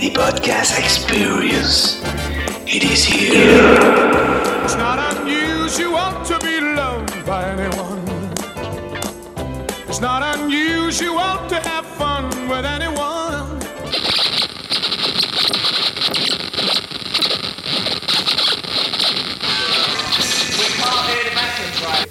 [0.00, 2.00] The podcast experience.
[2.66, 3.76] It is here.
[4.64, 8.00] It's not unusual to be loved by anyone.
[9.90, 13.60] It's not unusual to have fun with anyone.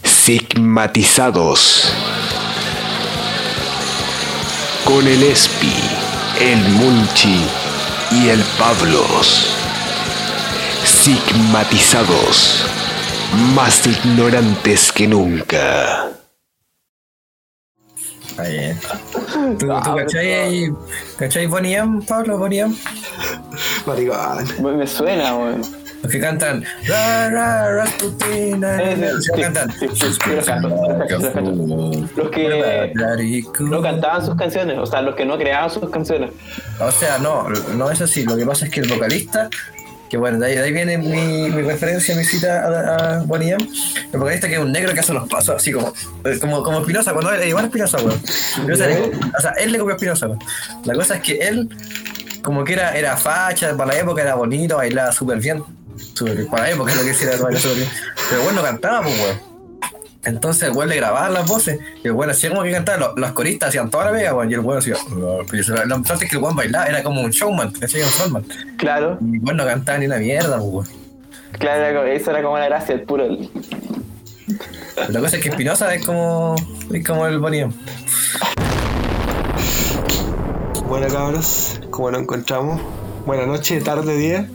[0.03, 1.91] Sigmatizados.
[4.85, 5.73] Con el Espi,
[6.39, 7.58] el Munchi
[8.11, 9.55] y el Pablos.
[10.83, 12.65] Sigmatizados.
[13.53, 16.09] Más ignorantes que nunca.
[18.27, 18.79] Está bien.
[19.59, 20.73] ¿Tú, tú cachai ahí?
[21.17, 22.37] ¿Cachai Bonnie M, Pablo?
[22.37, 22.75] Bonnie M?
[23.85, 24.63] Maricón.
[24.63, 25.61] Me me suena, weón.
[26.01, 29.73] Los que cantan Ra, Los que cantan
[32.15, 36.31] los que no cantaban sus canciones, o sea, los que no creaban sus canciones.
[36.79, 38.23] O sea, no, no es así.
[38.23, 39.49] Lo que pasa es que el vocalista,
[40.09, 43.51] que bueno, de ahí, de ahí viene mi, mi referencia, mi cita a, a Bonnie
[43.51, 43.67] M.
[44.11, 45.93] El vocalista que es un negro que hace los pasos así como
[46.25, 48.21] eh, como, como Espinosa, cuando él igual Espinosa, weón.
[48.71, 50.39] O sea, él le copió a Espinosa, weón.
[50.85, 51.69] La cosa es que él,
[52.41, 55.63] como que era, era facha, para la época era bonito, bailaba súper bien.
[56.21, 56.47] Bien.
[56.49, 57.89] Para la época lo que hiciera súper bien.
[58.29, 59.49] Pero bueno, no cantaba, pues, weón.
[60.25, 63.17] Entonces el weón le grababa las voces y el weón hacía como que cantaba, los,
[63.17, 64.95] los coristas hacían toda la pega, weón, y el weón hacía.
[65.15, 68.01] Lo importante es que el weón bailaba, era como un showman, ¿cachai?
[68.03, 68.43] Un frontman.
[68.77, 70.87] Claro, Y el weón no cantaba ni una mierda, pues, weón.
[71.53, 73.27] claro, era como- eso era como la gracia, el puro.
[75.09, 76.55] La cosa es que Espinosa es como,
[76.91, 77.73] es como el Bonnie M.
[80.87, 82.81] Bueno, cabros, ¿cómo nos encontramos?
[83.25, 84.49] Buenas noches, tarde, día.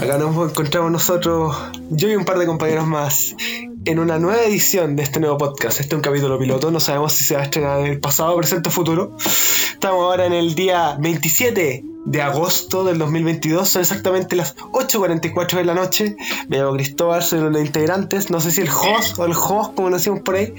[0.00, 1.54] Acá nos encontramos nosotros,
[1.90, 3.36] yo y un par de compañeros más,
[3.84, 5.78] en una nueva edición de este nuevo podcast.
[5.78, 8.34] Este es un capítulo piloto, no sabemos si se va a estrenar en el pasado,
[8.34, 9.14] presente o futuro.
[9.18, 15.64] Estamos ahora en el día 27 de agosto del 2022, son exactamente las 8.44 de
[15.64, 16.16] la noche.
[16.48, 19.32] Me llamo Cristóbal, soy uno de los integrantes, no sé si el host o el
[19.32, 20.54] host, como lo decimos por ahí.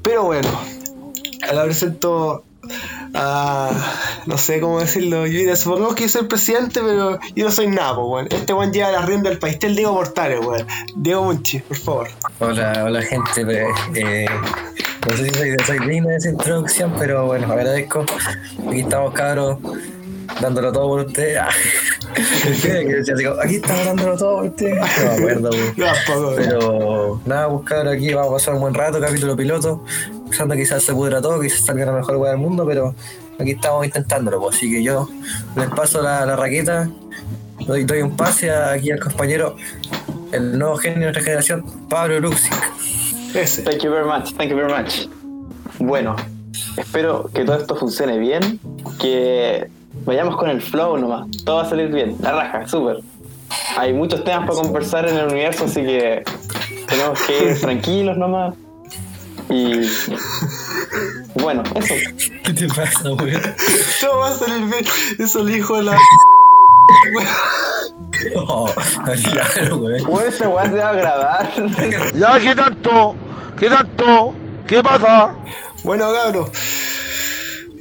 [0.00, 0.48] Pero bueno,
[1.42, 2.42] acá presento
[3.14, 3.70] a.
[4.26, 5.26] no sé cómo decirlo.
[5.26, 8.28] Yo supongamos que yo soy presidente, pero yo no soy nada, pues, weón.
[8.30, 9.54] Este weón lleva la rienda del país.
[9.54, 10.66] Este es el Diego Mortales, weón.
[10.96, 12.08] Diego Munchi, por favor.
[12.38, 13.44] Hola, hola gente.
[13.44, 14.26] pues, eh,
[15.08, 18.04] no sé si soy, soy digno de esa introducción, pero bueno, agradezco.
[18.68, 19.58] Aquí estamos, cabros,
[20.40, 21.38] dándolo todo por ustedes.
[22.62, 23.02] ¿qué?
[23.06, 24.74] Que como, Aquí estamos dándolo todo por ustedes.
[24.76, 26.36] No me acuerdo, weón.
[26.36, 29.84] Pero nada, buscar aquí, vamos a pasar un buen rato, capítulo piloto.
[30.28, 32.94] Pensando que quizás se pudra todo, quizás salga la mejor weá del mundo, pero
[33.38, 34.56] aquí estamos intentándolo, pues.
[34.56, 35.08] Así que yo
[35.56, 36.88] les paso la, la raqueta,
[37.66, 39.56] doy, doy un pase a- aquí al compañero,
[40.32, 42.54] el nuevo genio de nuestra generación, Pablo Luxic.
[43.34, 43.62] Ese.
[43.62, 45.06] Thank you very much, thank you very much.
[45.78, 46.16] Bueno,
[46.78, 48.58] espero que todo esto funcione bien,
[48.98, 49.68] que
[50.04, 52.98] vayamos con el flow nomás, todo va a salir bien, la raja, súper.
[53.76, 56.24] Hay muchos temas para conversar en el universo, así que
[56.88, 58.54] tenemos que ir tranquilos nomás.
[59.50, 59.80] Y
[61.34, 61.94] bueno, eso.
[62.44, 63.42] ¿Qué te pasa, weón?
[64.00, 64.84] Todo va a salir bien.
[65.18, 65.98] Eso le dijo la.
[68.36, 68.70] Oh,
[69.30, 70.04] claro, weón.
[70.04, 71.52] Bueno, ese weá se va a grabar.
[72.14, 73.14] Ya, ¿qué tanto?
[73.58, 74.34] ¿Qué tanto?
[74.66, 75.34] ¿Qué pasa?
[75.84, 76.50] Bueno, cabros.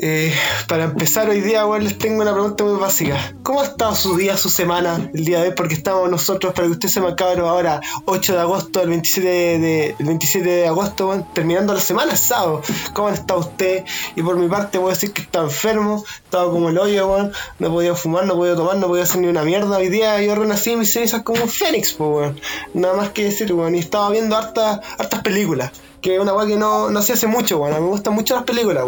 [0.03, 0.33] Eh,
[0.67, 3.35] para empezar hoy día, weón, les tengo una pregunta muy básica.
[3.43, 5.53] ¿Cómo ha estado su día, su semana, el día de hoy?
[5.55, 9.95] Porque estamos nosotros, para que usted sepa, cabros, ahora 8 de agosto, el 27 de,
[9.99, 12.63] el 27 de agosto, weón, terminando la semana, sábado.
[12.93, 13.85] ¿Cómo han estado usted?
[14.15, 17.31] Y por mi parte, voy a decir que estaba enfermo, estaba como el hoyo, weón.
[17.59, 19.77] No podía fumar, no podía tomar, no podía hacer ni una mierda.
[19.77, 22.41] Hoy día yo renací en mis cenizas como un fénix, pues, weón.
[22.73, 23.75] Nada más que decir, weón.
[23.75, 25.71] Y estaba viendo hartas, hartas películas.
[26.01, 28.45] Que es una weón que no, no se hace mucho, mí me gustan mucho las
[28.45, 28.83] películas,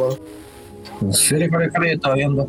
[1.12, 2.48] yo estaba viendo.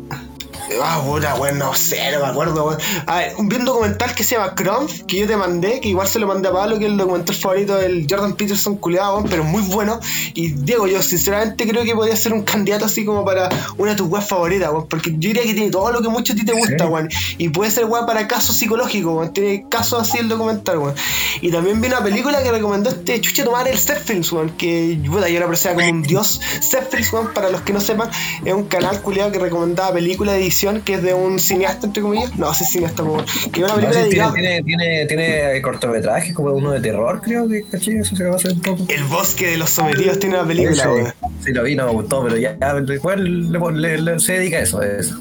[0.81, 2.79] Ah, puta, weón, no sé, no me acuerdo, weón.
[3.05, 5.89] A ver, un, vi un documental que se llama Crump, que yo te mandé, que
[5.89, 9.17] igual se lo mandé a Pablo, que es el documental favorito del Jordan Peterson culiado,
[9.17, 9.99] weón, pero muy bueno.
[10.33, 13.97] Y Diego, yo sinceramente creo que podría ser un candidato así como para una de
[13.97, 16.43] tus weas favoritas, weón, porque yo diría que tiene todo lo que mucho a ti
[16.43, 17.09] te gusta, weón.
[17.37, 19.33] Y puede ser weón para casos psicológicos, weón.
[19.33, 20.95] Tiene casos así el documental, weón.
[21.41, 24.99] Y también vi una película que recomendó este chuche tomar el Seth Films, weón, que
[25.05, 26.41] puta, yo lo apreciaba como un dios.
[26.59, 28.09] Seth Films, weón, para los que no sepan,
[28.43, 32.01] es un canal culiado que recomendaba película de edición que es de un cineasta, entre
[32.01, 32.33] comillas.
[32.37, 33.25] No, ese cineasta, weón.
[33.51, 37.47] Que una No, película sí, tiene, tiene, tiene, tiene cortometrajes como uno de terror, creo
[37.49, 38.85] que caché, eso se va a hacer un poco.
[38.87, 41.13] El bosque de los sometidos tiene una película, weón.
[41.43, 42.57] Sí, lo vi, no me gustó, pero ya,
[42.93, 45.19] igual le, le- le- se dedica a eso, a eso.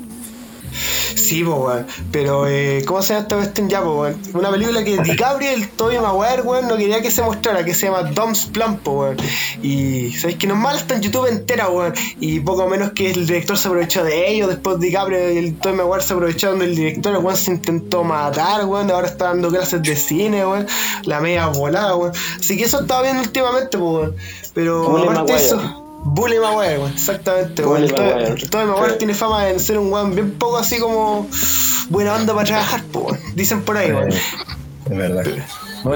[1.15, 1.87] Sí, po, weón.
[2.11, 4.21] Pero, eh, ¿cómo se llama esta cuestión ya, po, weón?
[4.35, 7.75] Una película que DiCaprio y el Tobey Maguire, weón, no quería que se mostrara, que
[7.75, 9.17] se llama Dom's Plan, po, weón.
[9.63, 11.95] Y, ¿sabéis que normal está en YouTube entera, weón?
[12.21, 15.77] Y poco menos que el director se aprovechó de ello, después DiCaprio y el Tobey
[15.77, 19.97] Maguire se aprovecharon del director, weón se intentó matar, weón, ahora está dando clases de
[19.97, 20.67] cine, weón.
[21.05, 22.13] La media volada, weón.
[22.39, 24.17] Así que eso estaba viendo últimamente, po, weón.
[24.55, 25.84] Pero, aparte de eso...
[26.05, 27.63] Bully Maguire, exactamente.
[27.63, 28.35] Bully Maguire.
[28.49, 28.99] Tobey Maguire Sí.
[28.99, 31.27] tiene fama de ser un weón bien poco así como
[31.89, 33.17] buena onda para trabajar, po.
[33.35, 34.11] Dicen por ahí, weón.
[34.11, 35.25] Es verdad.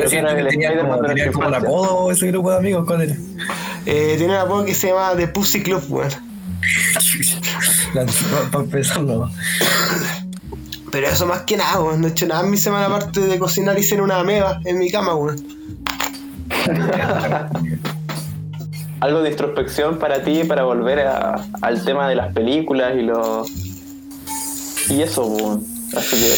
[0.08, 3.18] Sí, era tenía como, tenía un apodo ese grupo de amigos con él.
[3.86, 6.10] Eh, tiene un apodo que se llama The Pussy Club, weón.
[8.50, 9.30] Para empezar, no.
[10.90, 12.00] Pero eso más que nada, weón.
[12.00, 14.78] No he hecho nada en mi semana aparte de cocinar y ser una ameba en
[14.78, 15.36] mi cama, weón.
[19.00, 23.48] Algo de introspección para ti, para volver a- al tema de las películas y los.
[24.90, 25.64] Y eso, weón.
[25.96, 26.34] Así que.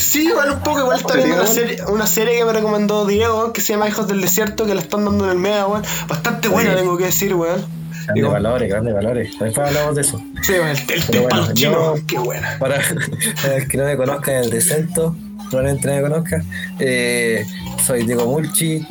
[0.00, 3.52] Sí, igual un poco, igual está viendo una serie, una serie que me recomendó Diego,
[3.52, 5.82] que se llama Hijos del Desierto, que la están dando en el Mega, weón.
[6.08, 7.56] Bastante buena, tengo que decir, weón.
[7.90, 9.38] Grandes Digo, valores, grandes valores.
[9.38, 10.22] Después hablamos de eso.
[10.42, 12.56] Sí, el, el Pero té bueno, chinos, yo- qué buena.
[12.58, 12.76] Para,
[13.42, 15.14] para el que no me conozca en el descenso,
[15.50, 16.44] probablemente no me conozca.
[16.78, 17.44] eh,
[17.84, 18.86] soy Diego Mulchi,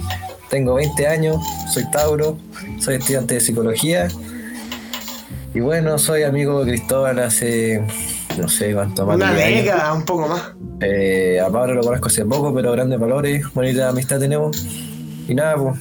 [0.50, 1.38] tengo 20 años,
[1.74, 2.38] soy Tauro,
[2.80, 4.08] soy estudiante de psicología.
[5.54, 7.82] Y bueno, soy amigo de Cristóbal hace
[8.38, 9.16] no sé cuánto más.
[9.16, 10.52] Una década, un poco más.
[10.80, 14.66] Eh, a Pablo lo conozco hace poco, pero grandes valores, bonita amistad tenemos.
[15.28, 15.80] Y nada, pues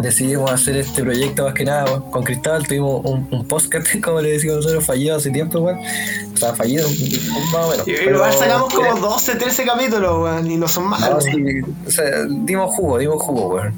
[0.00, 2.66] decidimos hacer este proyecto más que nada con Cristóbal.
[2.66, 5.78] Tuvimos un, un podcast, como le decimos nosotros, fallido hace tiempo, igual.
[6.34, 7.88] O sea, fallido, más o menos.
[7.88, 11.10] Y- Pero- Igual sacamos como 12, 13 capítulos, weón, y no son malos.
[11.10, 11.42] No, sí,
[11.86, 13.74] o sea, dimos jugo, dimos jugo, weón.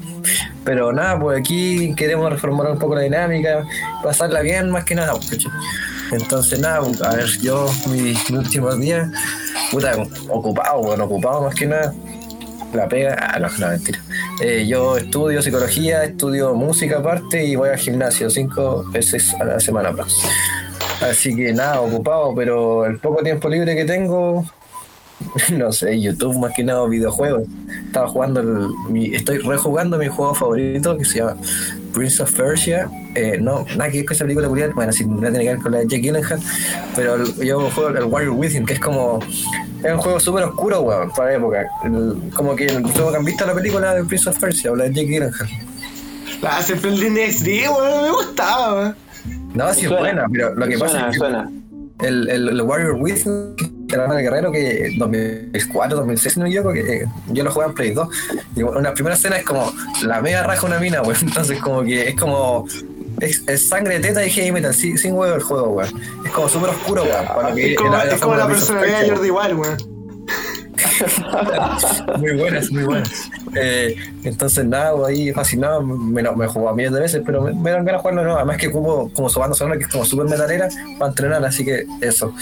[0.63, 3.63] Pero nada, pues aquí queremos reformar un poco la dinámica,
[4.03, 5.37] pasarla bien más que nada, pues.
[6.11, 9.09] Entonces nada, pues, a ver, yo mis, mis últimos días,
[9.71, 9.95] puta,
[10.29, 11.93] ocupado, bueno, ocupado más que nada.
[12.73, 13.99] La pega, ah, no, no, mentira.
[14.43, 19.59] Eh, yo estudio psicología, estudio música aparte y voy al gimnasio cinco veces a la
[19.59, 20.17] semana aprox.
[20.99, 24.43] Así que nada, ocupado, pero el poco tiempo libre que tengo,
[25.57, 27.43] no sé, YouTube más que nada videojuegos.
[27.87, 31.35] Estaba jugando, el, mi- estoy rejugando mi juego favorito que se llama
[31.93, 32.89] Prince of Persia.
[33.15, 35.59] Eh, no, nada que ver con esa película culiada, bueno, sí, nada tiene que ver
[35.59, 36.39] con la de Jake Gyllenhaal,
[36.95, 39.19] pero el- yo juego el Warrior Within, que es como.
[39.83, 41.65] Es un juego súper oscuro, weón, para la época.
[41.83, 44.89] El- como que que han visto la película de Prince of Persia, o la de
[44.93, 45.49] Jake Gyllenhaal.
[46.43, 48.95] Ah, siempre el DNXD, weón, me gustaba, weón.
[49.53, 51.51] No, sí es Suena, buena, pero lo que pasa suena, es que suena.
[52.01, 56.73] el, el, el Warrior Within, que era el guerrero que 2004, 2006, no me equivoco,
[56.73, 58.07] que eh, yo lo jugaba en Play 2.
[58.55, 59.71] Y bueno, una primera escena es como
[60.03, 61.17] la mega raja una mina, weón.
[61.21, 62.67] Entonces, como que es como.
[63.19, 66.01] Es, es sangre, teta y heavy metal, sin, sin huevo el juego, weón.
[66.25, 67.03] Es como súper oscuro,
[67.53, 70.00] que Es como, es como la personalidad de Jordi Wild, weón.
[72.17, 73.29] muy buenas, muy buenas.
[73.55, 77.71] Eh, entonces, nada, pues, ahí fascinado, me, me jugó miles de veces, pero me, me
[77.71, 78.35] dan ganas de jugarlo, ¿no?
[78.35, 81.65] Además que como, como su banda sonora, que es como súper metalera, para entrenar, así
[81.65, 82.33] que eso.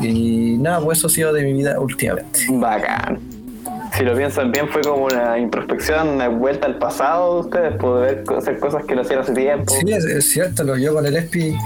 [0.00, 2.40] Y nada, pues eso ha sido de mi vida últimamente.
[2.50, 3.20] Bacán.
[3.96, 8.24] Si lo piensan bien, fue como una introspección, una vuelta al pasado de ustedes, poder
[8.36, 9.72] hacer cosas que no hacían hace tiempo.
[9.72, 11.56] Sí, es, es cierto, lo, yo con el ESPI,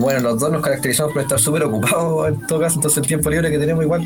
[0.00, 3.28] bueno, los dos nos caracterizamos por estar súper ocupados en todo caso, entonces el tiempo
[3.28, 4.02] libre que tenemos igual,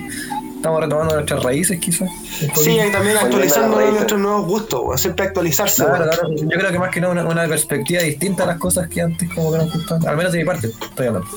[0.58, 2.08] estamos retomando nuestras raíces quizás.
[2.54, 5.00] Sí, y también actualizando nuestros nuevos gustos.
[5.00, 6.10] Siempre actualizarse, Claro, weón.
[6.10, 9.00] claro, yo creo que más que nada una, una perspectiva distinta a las cosas que
[9.00, 11.28] antes como que nos gustaban, al menos de mi parte, estoy hablando.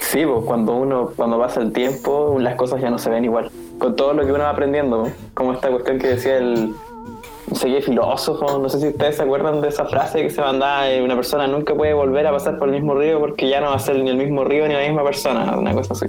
[0.00, 3.50] Sí, pues cuando uno, cuando pasa el tiempo, las cosas ya no se ven igual.
[3.78, 6.74] Con todo lo que uno va aprendiendo, como esta cuestión que decía el
[7.46, 10.40] no sé qué filósofo, no sé si ustedes se acuerdan de esa frase que se
[10.40, 13.60] mandaba, eh, una persona nunca puede volver a pasar por el mismo río porque ya
[13.60, 16.06] no va a ser ni el mismo río ni la misma persona, una cosa así.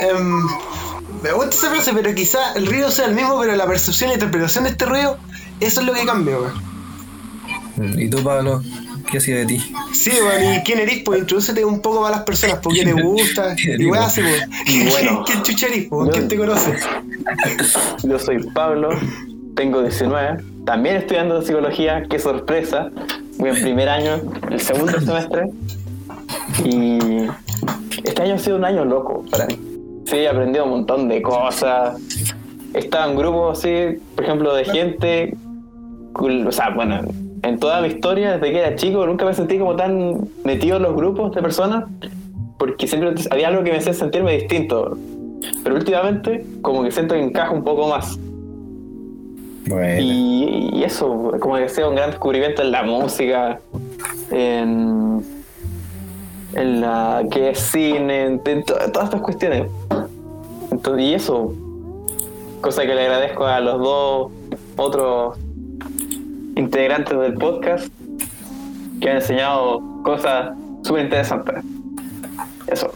[0.00, 0.40] Em,
[1.26, 4.14] me gusta esa frase, pero quizá el río sea el mismo, pero la percepción y
[4.14, 5.16] interpretación de este río,
[5.60, 6.52] eso es lo que cambia, weón.
[7.76, 8.62] Mm, ¿Y tú, Pablo,
[9.10, 9.74] qué ha sido de ti?
[9.92, 11.02] Sí, weón, ¿y quién eres?
[11.04, 14.88] Pues introdúcete un poco para las personas, por qué te gusta, ¿Quién y weón, weón?
[14.90, 15.24] bueno.
[15.26, 16.10] ¿Quién chucha eres, weón?
[16.10, 16.76] ¿Quién te conoce?
[18.04, 18.90] Yo soy Pablo,
[19.54, 22.90] tengo 19, también estudiando psicología, qué sorpresa,
[23.38, 25.50] voy en primer año, el segundo semestre,
[26.64, 27.26] y
[28.04, 29.58] este año ha sido un año loco para mí.
[30.06, 31.98] Sí, he aprendido un montón de cosas,
[32.74, 35.36] estaba en grupos así, por ejemplo, de gente,
[36.14, 37.00] o sea, bueno,
[37.42, 40.84] en toda mi historia, desde que era chico, nunca me sentí como tan metido en
[40.84, 41.84] los grupos de personas,
[42.58, 44.96] porque siempre había algo que me hacía sentirme distinto.
[45.62, 48.18] Pero últimamente, como que siento que encajo un poco más.
[49.68, 53.60] Bueno, Y, y eso, como que sido un gran descubrimiento en la música,
[54.30, 55.22] en,
[56.54, 59.64] en la que es cine, en, en to- todas estas cuestiones.
[60.98, 61.54] Y eso,
[62.60, 64.32] cosa que le agradezco a los dos
[64.76, 65.38] otros
[66.54, 67.88] integrantes del podcast
[69.00, 70.52] que han enseñado cosas
[70.82, 71.56] súper interesantes.
[72.66, 72.92] Eso.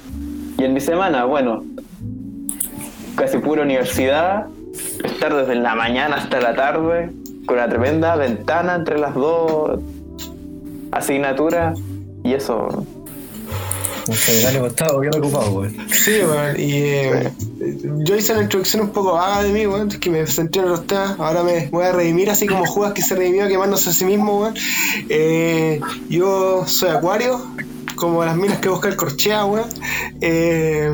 [0.59, 1.65] Y en mi semana, bueno,
[3.17, 4.47] casi pura universidad,
[5.05, 7.11] estar desde la mañana hasta la tarde,
[7.47, 9.81] con una tremenda ventana entre las dos
[10.93, 11.79] asignaturas,
[12.25, 12.85] y eso,
[14.07, 15.77] En general hemos estado bien ocupados, weón.
[15.93, 17.33] Sí, weón, y eh,
[18.05, 20.87] yo hice una introducción un poco vaga de mí, weón, que me centré en los
[20.87, 24.05] temas, ahora me voy a redimir así como Judas que se redimió quemándose a sí
[24.05, 24.55] mismo, weón.
[25.09, 27.41] Eh, yo soy acuario,
[27.97, 29.69] como las minas que busca el corchea, weón.
[30.21, 30.91] Eh,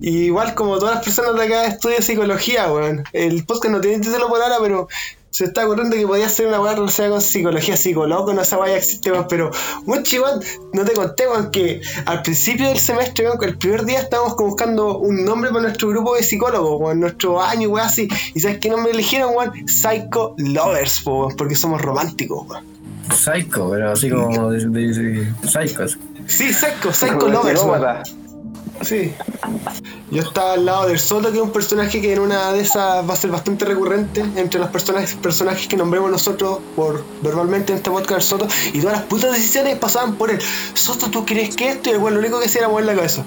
[0.00, 3.04] igual como todas las personas de acá estudio psicología, weón.
[3.12, 4.88] El podcast no tiene título por ahora, pero
[5.32, 8.76] se está ocurriendo que podía ser una weá relacionada con psicología psicólogo, no esa weá
[8.76, 9.26] existe, weón.
[9.30, 9.50] Pero,
[9.86, 10.40] weón, chivón,
[10.74, 14.50] no te conté, weón, que al principio del semestre, weón, el primer día estábamos como
[14.50, 18.08] buscando un nombre para nuestro grupo de psicólogos, weón, nuestro año, weón, así.
[18.34, 19.66] ¿Y sabes qué nombre eligieron, weón?
[19.66, 22.64] Psycho Lovers, po, porque somos románticos, weón.
[23.10, 25.98] Psycho, pero así como de, de, de psychos.
[26.26, 28.14] Sí, Psycho, Psycho Lovers.
[28.80, 29.14] Sí.
[30.10, 33.08] Yo estaba al lado del Soto, que es un personaje que en una de esas
[33.08, 37.78] va a ser bastante recurrente entre los personajes, personajes que nombremos nosotros por verbalmente en
[37.78, 38.48] este podcast del Soto.
[38.72, 40.38] Y todas las putas decisiones pasaban por él.
[40.74, 41.90] Soto, ¿tú crees que esto?
[41.90, 43.24] Y el weón lo único que hacía era mover la cabeza.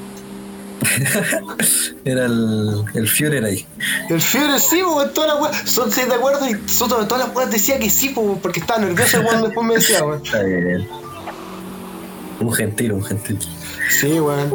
[2.05, 3.65] Era el, el Führer ahí.
[4.09, 5.69] El Führer sí, weón, todas las weas.
[5.69, 6.47] Soto, ¿sí de acuerdo?
[6.47, 9.75] Y Soto todas las weas decía que sí, weón, porque estaba nervioso weón después me
[9.75, 10.21] decía, weón.
[10.23, 10.87] Está bien.
[12.39, 13.39] Un gentil, un gentil.
[13.89, 14.53] Sí, weón.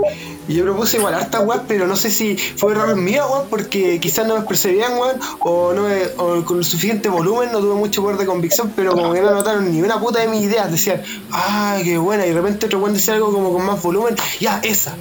[0.50, 4.00] Y yo propuse igual harta weón, pero no sé si fue error mío, weón, porque
[4.00, 7.60] quizás no me expresé bien, weón, o, no me- o con el suficiente volumen no
[7.60, 10.42] tuve mucho poder de convicción, pero como que no notaron ni una puta de mis
[10.42, 10.68] ideas.
[10.70, 14.16] Decían, ah, qué buena, y de repente otro weón decía algo como con más volumen,
[14.40, 14.92] ya, esa.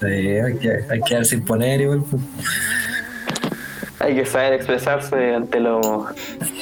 [0.00, 2.04] Sí, hay, que, hay que darse imponer igual.
[2.10, 2.22] pues.
[4.00, 5.84] Hay que saber expresarse ante los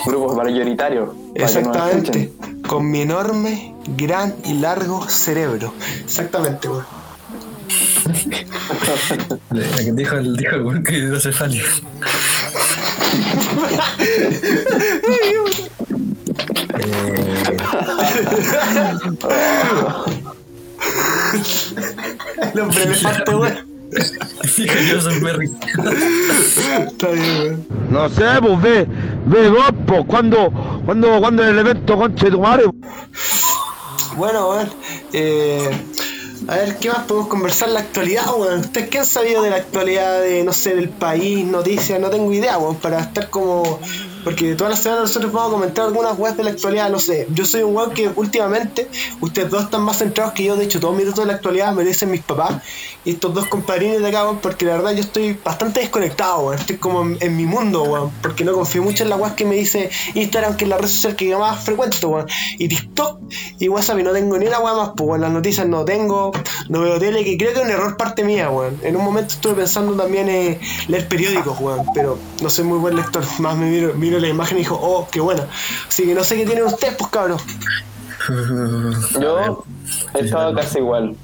[0.07, 1.11] grupos mayoritarios.
[1.11, 2.33] para que Exactamente.
[2.67, 5.73] Con mi enorme, gran y largo cerebro.
[6.05, 6.85] Exactamente, weón.
[9.95, 11.31] Dijo el, dijo el weón que no se.
[11.31, 11.35] Eh,
[22.55, 23.76] El hombre elefante, weón.
[24.91, 25.51] Yo soy Berry.
[26.87, 27.67] Está bien, weón.
[27.91, 28.87] No sé, pues ve,
[29.27, 30.53] ve vos, pues, cuando,
[30.85, 32.65] cuando, cuando el evento conche tu madre.
[34.17, 34.71] Bueno, weón.
[35.13, 35.71] Eh,
[36.49, 38.61] a ver, ¿qué más podemos conversar en la actualidad, weón?
[38.61, 42.01] ¿Ustedes qué han sabido de la actualidad de, no sé, del país, noticias?
[42.01, 43.81] No tengo idea, weón, para estar como...
[44.27, 47.29] Porque todas las semanas nosotros vamos a comentar algunas weas de la actualidad, no sé.
[47.31, 48.89] Yo soy un weón que últimamente,
[49.21, 51.73] ustedes dos están más centrados que yo, de hecho, todos mis datos de la actualidad
[51.73, 52.61] me dicen mis papás.
[53.05, 56.59] Y estos dos compadrines de acá, weón, porque la verdad yo estoy bastante desconectado, weón.
[56.59, 58.11] Estoy como en, mi mundo, weón.
[58.21, 60.89] Porque no confío mucho en la weas que me dice Instagram, que es la red
[60.89, 62.27] social que yo más frecuento, weón.
[62.59, 63.21] Y TikTok
[63.61, 65.21] y WhatsApp, y no tengo ni una wea más, pues, weón.
[65.21, 66.33] Las noticias no tengo,
[66.69, 68.81] no veo tele, que creo que es un error parte mía, weón.
[68.83, 71.87] En un momento estuve pensando también en leer periódicos, weón.
[71.95, 73.23] Pero no soy muy buen lector.
[73.39, 75.47] Más me miro la imagen y dijo, oh, qué buena.
[75.89, 77.43] Así que no sé qué tienen ustedes, pues, cabros.
[79.21, 79.65] Yo
[80.15, 81.15] he estado casi igual.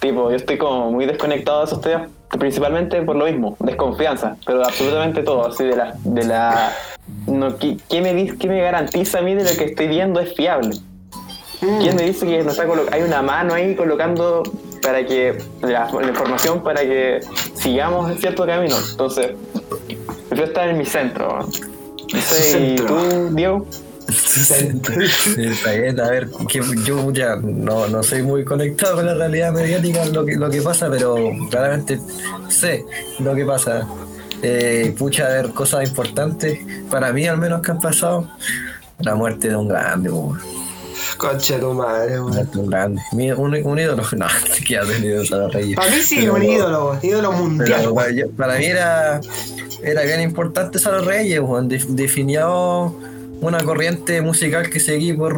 [0.00, 4.64] Tipo, yo estoy como muy desconectado de esos temas, principalmente por lo mismo, desconfianza, pero
[4.64, 5.94] absolutamente todo, así de la...
[6.04, 6.72] De la
[7.26, 10.20] no, ¿qué, qué me, dice- ¿Qué me garantiza a mí de lo que estoy viendo
[10.20, 10.76] es fiable?
[11.80, 14.44] ¿Quién me dice que no está hay una mano ahí colocando
[14.80, 17.18] para que la, la información para que
[17.54, 18.76] sigamos en cierto camino?
[18.92, 19.32] Entonces,
[20.30, 21.40] yo estar en mi centro.
[22.12, 22.86] No sé, ¿y centro.
[22.86, 23.66] tú, Diego?
[24.08, 29.52] Está bien, a ver, que yo ya no, no soy muy conectado con la realidad
[29.52, 32.00] mediática, lo que, lo que pasa, pero claramente
[32.48, 32.84] sé
[33.18, 33.86] lo que pasa.
[34.42, 36.58] Eh, pucha, a ver, cosas importantes,
[36.90, 38.30] para mí al menos que han pasado,
[39.00, 40.36] la muerte de un grande, po,
[41.18, 42.48] Concha de tu madre, weón.
[42.54, 43.02] un grande.
[43.12, 44.26] Mi- Un, un ídolo, no,
[44.66, 45.22] que ha tenido
[45.52, 45.76] Reyes.
[45.76, 46.98] Para mí sí, Pero- un ídolo.
[47.02, 49.20] Ídolo mundial, para, yo- para mí era,
[49.82, 51.68] era bien importante Sara Reyes, weón.
[51.68, 52.94] Def- definió
[53.40, 55.36] una corriente musical que seguí por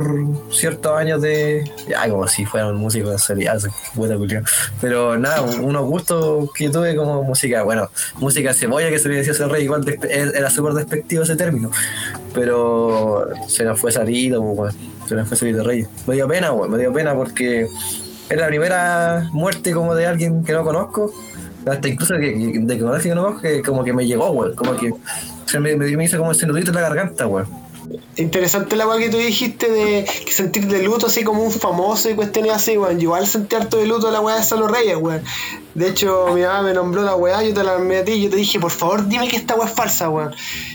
[0.50, 1.70] ciertos años de.
[1.86, 3.38] Ya, como si fueran músicos en
[4.18, 4.42] culiao.
[4.80, 9.32] Pero nada, unos gustos que tuve como música, bueno, música cebolla que se le decía
[9.32, 9.84] a Sara Reyes, igual
[10.34, 11.70] era súper despectivo ese término.
[12.34, 14.72] Pero se nos fue salido, weón.
[15.08, 15.88] Se nos fue salido Reyes.
[16.06, 17.62] Me dio pena, me dio pena porque
[18.28, 21.12] es la primera muerte como de alguien que no conozco.
[21.66, 24.28] Hasta incluso que- de que no conozco, que como que me llegó.
[24.54, 24.92] Como que
[25.46, 27.46] se me, hizo como ese nudito en la garganta, weón.
[28.16, 32.10] Interesante la weá que tú dijiste de que sentir de luto así como un famoso
[32.10, 32.98] y cuestiones así, weón.
[32.98, 35.22] Yo igual sentí harto de luto la weá de Salo Reyes, weón.
[35.74, 38.22] De hecho, mi mamá me nombró la weá, yo te la envié a ti y
[38.24, 40.34] yo te dije, por favor, dime que esta weá es falsa, weón.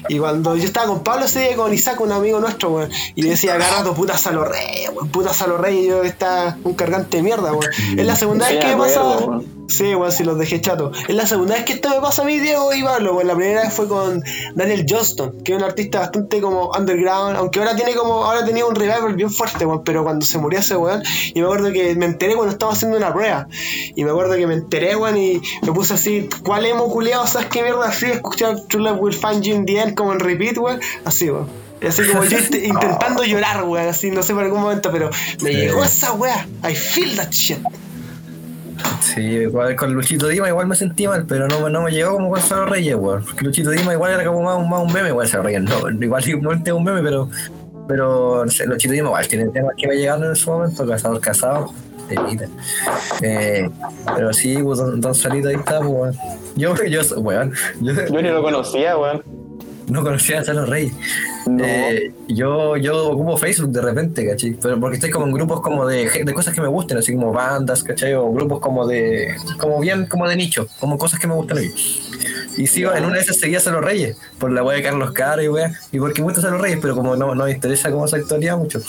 [0.10, 3.22] Y cuando yo estaba con Pablo ese día con Isaac, un amigo nuestro, weón, y
[3.22, 7.17] le decía, cada rato, puta Salo Reyes, weón, puta Salo Reyes, yo está un cargante
[7.17, 7.72] de mierda, weón.
[7.98, 9.54] Es la segunda vez que me me pasa.
[9.67, 10.91] Sí, weón, si los dejé chato.
[11.07, 13.27] Es la segunda vez que esto me pasa a mí, Diego y Pablo, weón.
[13.27, 17.60] La primera vez fue con Daniel Johnston, que es un artista bastante como underground, aunque
[17.60, 20.75] ahora tiene como, ahora tenía un revival bien fuerte, weón, pero cuando se murió ese
[20.77, 21.01] weón,
[21.34, 23.48] y me acuerdo que me enteré cuando estaba haciendo una prueba,
[23.95, 27.25] y me acuerdo que me enteré, weón, y me puse así, ¿cuál emo culiado?
[27.27, 27.88] ¿Sabes qué mierda?
[27.89, 31.29] Así, escuchar True Love Will Find You in the End como en repeat, weón, así,
[31.31, 31.48] weón.
[31.81, 35.10] Y así como yo int- intentando llorar, weón, así, no sé por algún momento, pero
[35.41, 35.55] me Sí.
[35.57, 36.48] llegó esa weá.
[36.69, 37.57] I feel that shit.
[39.01, 42.29] Sí, igual con Luchito Dima igual me sentí mal, pero no, no me llegó como
[42.29, 43.23] con Salo Reyes, weón.
[43.23, 45.89] Porque Luchito Dima igual era como más, más un meme, igual Salo Reyes no.
[46.01, 47.29] Igual igualmente es un meme, pero,
[47.87, 51.21] pero no sé, Luchito Dima igual tiene temas que me llegaron en su momento, Cazador
[51.21, 51.73] Casado,
[52.07, 52.47] temita.
[53.21, 53.69] Eh,
[54.15, 56.15] pero sí, pues, don, don Salito ahí está, pues, weón.
[56.55, 59.44] Yo, yo, weón, yo Yo ni lo conocía, weón.
[59.87, 60.93] No conocía a Salo Reyes.
[61.45, 61.63] No.
[61.63, 64.57] Eh, yo, yo ocupo Facebook de repente, ¿cachai?
[64.61, 67.31] Pero porque estoy como en grupos como de, de cosas que me gusten, así como
[67.31, 68.13] bandas, ¿cachai?
[68.13, 71.61] O grupos como de, como bien, como de nicho, como cosas que me gustan a
[71.61, 71.69] mí.
[72.57, 75.11] Y sigo, en una de esas seguía a Salo Reyes, por la wea de Carlos
[75.11, 77.91] Caro y wea, y porque me gusta Salo Reyes, pero como no, no me interesa
[77.91, 78.79] como esa actualidad mucho.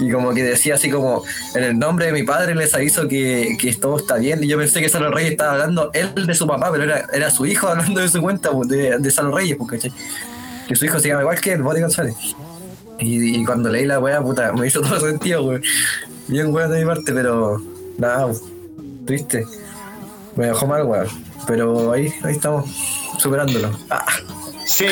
[0.00, 1.22] Y como que decía así como,
[1.54, 4.58] en el nombre de mi padre les aviso que, que todo está bien, y yo
[4.58, 7.68] pensé que Salo Reyes estaba hablando él de su papá, pero era, era su hijo
[7.68, 9.92] hablando de su cuenta, de, de Salo Reyes, pues, ¿cachai?
[10.68, 12.14] Que su hijo se llama igual que el Body González.
[12.98, 15.62] Y, cuando leí la weá, puta, me hizo todo sentido, weón.
[16.28, 17.60] Bien weón de mi parte, pero
[17.98, 18.32] nada,
[19.06, 19.44] triste.
[20.36, 21.08] Me dejó mal, weón.
[21.46, 22.64] Pero ahí, ahí estamos,
[23.18, 23.70] superándolo.
[23.90, 24.04] Ah,
[24.66, 24.86] Sí,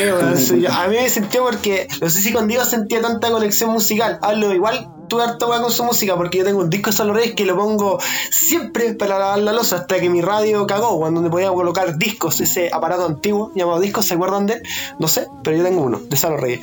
[0.61, 4.19] yo- a mí me sentió porque, no sé si con Diego sentía tanta conexión musical.
[4.23, 7.35] Hablo igual, tuve harta con su música porque yo tengo un disco de Salo Reyes
[7.35, 7.99] que lo pongo
[8.31, 12.71] siempre para lavar la losa hasta que mi radio cagó, donde podía colocar discos, ese
[12.73, 14.63] aparato antiguo llamado discos, ¿se acuerdan de?
[14.99, 16.61] No sé, pero yo tengo uno, de Salo Reyes.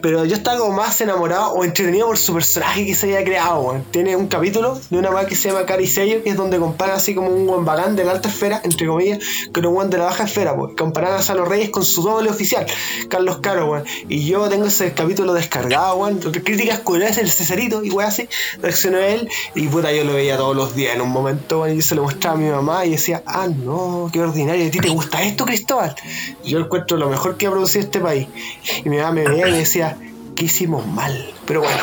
[0.00, 3.60] Pero yo estaba como más enamorado o entretenido por su personaje que se había creado,
[3.60, 3.84] weón.
[3.90, 7.14] Tiene un capítulo de una weá que se llama Caricello, que es donde compara así
[7.14, 9.18] como un buen bacán de la alta esfera, entre comillas,
[9.52, 10.74] con un buen de la baja esfera, pues.
[10.74, 12.64] Comparan a Salo Reyes con su doble oficial,
[13.10, 13.84] Carlos Caro, weón.
[14.08, 16.18] Y yo tengo ese capítulo descargado, weón.
[16.18, 18.28] Críticas curiosas, el Cesarito y weón así.
[18.60, 21.66] Reaccionó él y puta, yo lo veía todos los días en un momento.
[21.66, 24.66] Y yo se lo mostraba a mi mamá y decía, ah, no, qué ordinario.
[24.66, 25.94] ¿A ti te gusta esto, Cristóbal?
[26.44, 28.28] Y yo encuentro lo mejor que ha producido este país.
[28.84, 29.96] Y mi mamá me veía y decía,
[30.36, 31.32] ¿qué hicimos mal?
[31.46, 31.82] Pero bueno.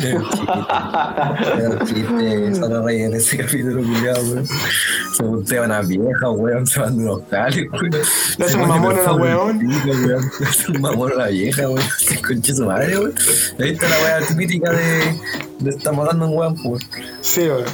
[0.00, 4.46] Era un chiste, Salo Reyes en ese capítulo culiado, weón.
[4.46, 7.90] Se puntea una vieja, weón, se van de unos cales, weón.
[8.38, 9.58] Le hace un mamón a la weón.
[9.58, 10.30] weón.
[10.40, 11.82] Le hace un mamón a la vieja, weón.
[11.98, 13.14] Se conche su madre, weón.
[13.60, 15.20] Ahí está la weá típica de,
[15.60, 16.86] de estar matando a un weón, pues.
[17.20, 17.64] Sí, weón.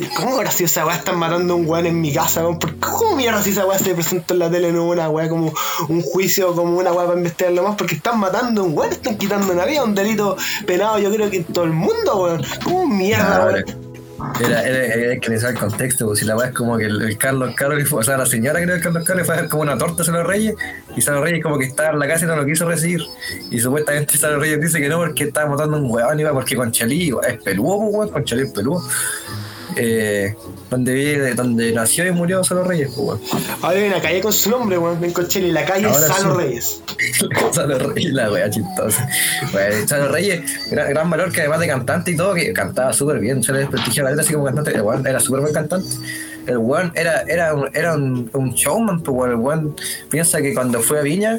[0.00, 2.58] ¿Y ¿Cómo ahora si esa weá están matando a un weón en mi casa, weón?
[2.58, 5.28] ¿Por qué cómo mierda si esa weá se presentó en la tele no una weá
[5.28, 5.52] como
[5.88, 7.76] un juicio, como una weá para investigarlo más?
[7.76, 11.28] Porque están matando a un weón, están quitando una vida, un delito penado yo creo
[11.28, 12.42] que en todo el mundo, weón.
[12.64, 13.90] ¿Cómo mierda, weón?
[14.38, 17.02] Era, era, era que sabe el contexto, pues si la weá es como que el,
[17.02, 19.62] el Carlos Carlos, o sea, la señora creo que Carlos Carlos fue a hacer como
[19.62, 20.54] una torta a Salo Reyes,
[20.96, 23.02] y Salo Reyes como que estaba en la casa y no lo quiso recibir.
[23.50, 27.12] Y supuestamente Salo Reyes dice que no porque estaba matando un weón, iba porque Conchalí
[27.28, 28.82] es peludo, pues weón, Conchalí es peludo.
[29.76, 30.34] Eh,
[30.68, 33.20] donde, vive- donde nació y murió Salo Reyes, pues weón.
[33.62, 36.46] Ahora hay una calle con su nombre, weón, en Concheli, la calle Ahora Salo sí.
[36.46, 36.82] Reyes.
[37.52, 39.08] Salo Reyes, la wea chistosa.
[39.52, 43.18] Bueno, Salo Reyes, gran, gran valor que además de cantante y todo, que cantaba súper
[43.20, 45.88] bien, se le desprestigió la letra así como cantante, el weón era súper buen cantante.
[46.46, 49.76] El weón era, era, un, era un, un showman, pues weón, el weón
[50.08, 51.38] piensa que cuando fue a Viña,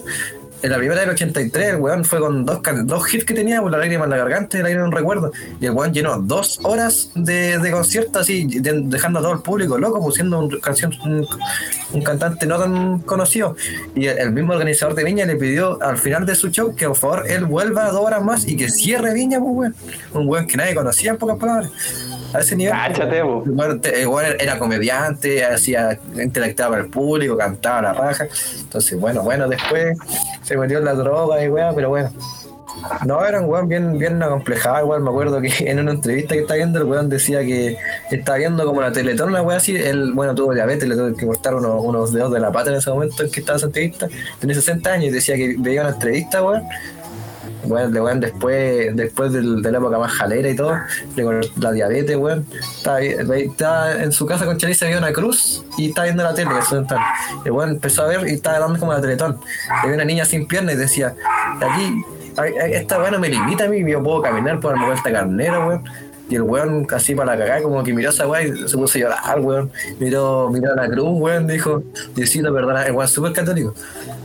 [0.64, 3.72] en la primera del 83, el weón fue con dos, dos hits que tenía, pues,
[3.72, 5.32] La lágrima en la garganta y La lágrima en un recuerdo.
[5.60, 9.40] Y el weón llenó dos horas de, de concierto así, de- dejando a todo el
[9.42, 11.28] público loco, pues siendo un, canción, un,
[11.94, 13.56] un cantante no tan conocido.
[13.96, 16.88] Y el, el mismo organizador de Viña le pidió al final de su show que
[16.88, 19.76] por favor él vuelva dos horas más y que cierre Viña, pues weón.
[20.14, 21.72] Un weón que nadie conocía en pocas palabras.
[22.34, 22.74] A ese nivel.
[22.74, 28.28] Cáchate, el weón era comediante, hacía, interactuaba el público, cantaba la raja.
[28.60, 29.98] Entonces, bueno, bueno, después
[30.44, 32.12] se metió en la droga y weón, pero bueno.
[33.06, 36.42] No, era un weón bien, bien acomplejado, igual me acuerdo que en una entrevista que
[36.42, 37.78] estaba viendo, el weón decía que
[38.10, 41.26] estaba viendo como la teletón, una weón así, él, bueno, tuvo diabetes, le tuvo que
[41.26, 44.08] cortar unos, unos dedos de la pata en ese momento en que estaba esa entrevista,
[44.40, 46.64] tenía 60 años y decía que veía una entrevista, weón,
[47.66, 50.76] weón después, después del- de la época más jalera y todo,
[51.16, 52.46] le cortó la diabetes, weón.
[52.78, 56.60] Estaba, en su casa con Chalice, había una cruz y estaba viendo la tele, que
[56.60, 57.00] es dental.
[57.46, 59.40] El weón empezó a ver y estaba dando como la teletón.
[59.82, 61.14] Había una niña sin pierna y decía,
[61.62, 62.04] aquí,
[62.72, 65.84] esta weá no me limita a mí, yo puedo caminar por darme vuelta carnero, weón.
[66.32, 68.78] Y el weón casi para la cagada, como que miró a esa weá y se
[68.78, 69.70] puso a llorar, weón.
[70.00, 71.84] Miró, miró a la cruz, weón, dijo,
[72.16, 73.74] Diosito, perdona, el weón súper católico.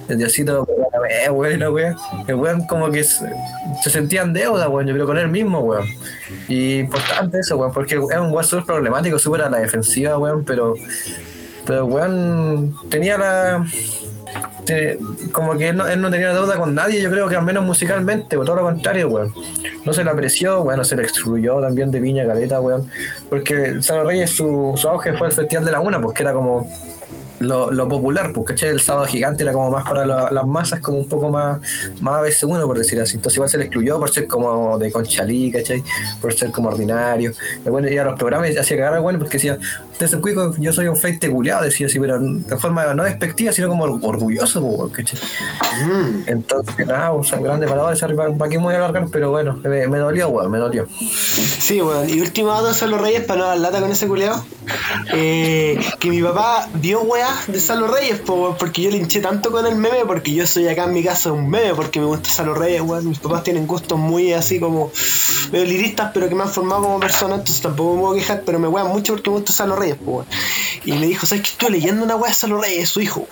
[0.08, 1.96] El Diosito, perdóname, weón, la weá.
[2.28, 3.28] El weón como que se,
[3.82, 5.84] se sentía en deuda, weón, yo creo con él mismo, weón.
[6.46, 10.44] Y importante eso, weón, porque es un weón súper problemático, súper a la defensiva, weón,
[10.44, 10.74] pero,
[11.66, 13.66] pero weón tenía la,
[14.66, 14.98] te-
[15.32, 17.64] como que él no, él no tenía deuda con nadie, yo creo que al menos
[17.64, 19.32] musicalmente, o todo lo contrario, weón.
[19.86, 22.90] No se le apreció, bueno, se le excluyó también de Viña Caleta, weón.
[23.30, 26.68] Porque Salo Reyes, su, su auge fue el Festival de la Una, porque era como
[27.40, 28.70] lo, lo popular, pues, ¿cachai?
[28.70, 31.60] El sábado gigante era como más para la- las masas, como un poco más,
[32.00, 33.16] más ABC1, por decir así.
[33.16, 35.82] Entonces igual se le excluyó por ser como de conchalí, ¿cachai?
[36.20, 37.32] Por ser como ordinario.
[37.64, 39.58] Y bueno, iba a los programas y hacía cagar bueno porque decía,
[39.92, 43.04] usted es un cuico, yo soy un feite culiado, decía así, pero de forma no
[43.04, 45.18] despectiva, sino como orgulloso, weón, ¿cachai?
[45.84, 46.22] Mm.
[46.26, 47.94] Entonces, nada, un grande palabra,
[48.38, 49.06] ¿para qué me voy a alargar?
[49.10, 50.86] Pero bueno, me, me dolió, weón, me dolió.
[50.98, 52.08] Sí, weón.
[52.08, 54.44] Y último dato de Salo Reyes para no dar lata con ese culeado.
[55.12, 57.02] Eh, que mi papá vio
[57.46, 60.84] de Salo Reyes, porque yo le hinché tanto con el meme, porque yo soy acá
[60.84, 62.82] en mi casa un meme, porque me gusta Salo Reyes.
[63.04, 64.90] Mis papás tienen gustos muy así como
[65.52, 68.58] medio liristas, pero que me han formado como persona, entonces tampoco me puedo quejar, pero
[68.58, 69.98] me wean mucho porque me gusta Salo Reyes.
[70.84, 73.26] Y me dijo, ¿sabes que estoy leyendo una weá de Salo Reyes, su hijo?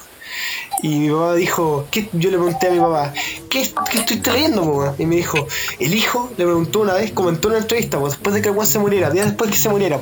[0.82, 2.08] Y mi papá dijo, ¿qué?
[2.12, 3.12] yo le pregunté a mi papá,
[3.48, 4.94] ¿qué, qué estoy leyendo?
[4.98, 5.46] Y me dijo,
[5.78, 8.66] el hijo le preguntó una vez, comentó en una entrevista, después de que el weón
[8.66, 9.98] se muriera, días después que se muriera,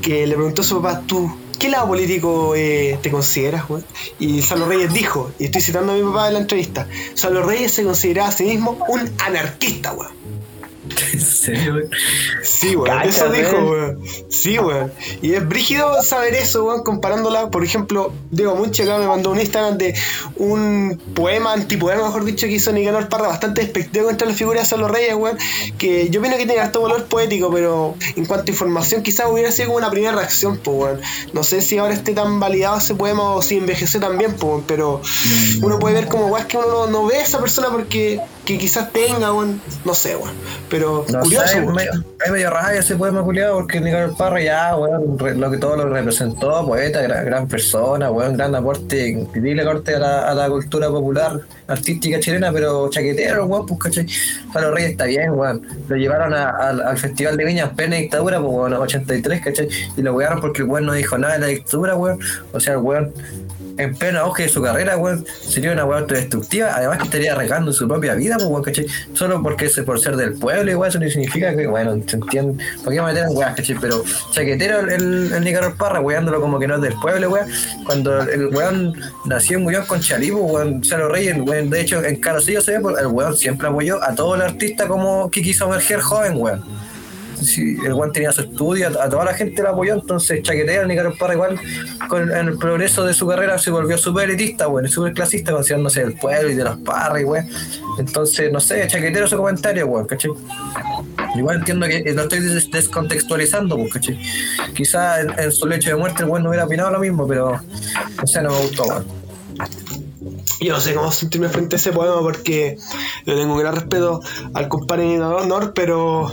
[0.00, 3.68] que le preguntó a su papá, ¿tú qué lado político eh, te consideras?
[3.68, 3.84] weón?
[4.18, 7.72] Y Salo Reyes dijo, y estoy citando a mi papá en la entrevista, Salo Reyes
[7.72, 10.17] se consideraba a sí mismo un anarquista, weón.
[11.12, 11.88] ¿En serio?
[12.42, 13.70] Sí, weón, Cacha, eso dijo, weón.
[13.70, 14.00] weón.
[14.28, 14.92] Sí, weón.
[15.22, 17.50] Y es brígido saber eso, weón, comparándola.
[17.50, 19.94] Por ejemplo, Diego Munche acá me mandó un Instagram de
[20.36, 24.66] un poema, antipoema, mejor dicho, que hizo Nicanor Parra, bastante despectivo contra la figura de
[24.66, 25.38] Salo Reyes, weón.
[25.78, 29.52] Que yo opino que tiene harto valor poético, pero en cuanto a información, quizás hubiera
[29.52, 31.00] sido como una primera reacción, pues, weón.
[31.32, 35.00] No sé si ahora esté tan validado ese poema o si envejeció también, pues, pero
[35.62, 38.56] uno puede ver como, weón, que uno no, no ve a esa persona porque que
[38.56, 40.32] quizás tenga, weón, no sé, weón.
[40.70, 41.90] Pero No curioso, sé, medio,
[42.24, 45.76] es medio rabia ese poema culiado porque Nicolás Parra ya, weón, re- lo que todo
[45.76, 50.48] lo representó, poeta, gran, gran persona, weón, gran aporte, increíble aporte a la, a la
[50.48, 54.06] cultura popular, artística chilena, pero chaquetero, weón, pues, ¿cachai?
[54.50, 55.60] Palo Reyes está bien, weón.
[55.86, 59.68] Lo llevaron a- al- al Festival de Viña en plena dictadura, pues, weón, 83, ¿cachai?
[59.94, 62.18] Y lo wearon porque el weón no dijo nada de la dictadura, weón.
[62.54, 63.12] O sea, el weón
[63.78, 67.72] en pleno auge de su carrera, weón, sería una weón autodestructiva, además que estaría arriesgando
[67.72, 68.86] su propia vida, pues, weón, ¿cachai?
[69.14, 72.64] Solo porque es por ser del pueblo, igual, eso no significa que, bueno, se entiende,
[72.84, 73.76] ¿por qué me meter weas, cachai?
[73.80, 77.48] Pero chaquetero el, el, el Nicanor Parra, weándolo como que no es del pueblo, weón,
[77.86, 82.20] cuando el, weón nació y murió con Chalipo, weón, Reyes, el weón, de hecho, en
[82.20, 85.66] Carocillo se ve, pues, el weón siempre apoyó a todo el artista como que quiso
[85.66, 86.87] emerger joven, weón
[87.42, 90.88] sí, el Juan tenía su estudio, a, toda la gente lo apoyó, entonces Chaquetea, el
[90.88, 91.60] Nicaragua Parra igual,
[92.08, 96.14] con el progreso de su carrera se volvió súper elitista, bueno, súper clasista, considerándose del
[96.14, 97.46] pueblo y de los parras, y weón.
[97.98, 100.30] Entonces, no sé, chaquetero su comentario, weón, ¿cachai?
[101.36, 104.18] Igual entiendo que lo estoy des- descontextualizando, pues, ¿cachai?
[104.74, 107.60] Quizá en, en su lecho de muerte el weón no hubiera opinado lo mismo, pero,
[108.20, 109.04] no sé, no me gustó, weón.
[110.60, 112.76] Yo no sé cómo sentirme frente a ese poema porque
[113.24, 114.20] le tengo un gran respeto
[114.54, 116.32] al compadre Nicanor, pero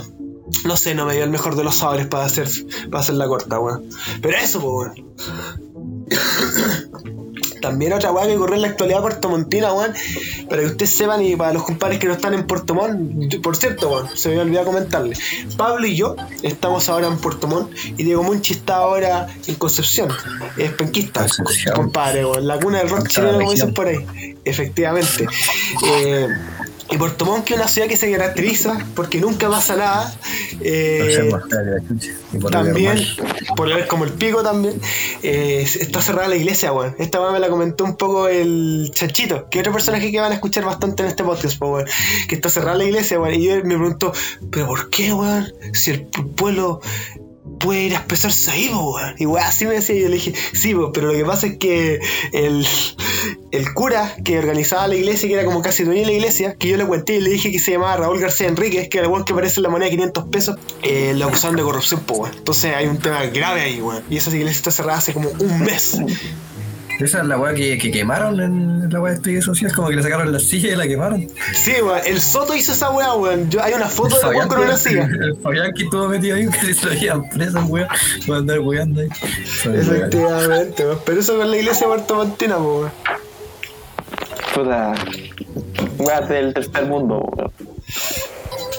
[0.64, 2.48] no sé, no me dio el mejor de los sabores para hacer,
[2.90, 3.88] para hacer la corta, weón.
[4.20, 6.06] Pero eso, pues, weón.
[7.60, 9.92] También otra weá que ocurrió en la actualidad puertomontina, weón.
[10.48, 13.56] Para que ustedes sepan y para los compadres que no están en Puerto Montt, por
[13.56, 15.16] cierto, weón, se me olvidó comentarle.
[15.56, 20.10] Pablo y yo estamos ahora en Puerto Montt y Diego Munchi está ahora en Concepción.
[20.56, 21.74] Es penquista, Concepción.
[21.74, 22.46] compadre, weón.
[22.46, 24.36] La cuna del rock chileno, como dicen por ahí.
[24.44, 25.26] Efectivamente.
[25.86, 26.28] Eh,
[26.90, 30.14] y Puerto Montt, que es una ciudad que se caracteriza porque nunca pasa nada.
[30.60, 31.28] eh,
[32.40, 32.98] Por también,
[33.56, 34.80] por ver como el pico también,
[35.22, 36.94] eh, está cerrada la iglesia, weón.
[36.98, 40.32] Esta weón me la comentó un poco el Chanchito, que es otro personaje que van
[40.32, 41.86] a escuchar bastante en este podcast, po, weón.
[42.28, 43.34] Que está cerrada la iglesia, weón.
[43.34, 44.12] Y él me preguntó,
[44.50, 45.52] ¿pero por qué, weón?
[45.72, 46.80] Si el pu- pueblo
[47.58, 49.14] puede ir a expresarse ahí, weón.
[49.18, 52.00] Y así me decía, yo le dije, sí, po, pero lo que pasa es que
[52.32, 52.66] el,
[53.50, 56.68] el cura que organizaba la iglesia, que era como casi dueño de la iglesia, que
[56.68, 59.12] yo le cuenté y le dije que se llamaba Raúl García Enríquez, que era el
[59.12, 62.26] weón que aparece en la moneda de 500 pesos, eh, lo acusaron de corrupción, po.
[62.26, 64.02] Entonces hay un tema grave ahí, weón.
[64.10, 65.98] Y esa iglesia está cerrada hace como un mes.
[66.98, 69.96] Esa es la weá que, que quemaron en la weá de estudios sociales, como que
[69.96, 71.28] le sacaron la silla y la quemaron.
[71.52, 72.00] Sí, weón.
[72.06, 73.50] El Soto hizo esa weá, weón.
[73.50, 75.04] Yo, hay una foto de weón con una silla.
[75.04, 77.88] el Fabián que estuvo metido ahí, que se lo habían preso, weón,
[78.26, 79.08] por andar weando ahí.
[79.64, 80.98] Efectivamente, weón.
[81.04, 82.92] Pero eso con la iglesia puertomontina, po, weón.
[84.54, 84.94] Puta.
[85.98, 87.52] weas del tercer mundo, weón.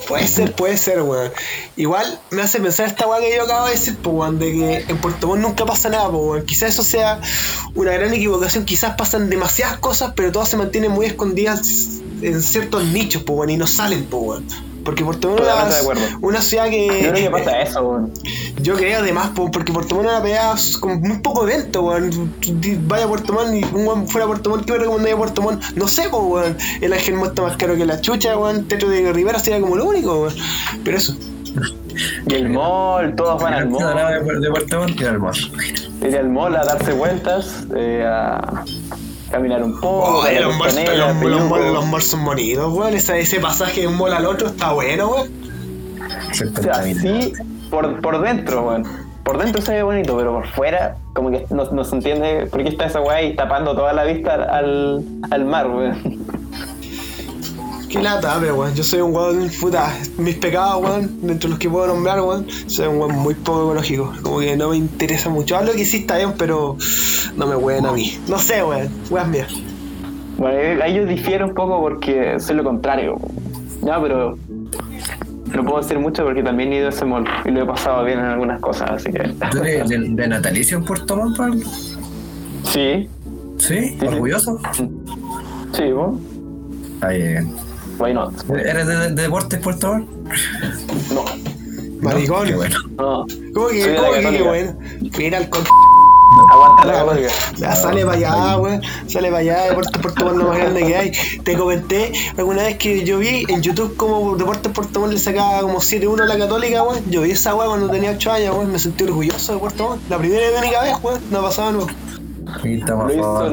[0.08, 1.32] Puede ser, puede ser, weón.
[1.76, 4.86] Igual me hace pensar esta weá que yo acabo de decir, pues, weón, de que
[4.88, 6.46] en Puerto Montt nunca pasa nada, pues, weón.
[6.46, 7.20] Quizás eso sea
[7.76, 12.86] una gran equivocación, quizás pasan demasiadas cosas, pero todas se mantienen muy escondidas en ciertos
[12.86, 14.46] nichos, pues, weón, y no salen, pues, weón.
[14.88, 16.02] Porque Puerto Montt es Totalmente de acuerdo.
[16.20, 16.88] una, una ciudad que.
[16.88, 18.14] Yo creo que pasa eso, weón.
[18.62, 22.34] Yo creo además, po, porque Puerto Montt es una pegada con muy poco evento, weón.
[22.88, 25.18] Vaya a Puerto Montt y un weón fuera a Puerto Montt, ¿qué me recomendaría a
[25.18, 25.62] Puerto Montt?
[25.76, 26.56] No sé, po, weón.
[26.80, 28.66] El ángel está más caro que la chucha, weón.
[28.70, 30.34] Teatro de Rivera sería como lo único, weón.
[30.86, 31.18] Pero eso.
[32.28, 34.26] Y el mall, todos van al mall.
[34.26, 35.50] de, de Puerto Montt y al hermoso.
[36.02, 38.64] Ir al mall a darse vueltas, eh, a
[39.30, 40.20] caminar un poco.
[40.20, 42.94] Oh, los, Costanera, los, los, son bonitos, weón.
[42.94, 45.32] Ese, ese pasaje de un mall al otro está bueno, weón.
[46.32, 47.34] O sea, sí,
[47.70, 48.84] por, por dentro, weón.
[49.24, 52.64] Por dentro se ve bonito, pero por fuera, como que no, no se entiende por
[52.64, 56.26] qué está esa weá ahí tapando toda la vista al, al mar, weón.
[57.98, 58.76] Qué lata, pero weón.
[58.76, 59.92] Yo soy un weón, puta.
[60.18, 63.64] Mis pecados, weón, dentro de los que puedo nombrar, weón, soy un weón muy poco
[63.64, 64.14] ecológico.
[64.22, 65.58] Como que no me interesa mucho.
[65.58, 66.78] Hablo que sí está bien, pero
[67.36, 68.20] no me weón a mí.
[68.28, 68.90] No sé, weón.
[69.10, 69.52] Weón mías.
[70.38, 73.18] Bueno, ahí yo difiero un poco porque soy lo contrario.
[73.84, 74.38] Ya, pero
[75.56, 78.04] no puedo decir mucho porque también he ido a ese mall y lo he pasado
[78.04, 79.24] bien en algunas cosas, así que.
[79.50, 81.66] ¿Tú eres de, de natalicio en Puerto Montt, Pablo?
[82.64, 83.10] Sí,
[83.58, 83.98] ¿Sí?
[84.06, 84.60] ¿Orgulloso?
[85.74, 86.20] sí, vos.
[87.02, 87.67] Ahí, bien.
[88.00, 88.34] Why not?
[88.50, 90.10] ¿Eres de, de deportes Puerto Montt?
[91.12, 91.26] No,
[92.02, 92.48] Maricón.
[92.48, 92.76] Qué bueno.
[92.98, 93.26] no.
[93.54, 94.44] ¿Cómo que, de cómo que, Católica.
[94.52, 94.78] weón?
[95.18, 95.64] Mira el con.
[96.52, 97.30] Aguanta la católica.
[97.58, 98.82] Ya sale para allá, weón.
[99.08, 101.12] Sale para allá, Deportes Puerto Montt lo más grande que hay.
[101.44, 105.62] Te comenté alguna vez que yo vi en YouTube como Deportes Puerto Montt le sacaba
[105.62, 107.00] como 7-1 a la Católica, weón.
[107.10, 108.72] Yo vi esa weón cuando tenía 8 años, weón.
[108.72, 110.02] Me sentí orgulloso de Puerto Montt.
[110.10, 111.22] La primera y única vez, weón.
[111.32, 111.90] No pasaba nuevo.
[112.54, 113.52] Aquí estamos a favor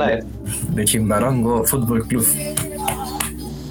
[0.71, 2.27] de Chimbarongo Fútbol Club.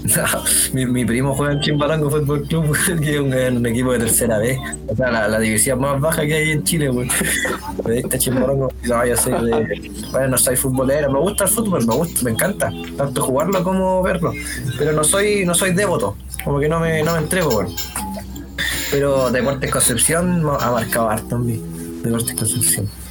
[0.74, 4.58] mi, mi primo juega en Chimbarongo Fútbol Club, que es un, equipo de tercera vez.
[4.88, 7.10] O sea, la, división más baja que hay en Chile, güey.
[7.86, 8.72] Me diste Chimbarongo.
[8.84, 9.92] No, yo soy de.
[10.12, 11.12] Bueno, no soy futbolero.
[11.12, 12.72] Me gusta el fútbol, me gusta, me encanta.
[12.98, 14.34] Tanto jugarlo como verlo.
[14.78, 16.18] Pero no soy, no soy devoto.
[16.44, 17.68] Como que no me, no me entrego, güey.
[18.92, 21.64] Pero Deportes Concepción ha marcado harto en mí.
[22.04, 23.03] Deportes Concepción.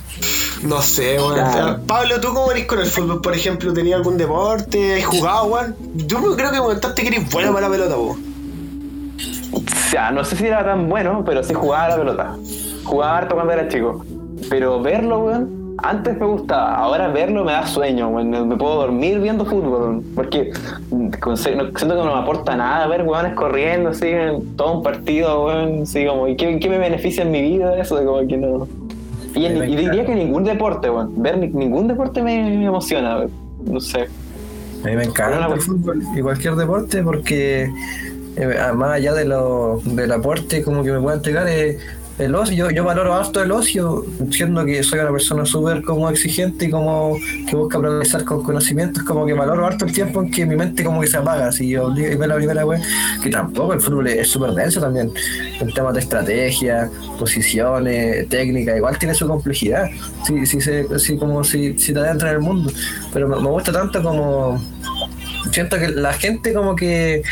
[0.62, 1.34] No sé, weón.
[1.34, 1.78] Claro.
[1.86, 3.72] Pablo, ¿tú cómo eres con el fútbol, por ejemplo?
[3.72, 5.00] ¿Tenías algún deporte?
[5.00, 5.76] ¿Has jugado, weón?
[5.94, 8.32] Yo creo que comentaste que eres bueno para la pelota, weón.
[9.52, 12.36] O sea, no sé si era tan bueno, pero sí jugaba a la pelota.
[12.84, 14.04] Jugaba harto cuando era chico.
[14.48, 16.76] Pero verlo, weón, antes me gustaba.
[16.76, 18.30] Ahora verlo me da sueño, weón.
[18.30, 20.04] Me me puedo dormir viendo fútbol, weón.
[20.14, 20.52] Porque
[20.90, 24.82] mm, con- siento que no me aporta nada ver weones corriendo así en todo un
[24.82, 25.82] partido, weón.
[25.82, 27.96] Así como, ¿y qué, qué me beneficia en mi vida eso?
[28.04, 28.66] Como que no.
[29.34, 31.22] Y, diría que ningún deporte, weón.
[31.22, 33.26] Ver ni- ningún deporte me, me emociona.
[33.64, 34.08] No sé.
[34.82, 37.70] A mí me encanta Bueno, el fútbol y cualquier deporte porque
[38.36, 41.78] eh, más allá de lo, del aporte como que me pueda entregar eh,
[42.22, 46.08] el ocio, yo, yo valoro harto el ocio, siendo que soy una persona súper como
[46.10, 47.16] exigente y como
[47.48, 50.82] que busca progresar con conocimientos, como que valoro harto el tiempo en que mi mente
[50.84, 52.80] como que se apaga, si yo y la primera web,
[53.22, 55.10] que tampoco el fútbol es súper denso también,
[55.60, 59.88] en temas de estrategia, posiciones, técnica, igual tiene su complejidad,
[60.26, 62.70] sí, sí, se- sí, como si, si te adentra en el mundo,
[63.12, 64.60] pero me gusta tanto como
[65.50, 67.22] siento que la gente como que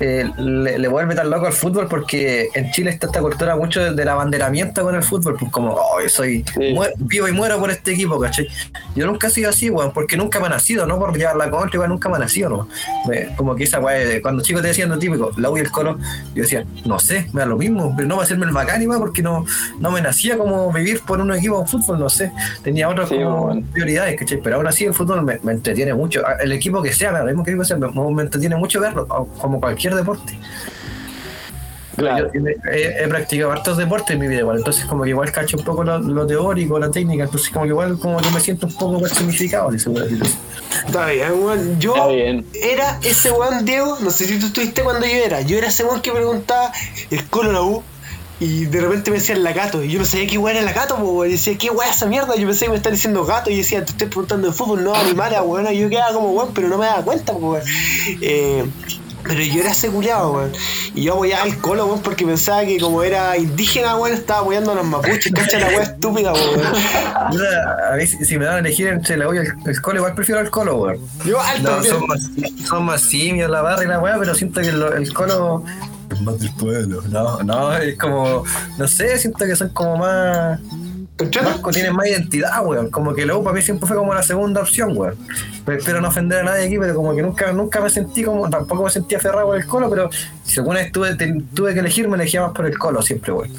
[0.00, 3.80] eh, le, le vuelve tan loco al fútbol porque en Chile está esta cultura mucho
[3.82, 6.74] de- del abanderamiento con el fútbol, pues como, oh, yo soy Sí.
[6.98, 8.48] vivo y muero por este equipo, ¿cachai?
[8.94, 11.50] Yo nunca he sido así, weón, porque nunca me ha nacido, no por llevar la
[11.50, 12.68] contra, igual nunca me ha nacido, ¿no?
[13.08, 15.70] Me- como que esa de- cuando chicos te decían lo típico, la U y el
[15.70, 15.98] colo,
[16.34, 18.82] yo decía, no sé, me da lo mismo, pero no va a hacerme el bacán
[18.82, 19.44] igual porque no,
[19.78, 22.32] no me nacía como vivir por un equipo de fútbol, no sé,
[22.62, 23.62] tenía otras Sí, como weón.
[23.64, 24.40] prioridades, ¿cachai?
[24.42, 26.22] Pero aún así el fútbol me, me entretiene mucho.
[26.40, 29.60] El equipo que sea, lo mismo que equipo sea, me, me entretiene mucho verlo, como
[29.60, 30.38] cualquier deporte.
[31.96, 32.30] Claro.
[32.34, 35.56] Yo he, he practicado hartos deportes en mi vida igual, entonces como que igual cacho
[35.56, 38.66] un poco lo, lo teórico, la técnica, entonces como que igual como que me siento
[38.66, 40.36] un poco personificado, si se puede decir así.
[40.86, 41.80] Está bien, weón.
[41.80, 42.46] Yo Está bien.
[42.52, 43.98] era ese weón, Diego.
[44.00, 45.40] No sé si tú estuviste cuando yo era.
[45.40, 46.70] Yo era ese weón que preguntaba
[47.10, 47.82] el colo la U.
[48.38, 49.82] Y de repente me decían la gato.
[49.82, 51.28] Y yo no sabía qué weón era la gato, weón.
[51.28, 52.36] Y decía, ¿qué weón es esa mierda?
[52.36, 53.50] Yo pensé que me están diciendo gato.
[53.50, 55.72] Y decía, te estoy preguntando de fútbol, no animales, weón.
[55.72, 57.62] Y yo quedaba como weón, pero no me daba cuenta, po, weón.
[58.20, 58.64] Eh,
[59.26, 60.52] pero yo era ese culiao, weón.
[60.94, 64.72] Y yo apoyaba al colo, weón, porque pensaba que como era indígena, weón, estaba apoyando
[64.72, 65.32] a los mapuches.
[65.32, 66.60] Cacha la weón estúpida, weón.
[67.32, 67.40] Yo,
[67.92, 70.14] a mí si me dan a elegir entre la U y el, el colo, igual
[70.14, 70.98] prefiero el colo, weón.
[71.24, 72.30] Yo alto, No, son más,
[72.66, 75.64] son más simios la barra y la weá, pero siento que el, el colo
[76.10, 77.02] es más del pueblo.
[77.08, 78.44] No, no, es como,
[78.78, 80.60] no sé, siento que son como más.
[81.18, 82.90] Vasco tiene más identidad, weón.
[82.90, 85.14] Como que la U para mí siempre fue como la segunda opción, weón.
[85.64, 88.48] Pero espero no ofender a nadie aquí, pero como que nunca, nunca me sentí como,
[88.50, 90.10] tampoco me sentí aferrado por el colo, pero
[90.44, 93.32] si alguna vez tuve, te- tuve que elegir, me elegía más por el colo siempre,
[93.32, 93.50] weón.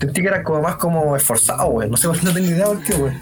[0.00, 1.90] Sentí que era como más como esforzado, weón.
[1.90, 3.20] No sé, no tengo idea por qué, weón.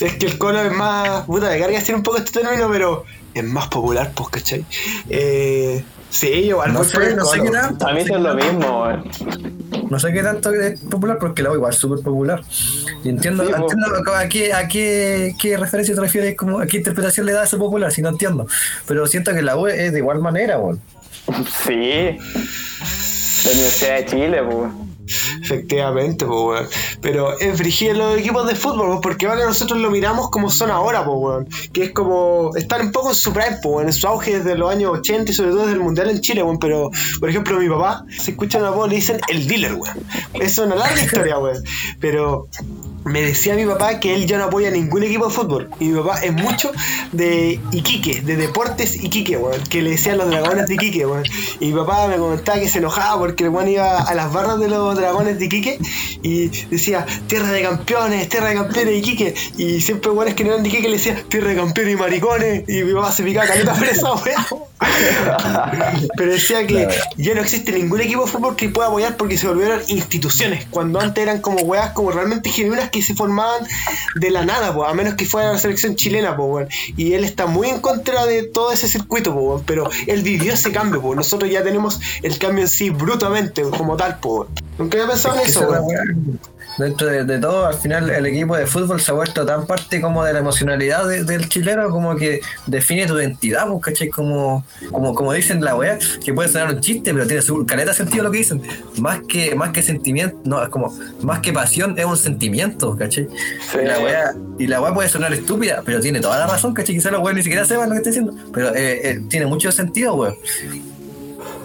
[0.00, 1.24] Es que el Colo es más.
[1.26, 4.64] Puta, de carga decir un poco este término, pero es más popular, pues, ¿cachai?
[5.10, 7.86] Eh, sí, igual No sé, no sé qué tanto.
[7.86, 9.10] A mí es lo mismo, weón.
[9.90, 12.42] No sé qué tanto es popular, porque la U igual es súper popular.
[13.04, 16.78] Y entiendo, Sí, entiendo a, qué, a qué, qué referencia te refieres, como, a qué
[16.78, 18.46] interpretación le da eso popular, si no entiendo.
[18.86, 20.80] Pero siento que la U es de igual manera, weón.
[21.66, 22.18] Sí.
[23.44, 24.56] La Universidad de Chile, pues.
[24.56, 24.87] weón.
[25.42, 26.66] Efectivamente, weón.
[27.00, 31.04] Pero es frigir los equipos de fútbol, porque ahora nosotros lo miramos como son ahora,
[31.04, 31.48] pues, weón.
[31.72, 32.50] Que es como.
[32.56, 35.50] Están un poco en su prime, en su auge desde los años 80 y sobre
[35.50, 36.58] todo desde el mundial en Chile, weón.
[36.58, 36.90] Pero,
[37.20, 39.98] por ejemplo, mi papá, se escucha una voz, le dicen el dealer, weón.
[40.34, 41.62] Es una larga historia, weón.
[42.00, 42.48] Pero.
[43.04, 45.70] Me decía mi papá que él ya no apoya ningún equipo de fútbol.
[45.80, 46.70] Y mi papá es mucho
[47.12, 49.62] de Iquique, de Deportes Iquique, weón.
[49.70, 51.22] Que le decían los dragones de Iquique, weón.
[51.58, 54.58] Y mi papá me comentaba que se enojaba porque el weón iba a las barras
[54.60, 55.78] de los dragones de Iquique
[56.22, 59.34] y decía, tierra de campeones, tierra de campeones de Iquique.
[59.56, 62.68] Y siempre weones que no eran de Iquique le decía, tierra de campeones y maricones.
[62.68, 64.08] Y mi papá se picaba caleta por esa.
[66.16, 69.48] Pero decía que ya no existe ningún equipo de fútbol que pueda apoyar porque se
[69.48, 70.66] volvieron instituciones.
[70.70, 73.66] Cuando antes eran como weas como realmente genuinas que se formaban
[74.14, 76.68] de la nada, pues, a menos que fuera la selección chilena, weón.
[76.96, 79.62] Y él está muy en contra de todo ese circuito, weón.
[79.64, 81.16] Pero él vivió ese cambio, pues.
[81.16, 84.48] Nosotros ya tenemos el cambio en sí brutamente, como tal, weón.
[85.38, 86.00] Es que eso, weá.
[86.78, 90.00] Dentro de, de todo, al final el equipo de fútbol se ha vuelto tan parte
[90.00, 94.08] como de la emocionalidad de- del chileno como que define tu identidad, pues, ¿cachai?
[94.10, 97.92] Como, como, como dicen la weá, que puede sonar un chiste, pero tiene su caleta
[97.92, 98.62] sentido lo que dicen.
[99.00, 103.26] Más que, más que sentimiento, no, es como, más que pasión, es un sentimiento, ¿cachai?
[103.72, 103.78] Sí.
[103.82, 106.94] Y la weá, y la weá puede sonar estúpida, pero tiene toda la razón, ¿cachai?
[106.94, 109.72] Quizás los weones ni siquiera sepan lo que está diciendo, pero eh, eh, tiene mucho
[109.72, 110.36] sentido, weón.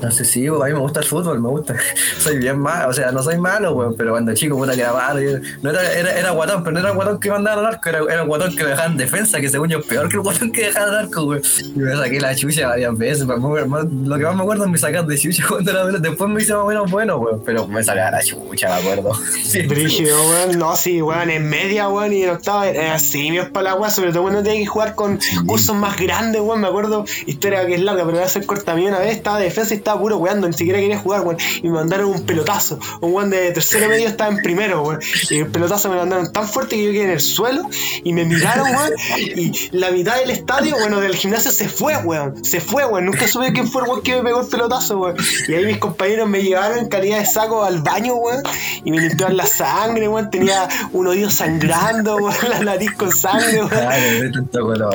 [0.04, 1.76] Entonces sí, weón, a mí me gusta el fútbol, me gusta.
[2.20, 4.92] Soy bien malo, o sea, no soy malo, weón, pero cuando chico, puta, que era
[4.92, 5.22] malo.
[5.62, 8.00] no era, era, era guatón, pero no era el guatón que mandaba al arco, era,
[8.00, 10.22] era el guatón que lo dejaba en defensa, que según yo es peor que el
[10.24, 11.42] guatón que dejaba al arco, weón.
[11.74, 14.66] Y me saqué la chucha varias veces, pero más- más- lo que más me acuerdo
[14.66, 16.10] es me sacar de chucha cuando era pelota.
[16.10, 19.12] Después me hice más o menos bueno, weón, pero me sacaba la chucha, me acuerdo.
[19.44, 20.60] Sí, Brígido, weón.
[20.60, 21.30] No, sí, weón.
[21.30, 23.92] En media, weón, y en octava era simios para la weón.
[23.92, 26.60] Sobre todo cuando tenía que jugar con cursos más grandes, weón.
[26.62, 28.74] Me acuerdo, historia que es larga, pero voy a hacer corta.
[28.74, 30.48] A mí una vez estaba de defensa y estaba puro weando.
[30.48, 31.38] Ni siquiera quería jugar, weón.
[31.62, 32.80] Y me mandaron un pelotazo.
[33.02, 35.00] Un weón de tercero medio estaba en primero, weón.
[35.30, 37.64] Y el pelotazo me lo mandaron tan fuerte que yo quedé en el suelo.
[38.04, 38.92] Y me miraron, weón.
[39.18, 42.44] Y la mitad del estadio, bueno, del gimnasio se fue, weón.
[42.44, 43.06] Se fue, weón.
[43.06, 45.18] Nunca supe quién fue el weón que me pegó el pelotazo, weón.
[45.48, 48.44] Y ahí mis compañeros me llevaron en calidad de saco al baño, weón.
[48.84, 50.30] Y me limpiaron la sangre, weón.
[50.30, 52.34] Tenía un oído sangrando, weón.
[52.50, 54.50] La nariz con sangre, weón.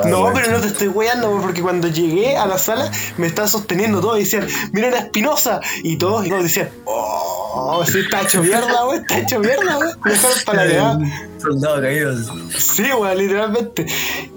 [0.05, 3.49] No, pero no te estoy weando, weón, porque cuando llegué a la sala me estaban
[3.49, 4.47] sosteniendo todos y decían,
[4.79, 5.59] miren a Espinosa.
[5.83, 9.99] Y todos, y todos decían, oh, sí, está hecho mierda, está hecho mierda, weón.
[10.03, 10.99] Me dejaron para la cagada.
[11.39, 12.15] Soldado caído.
[12.57, 13.85] Sí, weón, literalmente.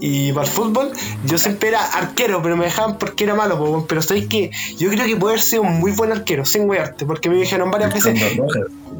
[0.01, 0.93] Y para el fútbol,
[1.25, 3.87] yo siempre era arquero, pero me dejaban porque era malo, weón.
[3.87, 7.07] Pero sabéis que yo creo que puedo haber sido un muy buen arquero, sin wearte,
[7.07, 8.21] porque me dijeron varias veces,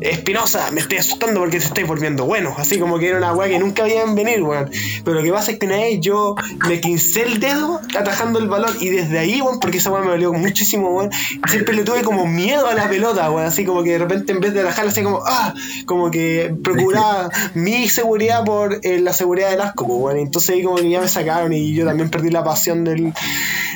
[0.01, 2.55] Espinosa, me estoy asustando porque te estáis volviendo bueno.
[2.59, 4.71] Así como que era una weá que nunca habían venir, weón.
[5.05, 6.35] Pero lo que pasa es que una vez yo
[6.67, 10.11] me quincé el dedo atajando el balón y desde ahí, weón, porque esa weá me
[10.11, 11.11] dolió muchísimo, weón.
[11.49, 13.47] Siempre le tuve como miedo a la pelota, weón.
[13.47, 15.55] Así como que de repente en vez de atajarla, así como, ah,
[15.87, 20.19] como que procuraba mi seguridad por eh, la seguridad del arco, pues, weón.
[20.19, 23.13] Entonces ahí como que ya me sacaron y yo también perdí la pasión del,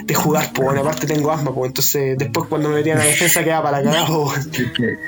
[0.05, 0.79] de jugar, pues, weón.
[0.79, 1.69] Aparte tengo asma, pues.
[1.69, 4.49] Entonces después cuando me metían a la defensa quedaba para la cagada, pues,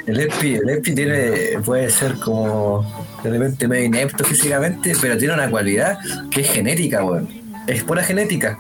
[0.07, 1.23] el ESPI, el ESPI tiene,
[1.65, 2.85] puede ser como
[3.23, 5.99] de repente medio inepto físicamente, pero tiene una cualidad
[6.31, 7.29] que es genética, weón.
[7.67, 8.59] Es pura genética.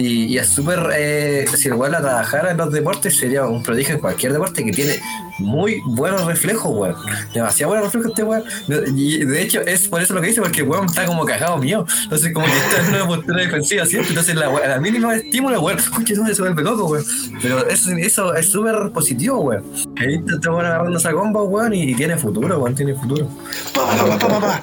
[0.00, 4.00] Y, es súper, eh, si igual a trabajar en los deportes sería un prodigio en
[4.00, 4.94] cualquier deporte que tiene
[5.38, 6.96] muy buenos reflejos, weón.
[7.34, 8.44] Demasiado buenos reflejos este weón.
[8.96, 11.58] Y de hecho es por eso lo que dice, porque el weón está como cagado
[11.58, 11.84] mío.
[12.04, 14.08] Entonces como que está en una postura defensiva siempre.
[14.10, 17.04] Entonces la, la mínima estímulo, weón, escucha, no se vuelve loco, weón.
[17.42, 19.64] Pero eso, eso es súper positivo, weón.
[19.98, 23.28] Ahí te weón agarrando esa comba, weón, y tiene futuro, weón, tiene futuro.
[23.74, 24.62] Pa, pa, pa.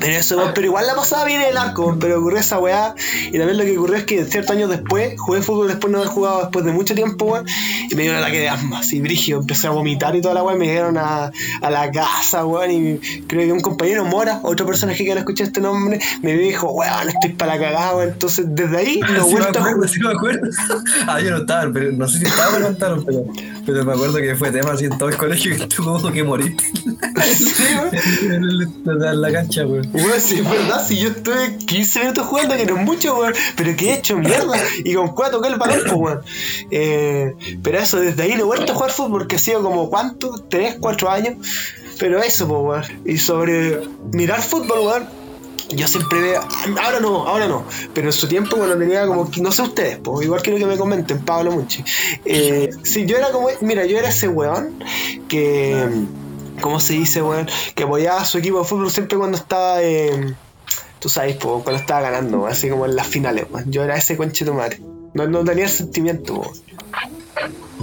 [0.00, 2.94] Pero eso, pero igual la pasaba bien el arco, pero ocurrió esa weá.
[3.28, 6.10] Y también lo que ocurrió es que ciertos años después, jugué fútbol después no haber
[6.10, 7.46] jugado después de mucho tiempo, weón,
[7.90, 10.42] y me dio un ataque de asma, así brigio, empecé a vomitar y toda la
[10.42, 11.30] weá, me dieron a,
[11.60, 15.44] a la casa, weón, y creo que un compañero Mora, otro personaje que no escuché
[15.44, 18.08] este nombre, me dijo, weón, estoy para la cagada, weón.
[18.10, 19.88] Entonces desde ahí no Sí me vuelto a acuerdo, jugar.
[19.90, 20.50] sí me acuerdo.
[21.06, 23.24] Ah, yo no estaba, pero no sé si estaba o no contaron, pero,
[23.66, 26.56] pero me acuerdo que fue tema así en todo el colegio que tuvo que morir.
[27.34, 29.12] Sí, weón.
[29.12, 29.88] En la cancha, weón.
[29.92, 33.34] Weón, sí, es verdad, si yo estuve 15 minutos jugando, que no es mucho, weón,
[33.56, 34.58] pero que he hecho mierda.
[34.84, 36.20] Y con cuatro toqué el balón, pues, weón.
[36.70, 39.88] Eh, pero eso, desde ahí no he vuelto a jugar fútbol porque ha sido como,
[39.88, 40.44] ¿cuánto?
[40.48, 41.36] ¿Tres, cuatro años?
[41.98, 43.02] Pero eso, pues, weón.
[43.06, 43.80] Y sobre
[44.12, 45.22] mirar fútbol, weón.
[45.74, 46.40] Yo siempre veo,
[46.82, 50.26] ahora no, ahora no, pero en su tiempo cuando tenía como, no sé ustedes, pues
[50.26, 51.82] igual quiero que me comenten, Pablo Munchi.
[52.24, 54.84] Eh, sí, yo era como, mira, yo era ese weón
[55.28, 55.86] que,
[56.62, 57.46] ¿cómo se dice, weón?
[57.74, 60.34] Que apoyaba a su equipo de fútbol siempre cuando estaba, eh,
[60.98, 63.70] tú sabes, pues, cuando estaba ganando, así como en las finales, weón.
[63.70, 64.80] Yo era ese conchito madre.
[65.12, 66.52] No, no tenía el sentimiento, weón.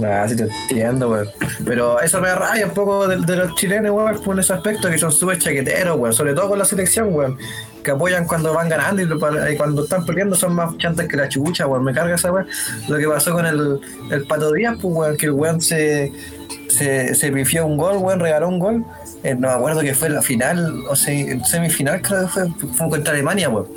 [0.02, 1.28] Ah, sí te entiendo, weón.
[1.64, 4.98] Pero eso me da rabia un poco de, los chilenos, weón, por ese aspecto que
[4.98, 6.12] son súper chaqueteros, weón.
[6.12, 7.38] Sobre todo con la selección, weón.
[7.84, 11.66] Que apoyan cuando van ganando y, cuando están perdiendo son más chantas que la chucha,
[11.66, 11.84] weón.
[11.84, 12.48] Me carga esa weón.
[12.88, 16.12] Lo que pasó con el, el Pato Díaz, pues, weón, que el weón se,
[16.70, 18.84] se, se pifió un gol, weón, regaló un gol.
[19.22, 22.88] Eh, no me acuerdo que fue la final, o en semifinal creo que fue, fue
[22.88, 23.68] contra Alemania, weón.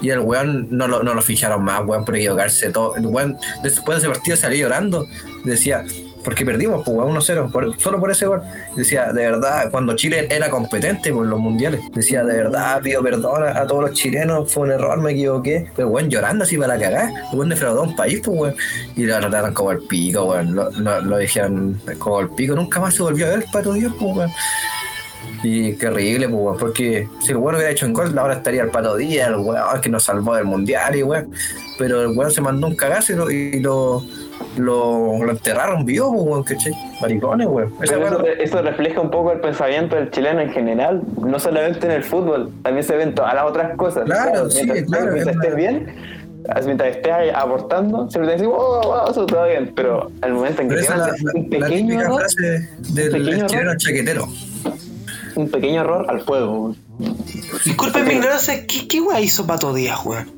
[0.00, 2.70] Y el weón no lo, no lo fijaron más, weón, por equivocarse.
[2.70, 2.96] Todo.
[2.96, 5.06] El weón, después de ese partido salió llorando.
[5.44, 5.84] Decía,
[6.24, 8.42] porque perdimos, pues, weón, 1-0, por- solo por ese gol.
[8.76, 13.44] Decía, de verdad, cuando Chile era competente por los mundiales, decía, de verdad, pido perdón
[13.44, 15.66] a, todos los chilenos, fue un error, me equivoqué.
[15.74, 17.10] Pero, weón, llorando así para cagar.
[17.32, 18.54] Weón defraudó un país, pues, weón.
[18.96, 20.54] Y lo trataron como el pico, weón.
[20.54, 22.54] Lo, lo, lo dijeron como el pico.
[22.54, 24.30] Nunca más se volvió a ver el pato Dios, pues, weón.
[25.44, 28.62] Y qué horrible, pues, weón, porque si el weón hubiera hecho un gol, ahora estaría
[28.62, 31.32] el pato Díaz, el weón que nos salvó del mundial, y weón.
[31.78, 34.04] Pero el weón se mandó un cagazo y lo, y lo,
[34.56, 36.72] lo, lo enterraron vivo, pues, weón, ¿cachai?
[37.00, 37.72] Maricones, weón.
[37.82, 42.04] Eso, eso refleja un poco el pensamiento del chileno en general, no solamente en el
[42.04, 44.04] fútbol, también se ven todas las otras cosas.
[44.04, 45.86] Claro, sí, mientras, claro, Mientras es estés bien,
[46.66, 50.68] mientras estés aportando, siempre te decimos, oh, oh, eso todo bien, pero al momento en
[50.68, 53.76] que tienes la, un la- la pequeño típica error, frase del pequeño chileno error.
[53.78, 54.28] chaquetero.
[55.36, 56.74] un pequeño error al fuego.
[57.64, 60.30] Disculpen mi ignorancia, ¿qué, qué hizo Pato Díaz, weón?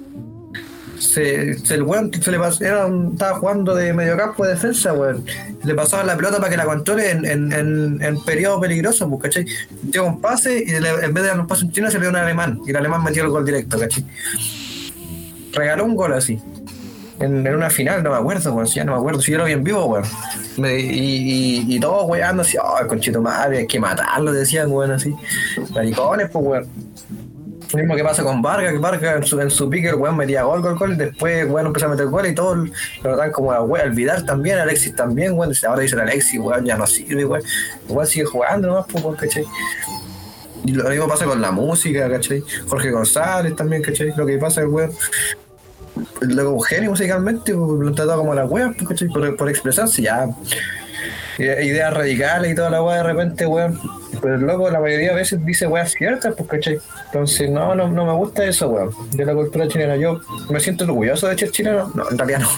[0.99, 5.25] Se, se- el weón se le pasó, era estaba jugando de mediocampo de defensa, weón.
[5.65, 9.23] Le pasaban la pelota para que la controle en, en, en, en periodo peligroso, pues,
[9.23, 9.47] ¿cachai?
[9.83, 10.83] Dio un pase y en
[11.15, 12.61] vez de dar un pase en chino se le dio un alemán.
[12.67, 14.05] Y el alemán metió el gol directo, ¿cachai?
[15.53, 16.39] Regaló un gol así.
[17.21, 18.67] En, en una final, no me acuerdo, weón.
[18.67, 19.21] Si ya no me acuerdo.
[19.21, 20.05] Si yo lo vi vivo, weón.
[20.57, 25.15] Y, y, y todos weando así, oh, conchito madre, hay que matarlo, decían, weón, así.
[25.75, 26.69] Maricones, pues, weón.
[27.75, 30.17] Lo mismo que pasa con Vargas, que Vargas en su, en su pique, el weón
[30.17, 32.55] metía gol, gol, gol, y después, weón, empezó a meter gol y todo
[33.03, 36.65] lo dan como a weón, el Vidal también, Alexis también, weón, ahora dice Alexis, weón,
[36.65, 37.43] ya no sirve, weón,
[37.89, 39.45] weón sigue jugando nomás, pues, weón, ¿cachai?
[40.65, 42.45] Y lo mismo pasa con la música, ¿cachai?
[42.69, 44.15] Jorge González también, ¿cachai?
[44.17, 44.93] Lo que pasa es, weón,
[46.21, 49.09] luego genio musicalmente, pues, lo han tratado como la weón, pues, ¿cachai?
[49.09, 50.29] Por, por expresarse, ya.
[51.39, 53.81] Ide- Ideas radicales y toda la weá de repente, weón.
[54.23, 56.79] Pero el loco la mayoría de veces dice weas ciertas, pues, ¿cachai?
[57.07, 58.91] Entonces, no, no, no me gusta eso, weón.
[59.11, 59.97] De la cultura chilena.
[59.97, 61.91] Yo me siento orgulloso de ser chileno.
[61.95, 62.49] No, en realidad no.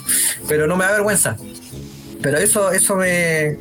[0.49, 1.37] Pero no me da vergüenza.
[2.23, 3.59] Pero eso, eso me.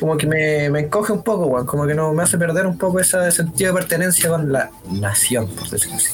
[0.00, 1.66] Como que me, me encoge un poco, weón.
[1.66, 5.48] Como que no me hace perder un poco ese sentido de pertenencia con la nación,
[5.48, 6.10] por decirlo así.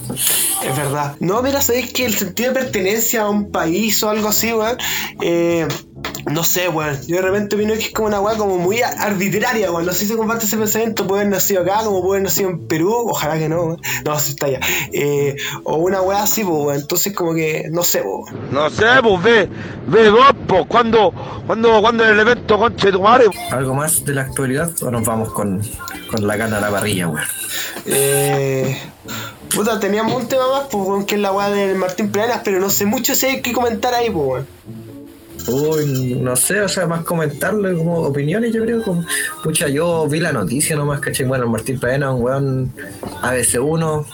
[0.67, 1.17] Es verdad.
[1.21, 4.79] No, mira, sabéis que el sentido de pertenencia a un país o algo así, weón.
[5.23, 5.67] eh,
[6.31, 6.99] no sé, weón.
[7.07, 9.85] Yo de repente opino que es como una weá como muy arbitraria, weón.
[9.85, 11.07] No sé si se comparte ese pensamiento.
[11.07, 12.93] Puede haber nacido acá, como puede haber nacido en Perú.
[13.09, 13.81] Ojalá que no, weón.
[14.05, 14.61] No, si está allá.
[14.93, 16.81] Eh, o una weá así, pues, weón.
[16.81, 18.25] Entonces, como que, no sé, weón.
[18.51, 19.49] No sé, pues ve,
[19.87, 21.13] ve vos, pues, cuando,
[21.47, 23.27] cuando, cuando el evento conche tu madre.
[23.51, 25.61] ¿Algo más de la actualidad o nos vamos con,
[26.11, 27.27] con la gana a la parrilla, weón?
[27.87, 28.79] Eh,
[29.55, 32.61] puta, teníamos un tema más, pues, weón, que es la weá del Martín Planas, pero
[32.61, 34.84] no sé mucho si hay que comentar ahí, pues, weón.
[35.47, 38.83] Uy, no sé, o sea, más comentarle como opiniones, yo creo.
[38.83, 39.05] Como,
[39.43, 41.25] pucha, yo vi la noticia nomás, caché.
[41.25, 42.73] Bueno, Martín Paena, un weón
[43.23, 44.07] ABC1,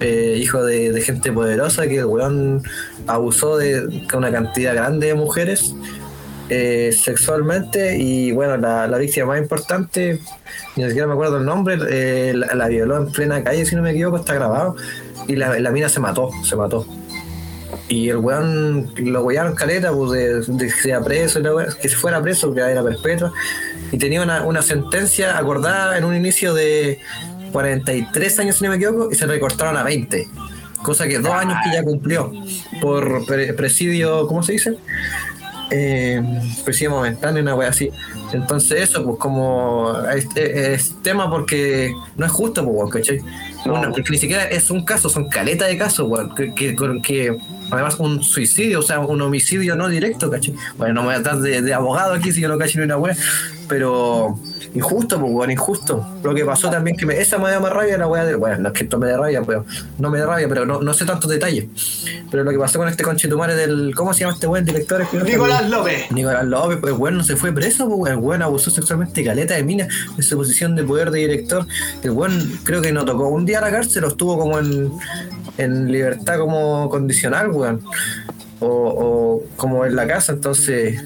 [0.00, 2.62] eh, hijo de, de gente poderosa, que el weón
[3.06, 5.74] abusó de una cantidad grande de mujeres
[6.48, 7.98] eh, sexualmente.
[7.98, 10.20] Y bueno, la, la víctima más importante,
[10.76, 13.82] ni siquiera me acuerdo el nombre, eh, la, la violó en plena calle, si no
[13.82, 14.76] me equivoco, está grabado.
[15.28, 16.86] Y la, la mina se mató, se mató.
[17.88, 21.76] Y el weón lo wearon caleta, pues de, de que sea preso, y la wea-
[21.80, 23.32] que se fuera preso, que era perpetua.
[23.90, 26.98] Y tenía una, una sentencia acordada en un inicio de
[27.52, 30.26] 43 años, si no me equivoco, y se recortaron a 20.
[30.82, 32.32] Cosa que dos años que ya cumplió
[32.80, 34.76] por pre- presidio, ¿cómo se dice?
[35.70, 36.20] Eh,
[36.64, 37.90] presidio momentáneo, una wea así.
[38.32, 43.20] Entonces eso, pues como es, tema porque no es justo, pues, weón, ¿cachai?
[43.66, 43.74] No.
[43.74, 47.00] Una- porque ni siquiera es un caso, son caletas de casos, weón, que, que, con-
[47.02, 47.36] que
[47.70, 50.54] además un suicidio, o sea, un homicidio no directo, ¿cachai?
[50.76, 52.84] Bueno, no me voy a dar de, de abogado aquí si yo no cacho ni
[52.84, 53.16] una weá,
[53.68, 54.38] pero
[54.74, 56.06] injusto, pues, weón, injusto.
[56.22, 58.58] Lo que pasó también, que me, esa me da más rabia la weá de, bueno,
[58.58, 59.64] no es que esto me dé rabia, pero
[59.98, 61.66] no me da rabia, pero no, no sé tantos detalles.
[62.30, 64.64] Pero lo que pasó con este conchetumare del, ¿cómo se llama este weón?
[64.64, 65.04] Director.
[65.24, 66.10] Nicolás López.
[66.10, 69.62] Nicolás López, pues weón no se fue preso, pues el weón abusó sexualmente caleta de
[69.64, 71.66] mina en su posición de poder de director.
[72.02, 74.90] El weón creo que no tocó un día a la cárcel, o estuvo como en,
[75.58, 77.82] en libertad como condicional, weón.
[78.60, 81.02] O, o como en la casa, entonces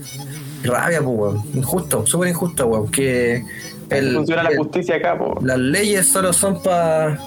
[0.62, 1.42] rabia, pues weón.
[1.54, 2.90] Injusto, súper injusto, weón.
[2.90, 3.42] Que
[3.90, 5.38] el, Funciona la el- justicia acá, po.
[5.42, 7.18] las leyes solo son para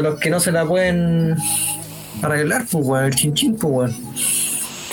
[0.00, 1.34] los que no se la pueden
[2.22, 3.96] arreglar, pues weón, el chinchín, pues weón.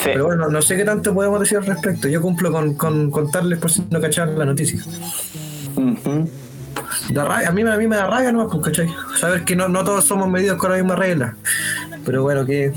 [0.02, 0.10] Sí.
[0.12, 2.08] Pero bueno, no sé qué tanto podemos decir al respecto.
[2.08, 4.80] Yo cumplo con, con contarles por si no cachaban la noticia.
[5.76, 6.28] Ujú.
[7.10, 8.88] Da rabia, a, mí, a mí me da rabia nomás, pues, ¿cachai?
[9.18, 11.36] Saber que no, no todos somos medidos con la misma regla.
[12.06, 12.72] Pero bueno, ¿qué,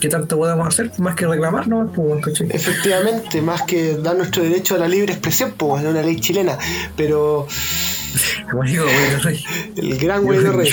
[0.00, 0.90] qué tanto podemos hacer?
[0.98, 2.40] Más que reclamar nomás, pues.
[2.50, 6.58] Efectivamente, más que dar nuestro derecho a la libre expresión, pues, en una ley chilena.
[6.96, 7.46] Pero
[8.50, 9.44] Como digo, güey, no soy-
[9.76, 10.70] el gran güey de rey.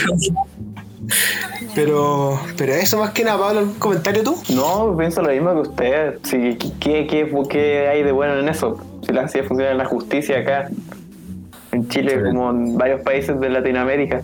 [1.75, 4.35] Pero, pero eso más que nada, Pablo, ¿algún comentario tú?
[4.53, 6.17] No, pienso lo mismo que usted.
[6.23, 8.77] Sí, ¿qué, qué, qué hay de bueno en eso?
[9.05, 10.69] Si la así funciona la justicia acá,
[11.71, 12.21] en Chile, Sí.
[12.29, 14.21] como en varios países de Latinoamérica.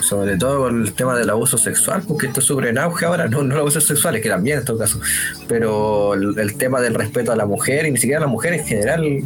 [0.00, 3.28] Sobre todo con el tema del abuso sexual, porque esto es súper en auge ahora,
[3.28, 4.98] no, no los abusos sexuales, que también en todo caso,
[5.46, 8.54] pero el, el tema del respeto a la mujer, y ni siquiera a la mujer
[8.54, 9.22] en general,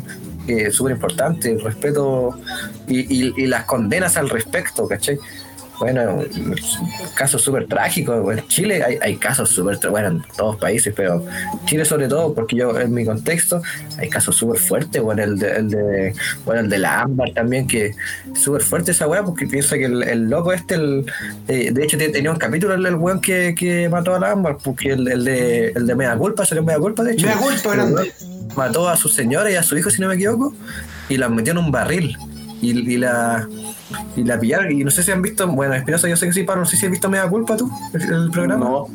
[0.46, 2.38] que es súper importante, el respeto
[2.86, 5.18] y, y- y las condenas al respecto, ¿cachai?
[5.80, 6.22] Bueno,
[7.14, 8.36] casos súper trágicos.
[8.36, 11.24] En Chile hay, hay casos súper, bueno, en todos países, pero
[11.64, 13.62] Chile sobre todo, porque yo en mi contexto
[13.98, 15.00] hay casos súper fuertes.
[15.02, 16.14] Bueno, el de, el de,
[16.44, 17.92] bueno, el de la Ámbar también, que
[18.34, 21.06] súper fuerte esa weá, porque piensa que el, el loco este, el,
[21.48, 24.32] eh, de hecho te- tenía un capítulo el, el weón que, que mató a la
[24.32, 27.26] Ámbar, porque el, el de, el de Mea Culpa, salió Mea Culpa, de hecho.
[27.26, 27.74] Mea culpa,
[28.54, 30.52] Mató a su señora y a su hijo, si no me equivoco,
[31.08, 32.16] y las metió en un barril.
[32.60, 33.48] Y, y la
[34.16, 36.43] y la pillaron y no sé si han visto bueno Espinosa yo sé que sí
[36.45, 38.64] Pablo no sé si has visto Mea Culpa tú el, el programa.
[38.64, 38.86] No,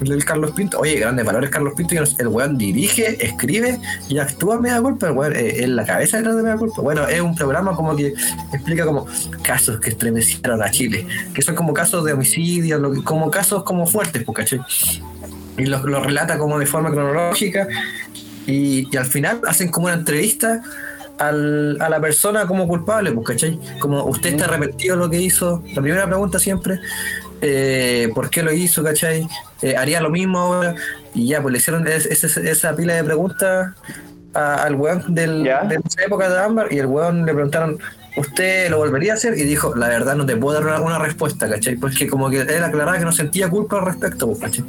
[0.00, 0.78] el del Carlos Pinto.
[0.78, 3.78] Oye grandes valores Carlos Pinto el weón dirige escribe
[4.08, 6.80] y actúa Mea Culpa el weón eh, en la cabeza detrás de Mea Culpa.
[6.80, 8.14] Bueno es un programa como que
[8.52, 9.06] explica como
[9.42, 13.62] casos que estremecieron a Chile que son como casos de homicidio lo que- como casos
[13.64, 14.60] como fuertes pues, ¿cachai?
[15.58, 17.66] y los lo relata como de forma cronológica
[18.46, 20.62] y, y al final hacen como una entrevista
[21.20, 23.58] al- a la persona como culpable, pues, ¿cachai?
[23.78, 26.80] Como usted está arrepentido de lo que hizo, la primera pregunta siempre,
[27.40, 29.26] eh, ¿por qué lo hizo, cachai?
[29.62, 30.74] Eh, ¿Haría lo mismo ahora?
[31.14, 33.74] Y ya, pues le hicieron es- es- esa pila de preguntas
[34.34, 35.62] a- al weón del, Ya.
[35.62, 37.78] de esa época de Ámbar y el weón le preguntaron,
[38.16, 39.36] ¿usted lo volvería a hacer?
[39.38, 41.76] Y dijo, la verdad no te puedo dar una, una respuesta, ¿cachai?
[41.76, 44.64] Porque como que él aclaraba que no sentía culpa al respecto, pues, ¿cachai?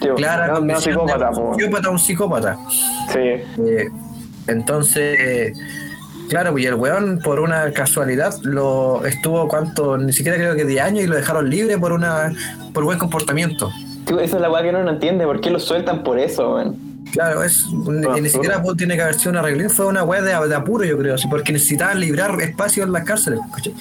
[0.00, 1.54] tío, Clara no, psicópata, un po.
[1.58, 2.56] psicópata, un psicópata.
[3.12, 3.18] Sí.
[3.18, 3.88] Eh,
[4.48, 5.56] entonces,
[6.28, 10.64] claro, pues y el weón por una casualidad lo estuvo cuánto, ni siquiera creo que
[10.64, 12.32] 10 años y lo dejaron libre por una
[12.72, 13.70] por buen comportamiento.
[14.06, 15.24] Tío, Esa es la weá que uno no entiende.
[15.24, 16.76] ¿Por qué lo sueltan por eso, weón?
[17.12, 18.76] Claro, es ni, ni siquiera seguro.
[18.76, 21.28] tiene que haber sido una rebelión, fue una weá de, de apuro, yo creo, así,
[21.28, 23.74] porque necesitaban librar espacio en las cárceles, ¿cachai?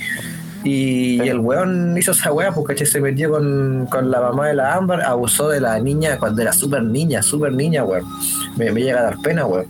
[0.63, 2.87] Y, y el weón hizo esa weá, porque ¿cachai?
[2.87, 6.53] se metió con, con la mamá de la Ámbar, abusó de la niña cuando era
[6.53, 8.05] súper niña, súper niña, weón.
[8.57, 9.67] Me, me llega a dar pena, weón.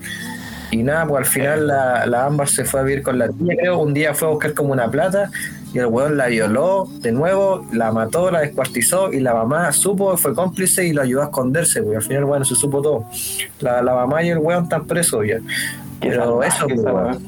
[0.72, 3.56] Y nada, pues al final la, la Ámbar se fue a vivir con la niña,
[3.60, 3.78] creo.
[3.80, 5.30] Un día fue a buscar como una plata
[5.74, 10.16] y el weón la violó de nuevo, la mató, la descuartizó y la mamá supo,
[10.16, 11.98] fue cómplice y lo ayudó a esconderse, weón.
[11.98, 13.06] Al final, bueno, se supo todo.
[13.60, 15.40] La, la mamá y el weón están presos ya.
[16.00, 17.20] Pero eso, pues, weón.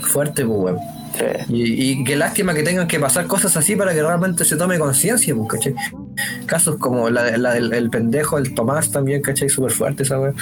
[0.00, 0.78] Fuerte, pues, weón.
[1.16, 1.24] Sí.
[1.48, 4.78] Y, y qué lástima que tengan que pasar cosas así para que realmente se tome
[4.78, 5.74] conciencia, pues, ¿cachai?
[6.46, 9.48] Casos como la, la del el pendejo, el Tomás también, ¿cachai?
[9.48, 10.34] Súper fuerte esa weón.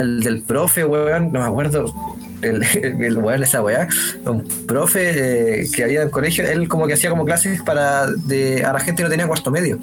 [0.00, 1.94] El del profe, weón, no me acuerdo.
[2.40, 3.86] El, el weón, esa weá.
[4.24, 8.06] Un profe eh, que había en el colegio, él como que hacía como clases para
[8.10, 9.78] de, a la gente que no tenía cuarto medio.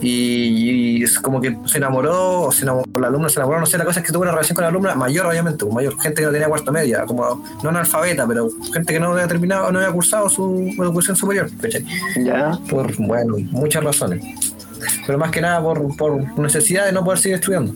[0.00, 3.66] Y, y es como que se enamoró, o se enamoró, la alumna se enamoró, no
[3.66, 6.00] sé, la cosa es que tuvo una relación con la alumna mayor, obviamente, pues, mayor,
[6.00, 9.70] gente que no tenía cuarto media, como no analfabeta, pero gente que no había terminado,
[9.70, 11.84] no había cursado su educación superior, ¿cachai?
[12.24, 12.58] Ya.
[12.68, 14.24] Por, bueno, muchas razones.
[15.06, 17.72] Pero más que nada por, por necesidad de no poder seguir estudiando.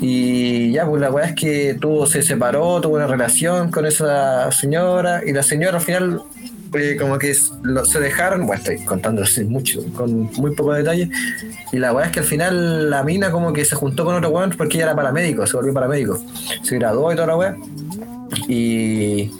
[0.00, 4.50] Y ya, pues la weá es que tuvo, se separó, tuvo una relación con esa
[4.52, 6.22] señora, y la señora al final,
[6.74, 11.10] eh, como que se dejaron, bueno, estoy contando mucho, con muy poco detalle,
[11.72, 14.30] y la weá es que al final la mina como que se juntó con otro
[14.30, 16.22] weón porque ella era paramédico, se volvió paramédico,
[16.62, 17.56] se graduó y toda la weá.
[18.46, 19.30] y,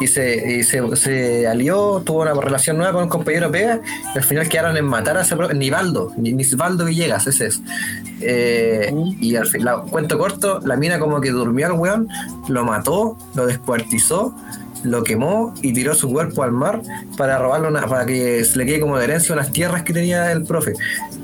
[0.00, 3.80] y, se, y se, se alió, tuvo una relación nueva con un compañero pega,
[4.14, 7.60] y al final quedaron en matar a ese Nivaldo, Ni- Nisvaldo Villegas, ese es.
[8.20, 12.08] Eh, y al final, cuento corto, la mina como que durmió al weón,
[12.48, 14.34] lo mató, lo descuartizó,
[14.82, 16.82] lo quemó y tiró su cuerpo al mar
[17.16, 20.32] para robarle una, para que se le quede como de herencia unas tierras que tenía
[20.32, 20.74] el profe.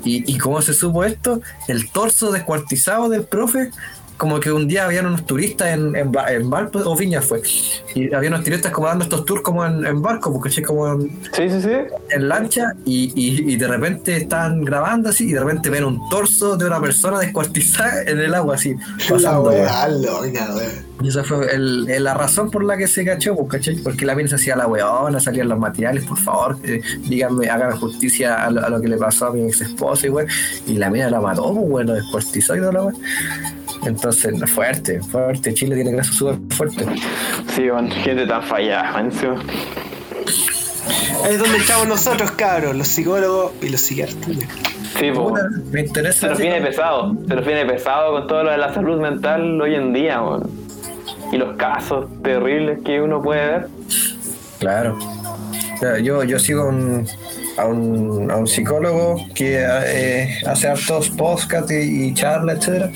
[0.03, 3.71] Y, y cómo se supo esto, el torso descuartizado del profe,
[4.17, 7.41] como que un día habían unos turistas en, en, en Valpo o Viña fue,
[7.95, 10.63] y había unos turistas como dando estos tours como en, en barco, porque ¿cachai?
[10.63, 11.69] como en, Sí, sí, sí.
[12.09, 16.09] en lancha y, y, y de repente están grabando así y de repente ven un
[16.09, 18.73] torso de una persona descuartizada en el agua así
[19.09, 19.41] La pasando.
[19.43, 19.61] weón.
[19.61, 20.87] weá, weón.
[21.03, 23.75] Y esa fue el- el- la razón por la que se cachó, pues, ¿cachai?
[23.83, 27.77] Porque la mina se hacía la weona, salían los materiales, por favor, eh, díganme, hagan
[27.79, 30.27] justicia a lo, a lo que le pasó a mi ex esposa y weón.
[30.65, 32.95] Y la mina la mató, pues bueno, descuartizó y todo la weón.
[33.85, 35.53] Entonces, fuerte, fuerte.
[35.53, 36.87] Chile tiene casos súper fuertes.
[37.55, 39.35] Sí, bueno, gente tan fallada, man, encima.
[41.25, 44.19] Ahí es donde estamos nosotros, cabros, los psicólogos y los psiquiatras.
[44.99, 45.29] Sí, po.
[45.29, 46.27] Puta, Me Se interesa.
[46.29, 49.75] nos viene pesado, se nos viene pesado con todo lo de la salud mental hoy
[49.75, 50.49] en día, weón.
[51.31, 53.67] Y los casos terribles que uno puede ver.
[54.59, 54.97] Claro.
[54.97, 57.05] O sea, yo, yo sigo un-
[57.57, 62.91] a, un, a un psicólogo que eh, hace hartos podcasts y, y charlas, etcétera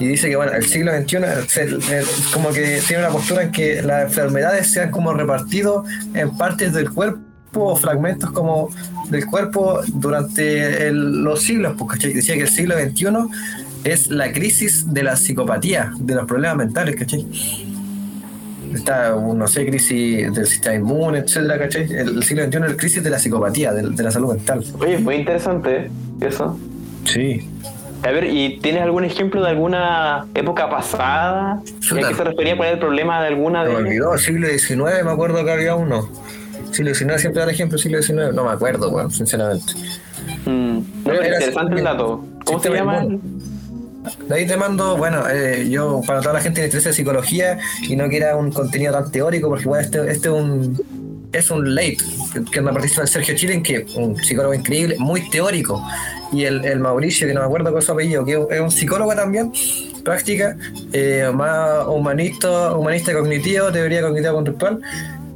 [0.00, 3.80] y dice que bueno, el siglo XXI se- como que tiene una postura en que
[3.80, 5.84] las enfermedades se han como repartido
[6.14, 7.20] en partes del cuerpo
[7.54, 8.70] o fragmentos como
[9.08, 12.12] del cuerpo durante el- los siglos, ¿cachai?
[12.12, 13.06] Decía que el siglo XXI
[13.84, 17.24] es la crisis de la psicopatía, de los problemas mentales, ¿cachai?
[18.78, 21.82] Está, no sé, crisis del sistema inmune, etcétera, ¿cachai?
[21.92, 24.64] El siglo XXI es la crisis de la psicopatía, de, de la salud mental.
[24.80, 26.58] Oye, muy interesante eso.
[27.04, 27.48] Sí.
[28.02, 31.62] A ver, ¿y tienes algún ejemplo de alguna época pasada?
[31.90, 35.04] ¿Y ¿A qué se refería con el problema de alguna Me de olvidó, siglo XIX
[35.04, 36.10] me acuerdo que había uno.
[36.70, 39.72] Siglo XIX siempre da el ejemplo, siglo XIX, no me acuerdo, bueno, sinceramente.
[40.44, 42.24] Mm, no, pero interesante el dato.
[42.44, 43.04] ¿Cómo se llama?
[43.04, 43.53] inmune.
[44.28, 47.96] De ahí te mando, bueno, eh, yo para toda la gente que interesa psicología y
[47.96, 51.96] no quiera un contenido tan teórico, porque bueno, este, este es un es un late,
[52.52, 55.84] que, me participa el Sergio Chilen, que es un psicólogo increíble, muy teórico.
[56.32, 59.14] Y el, el Mauricio, que no me acuerdo con su apellido, que es un psicólogo
[59.14, 59.52] también,
[60.04, 60.56] práctica,
[60.92, 64.80] eh, más humanista, humanista cognitivo, teoría cognitiva conductual,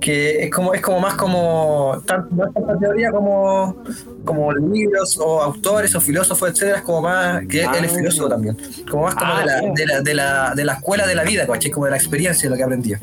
[0.01, 3.83] que es como, es como más como, tanto, no es tanta teoría como,
[4.25, 7.73] como libros o autores o filósofos, etcétera, es como más, que Ah.
[7.77, 8.57] él es filósofo también,
[8.91, 11.25] como más como Ah, de, la, de, la, de, la, de la escuela de la
[11.25, 11.71] vida, ¿cachai?
[11.71, 13.01] Como de la experiencia de lo que aprendía.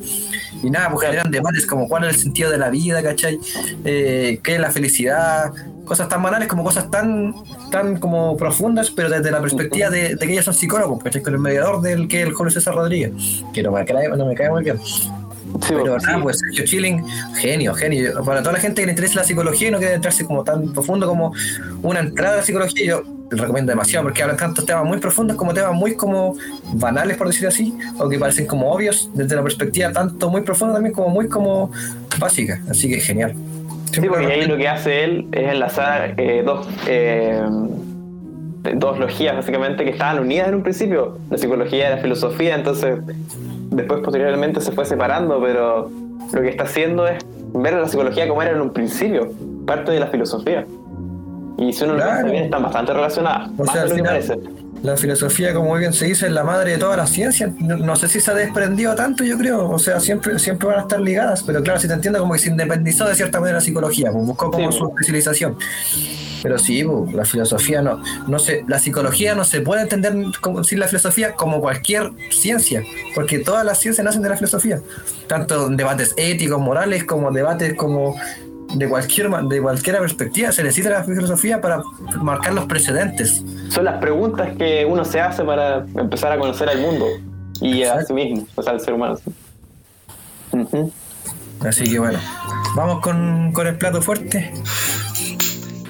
[0.64, 3.40] Y nada, pues generan debates como cuál es el sentido de la vida, ¿cachai?
[3.84, 5.52] Eh, ¿Qué es la felicidad?
[5.84, 7.36] Cosas tan banales como cosas tan,
[7.72, 11.22] tan como profundas, pero desde la perspectiva de, de que ellos son psicólogos, ¿cachai?
[11.22, 13.12] Con el mediador del que el Julio César Rodríguez,
[13.54, 14.80] que no me cae, no me cae muy bien.
[15.62, 16.06] Sí, Pero sí.
[16.06, 18.24] nada, pues Sergio Chilling, genio, genio.
[18.24, 20.74] Para toda la gente que le interesa la psicología y no quiere entrarse como tan
[20.74, 21.34] profundo como
[21.82, 25.38] una entrada a la psicología, yo les recomiendo demasiado porque hablan tantos temas muy profundos
[25.38, 26.36] como temas muy como
[26.74, 30.76] banales, por decirlo así, o que parecen como obvios desde la perspectiva tanto muy profunda
[30.76, 31.72] también como muy como
[32.20, 32.62] básica.
[32.70, 33.34] Así que genial.
[33.92, 37.42] Sí, porque ahí lo que hace él es enlazar eh, dos, eh,
[38.76, 43.00] dos logías básicamente que estaban unidas en un principio, la psicología y la filosofía, entonces
[43.76, 45.90] después posteriormente se fue separando, pero
[46.34, 47.24] lo que está haciendo es
[47.54, 49.32] ver a la psicología como era en un principio,
[49.66, 50.66] parte de la filosofía.
[51.58, 52.14] Y si uno lo Claro.
[52.18, 54.40] piensa bien, están bastante relacionadas, O más sea, de al lo que final, parece.
[54.84, 57.52] la filosofía, como muy bien se dice, es la madre de todas las ciencias.
[57.60, 59.70] No, no sé si se ha desprendido tanto, yo creo.
[59.70, 62.40] O sea, siempre, siempre van a estar ligadas, pero claro, si te entiendo, como que
[62.40, 64.92] se independizó de cierta manera la psicología, pues buscó como Sí, su pues.
[65.02, 65.58] especialización.
[66.44, 70.64] Pero sí, pues, la filosofía no, no se, la psicología no se puede entender como,
[70.64, 72.84] sin la filosofía como cualquier ciencia,
[73.16, 74.80] porque todas las ciencias nacen de la filosofía,
[75.26, 78.16] tanto debates éticos, morales, como debates como
[78.76, 81.82] de cualquier ma- de cualquier perspectiva se necesita la filosofía para
[82.22, 83.44] marcar los precedentes.
[83.70, 87.06] Son las preguntas que uno se hace para empezar a conocer al mundo
[87.62, 89.18] y a sí mismo, o sea, al ser humano.
[91.62, 92.20] Así que bueno,
[92.76, 94.52] vamos con, con el plato fuerte.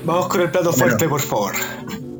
[0.03, 0.85] Vamos con el plato Bueno.
[0.85, 1.53] fuerte, por favor.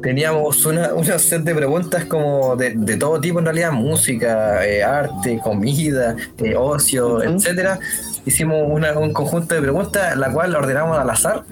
[0.01, 4.83] Teníamos una, una set de preguntas como de, de todo tipo en realidad, música, eh,
[4.83, 7.79] arte, comida, eh, ocio, etcétera.
[8.25, 11.43] Hicimos una- un conjunto de preguntas, la cual ordenamos al azar.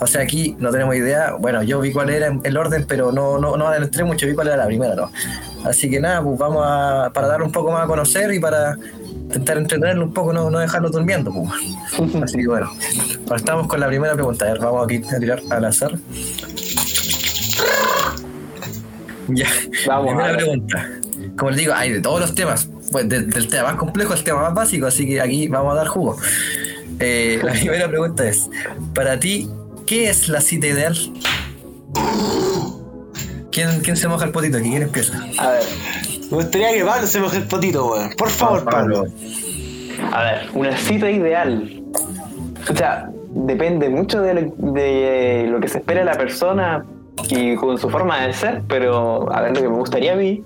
[0.00, 1.34] O sea, aquí no tenemos idea.
[1.38, 4.48] Bueno, yo vi cuál era el orden, pero no, no, no adentré mucho, vi cuál
[4.48, 5.10] era la primera, ¿no?
[5.64, 8.76] Así que nada, pues vamos a, para dar un poco más a conocer y para
[9.12, 12.14] intentar entretenerlo un poco, no, no dejarlo durmiendo, pues.
[12.22, 12.70] Así que bueno,
[13.28, 14.46] partamos con la primera pregunta.
[14.46, 15.92] A ver, vamos aquí a tirar al azar.
[19.28, 19.46] Ya.
[19.86, 20.88] Vamos, Primera a pregunta.
[21.36, 22.68] Como les digo, hay de todos los temas.
[22.94, 25.76] Pues, de- del tema más complejo al tema más básico, así que aquí vamos a
[25.78, 26.16] dar jugo.
[27.00, 28.48] Eh, la primera pregunta es,
[28.94, 29.50] para ti,
[29.84, 30.96] ¿qué es la cita ideal?
[33.50, 34.70] ¿Quién, quién se moja el potito aquí?
[34.70, 35.16] ¿Quién empieza?
[35.38, 35.62] A ver,
[36.30, 38.10] Me gustaría que Pablo se moje el potito, weón.
[38.16, 39.06] Por favor, Pablo.
[40.12, 41.82] a ver, una cita ideal.
[42.72, 44.40] O sea, depende mucho de lo,
[44.72, 46.84] de lo que se espera de la persona
[47.28, 50.42] y con su forma de ser, pero a ver, lo que me gustaría a mí.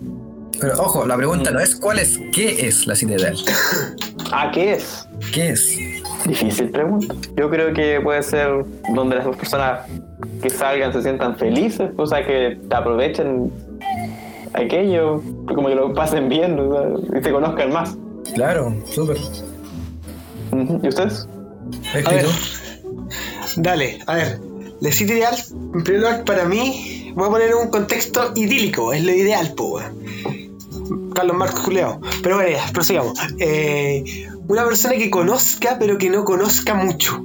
[0.60, 3.36] Pero ojo, la pregunta no es cuál es, ¿qué es la cita ideal?
[4.32, 5.08] ¿A qué es?
[5.32, 5.78] ¿Qué es?
[6.26, 7.14] Difícil pregunta.
[7.36, 9.80] Yo creo que puede ser donde las dos personas
[10.42, 13.52] que salgan se sientan felices, o sea, que aprovechen
[14.54, 16.58] aquello, como que lo pasen bien
[17.16, 17.96] y se conozcan más.
[18.34, 19.16] Claro, súper.
[20.82, 21.28] ¿Y ustedes?
[22.04, 22.26] A ver,
[23.56, 24.40] dale, a ver.
[24.80, 25.34] La cita ideal,
[25.74, 30.47] en primer lugar, para mí, voy a poner un contexto idílico, es lo ideal, weón.
[31.18, 32.00] Carlos Marcos Juliao.
[32.22, 33.18] Pero bueno, ya, prosigamos.
[33.40, 37.20] Eh, una persona que conozca, pero que no conozca mucho.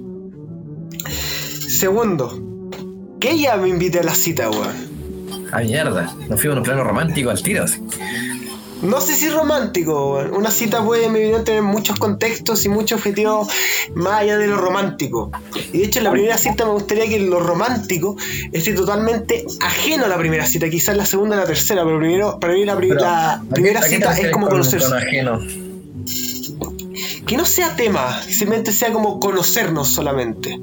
[1.68, 2.41] Segundo,
[3.20, 5.46] que ella me invite a la cita, weón.
[5.52, 6.12] Ah, mierda.
[6.28, 7.66] Nos fuimos en un plano romántico al tiro.
[8.84, 11.08] No sé si romántico, una cita puede
[11.44, 13.48] tener muchos contextos y muchos objetivos
[13.96, 15.32] más allá de lo romántico.
[15.72, 18.18] Y de hecho en la primera cita me gustaría que lo romántico
[18.52, 22.40] esté totalmente ajeno a la primera cita, quizás la segunda o la tercera, pero primero,
[22.40, 24.88] para mí la, pri- Pero, la ¿a qué- primera cita es como con- conocerse.
[24.90, 25.40] con ajeno?
[27.26, 30.60] Que no sea tema, simplemente sea como conocernos solamente.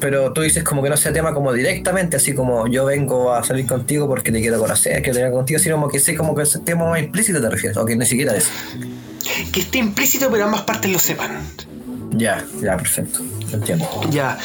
[0.00, 3.44] Pero tú dices como que no sea tema como directamente, así como yo vengo a
[3.44, 6.42] salir contigo porque te quiero conocer, quiero tener contigo, sino como que sé como que
[6.42, 8.50] ese tema más implícito te refieres, o que ni siquiera eso.
[9.52, 11.40] Que esté implícito pero ambas partes lo sepan.
[12.12, 13.20] Ya, ya, perfecto.
[13.52, 13.88] Entiendo.
[14.10, 14.38] Ya,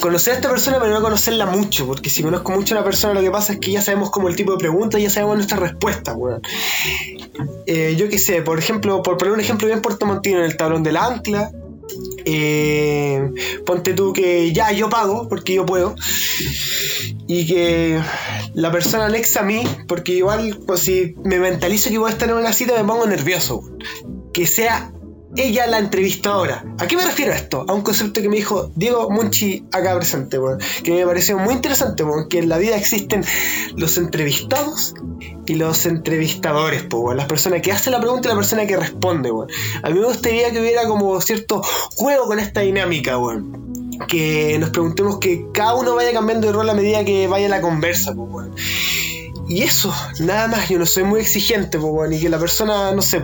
[0.00, 3.14] conocer a esta persona pero no conocerla mucho, porque si conozco mucho a una persona
[3.14, 5.58] lo que pasa es que ya sabemos como el tipo de preguntas, ya sabemos nuestra
[5.58, 6.42] respuesta, weón.
[7.66, 10.82] Eh, yo qué sé, por ejemplo, por poner un ejemplo bien puertomontino en el tablón
[10.82, 11.50] del ancla,
[12.24, 13.30] eh,
[13.66, 15.94] ponte tú que ya yo pago, porque yo puedo,
[17.26, 18.00] y que
[18.54, 22.28] la persona anexa a mí, porque igual pues, si me mentalizo que voy a estar
[22.28, 23.62] en una cita me pongo nervioso,
[24.32, 24.92] que sea
[25.36, 26.64] ella la entrevistadora.
[26.78, 27.64] ¿A qué me refiero a esto?
[27.68, 31.54] A un concepto que me dijo Diego Munchi acá presente, weón, que me pareció muy
[31.54, 33.24] interesante, weón, que en la vida existen
[33.76, 34.94] los entrevistados
[35.46, 38.76] y los entrevistadores, po, weón, las personas que hacen la pregunta y la persona que
[38.76, 39.30] responde.
[39.82, 41.62] A mí me gustaría que hubiera como cierto
[41.94, 43.18] juego con esta dinámica.
[44.08, 47.60] Que nos preguntemos que cada uno vaya cambiando de rol a medida que vaya la
[47.60, 48.54] conversa, weón.
[49.52, 51.78] Y eso, nada más, yo no soy muy exigente,
[52.10, 53.20] y que la persona, no sé,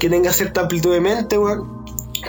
[0.00, 1.38] que tenga cierta amplitud de mente,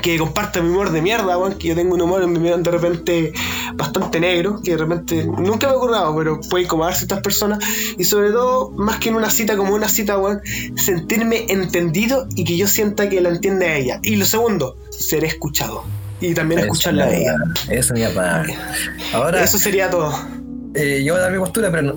[0.03, 2.69] que comparta mi humor de mierda, weón, que yo tengo un humor en mi de
[2.69, 3.33] repente
[3.73, 7.57] bastante negro, que de repente nunca me ha ocurrido, pero puede incomodar a ciertas personas,
[7.97, 10.15] y sobre todo, más que en una cita como una cita,
[10.75, 13.99] sentirme entendido y que yo sienta que la entiende a ella.
[14.03, 15.83] Y lo segundo, ser escuchado.
[16.21, 17.35] Y también escucharla a ella.
[17.67, 18.45] Eso ya para.
[19.11, 20.42] Ahora, Eso sería todo.
[20.75, 21.93] Eh, yo voy a dar mi postura, pero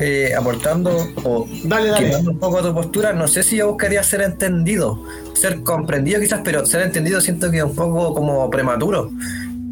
[0.00, 0.90] eh, aportando
[1.22, 6.20] o Dale, un poco tu postura, no sé si yo buscaría ser entendido, ser comprendido
[6.20, 9.10] quizás, pero ser entendido siento que es un poco como prematuro.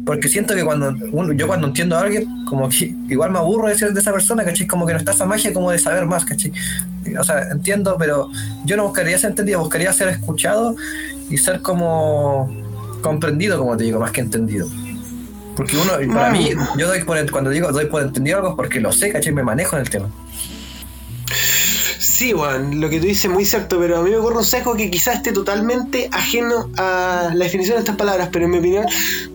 [0.05, 0.95] Porque siento que cuando
[1.33, 4.43] yo cuando entiendo a alguien, como que igual me aburro de ser de esa persona,
[4.43, 4.65] ¿cachai?
[4.65, 6.51] Como que no está esa magia como de saber más, ¿cachai?
[7.19, 8.29] O sea, entiendo, pero
[8.65, 10.75] yo no buscaría ser entendido, buscaría ser escuchado
[11.29, 12.49] y ser como
[13.01, 14.67] comprendido, como te digo, más que entendido.
[15.55, 16.33] Porque uno, para Mm.
[16.33, 19.33] mí, yo doy por, cuando digo doy por entendido algo es porque lo sé, ¿cachai?
[19.33, 20.09] Me manejo en el tema.
[21.99, 24.45] Sí, Juan, lo que tú dices es muy cierto, pero a mí me ocurre un
[24.45, 28.57] sesgo que quizás esté totalmente ajeno a la definición de estas palabras, pero en mi
[28.59, 28.85] opinión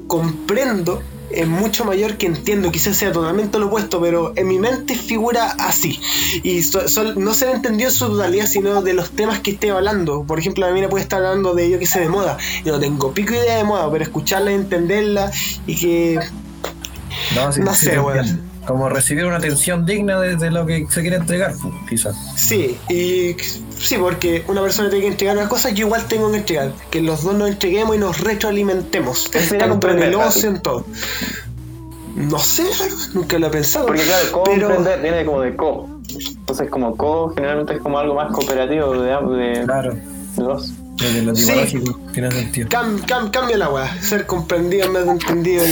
[0.07, 4.95] comprendo es mucho mayor que entiendo, quizás sea totalmente lo opuesto, pero en mi mente
[4.95, 6.01] figura así.
[6.43, 10.25] Y so- no ser entendido en su totalidad, sino de los temas que esté hablando.
[10.25, 12.39] Por ejemplo, la mina puede estar hablando de yo que sé de moda.
[12.65, 15.31] Yo no tengo pico idea de moda, pero escucharla, entenderla
[15.67, 16.21] y que
[17.35, 18.43] No, sí, No sí sé, weón.
[18.67, 22.17] Como recibir una atención digna de, de lo que se quiere entregar, pues, quizás.
[22.37, 23.37] Sí, y
[23.79, 26.73] sí, porque una persona tiene que entregar unas cosas, yo igual tengo que entregar.
[26.91, 29.27] Que los dos nos entreguemos y nos retroalimentemos.
[29.33, 30.85] Eso sería Tanto en el comprender, ocio, en todo.
[32.17, 32.65] No sé,
[33.15, 33.87] nunca lo he pensado.
[33.87, 35.89] Porque claro, pero comprender viene como de co.
[36.09, 40.73] Entonces como co generalmente es como algo más cooperativo de, de, Claro, de dos.
[40.97, 41.47] desde lo Sí.
[42.13, 42.69] tiene sentido.
[42.71, 44.03] cam- cam- cambia la weá.
[44.03, 45.71] Ser comprendido en vez de entendido Sí,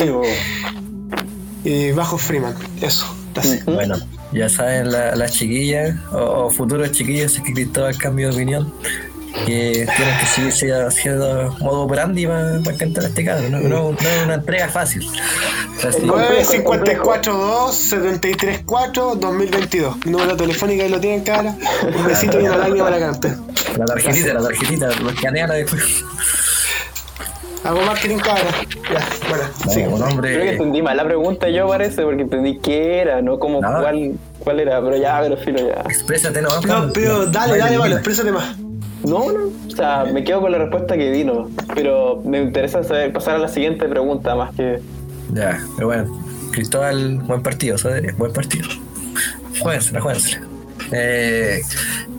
[1.64, 2.54] y- bajo Freeman.
[2.80, 3.06] Eso,
[3.36, 3.60] así.
[3.66, 3.96] Bueno,
[4.32, 8.34] ya saben la- las chiquillas o, o futuros chiquillos si es que Cristóbal cambio de
[8.34, 8.72] opinión.
[9.46, 13.42] que tienes que seguir haciendo modo operandi para, para cantar este caso.
[13.50, 15.04] No, no, no es una entrega fácil.
[15.04, 20.06] O sea, sí, 9542 734 2022.
[20.06, 21.56] Número telefónico ahí lo tienen, cara.
[21.96, 23.36] Un besito y una lágrima para cantar.
[23.76, 25.82] la tarjetita, la tarjetita, lo escanean después.
[27.64, 28.40] Hago marketing, cara.
[28.92, 29.80] Ya, bueno, sí.
[29.80, 30.52] Un Creo que hombre.
[30.52, 33.80] entendí mal la pregunta yo parece, porque entendí qué era, no como No.
[33.80, 35.80] cuál, cuál era, pero ya, pero filo ya.
[35.88, 36.48] Exprésate, no.
[36.66, 38.54] No, pero dale, dale, vale, exprésate más.
[39.02, 43.12] No, no, o sea, me quedo con la respuesta que vino, pero me interesa saber,
[43.12, 44.80] pasar a la siguiente pregunta más que...
[45.32, 46.20] Ya, pero bueno.
[46.52, 48.16] Cristóbal, buen partido, ¿sabes?
[48.16, 48.66] Buen partido.
[49.60, 50.46] Juéguensela, juéguensela.
[50.92, 51.62] Eh,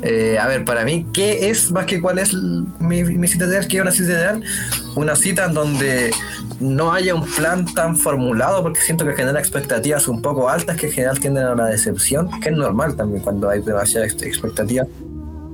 [0.01, 3.68] eh, a ver, para mí, ¿qué es más que cuál es mi, cita ideal?
[3.68, 4.43] ¿Qué es una cita ideal?
[4.95, 6.11] Una cita en donde
[6.59, 10.88] no haya un plan tan formulado, porque siento que genera expectativas un poco altas que
[10.88, 14.88] en general tienden a la decepción, que es normal también cuando hay demasiadas ex- expectativas.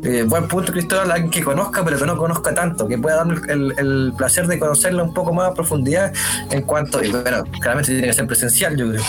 [0.04, 3.36] Eh, buen punto, Cristóbal, alguien que conozca, pero que no conozca tanto, que pueda darme
[3.48, 6.12] el, el placer de conocerla un poco más a profundidad
[6.50, 9.04] en cuanto, y bueno, claramente tiene que ser presencial, yo creo.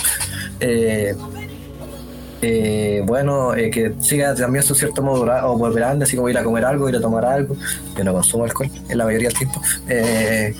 [0.61, 1.14] Eh,
[2.43, 6.43] eh, bueno, eh, que siga también su cierto modo o volverán, así como ir a
[6.45, 7.57] comer algo, ir a tomar algo.
[7.97, 9.62] Yo no consumo alcohol en la mayoría del tiempo.
[9.88, 10.55] Eh,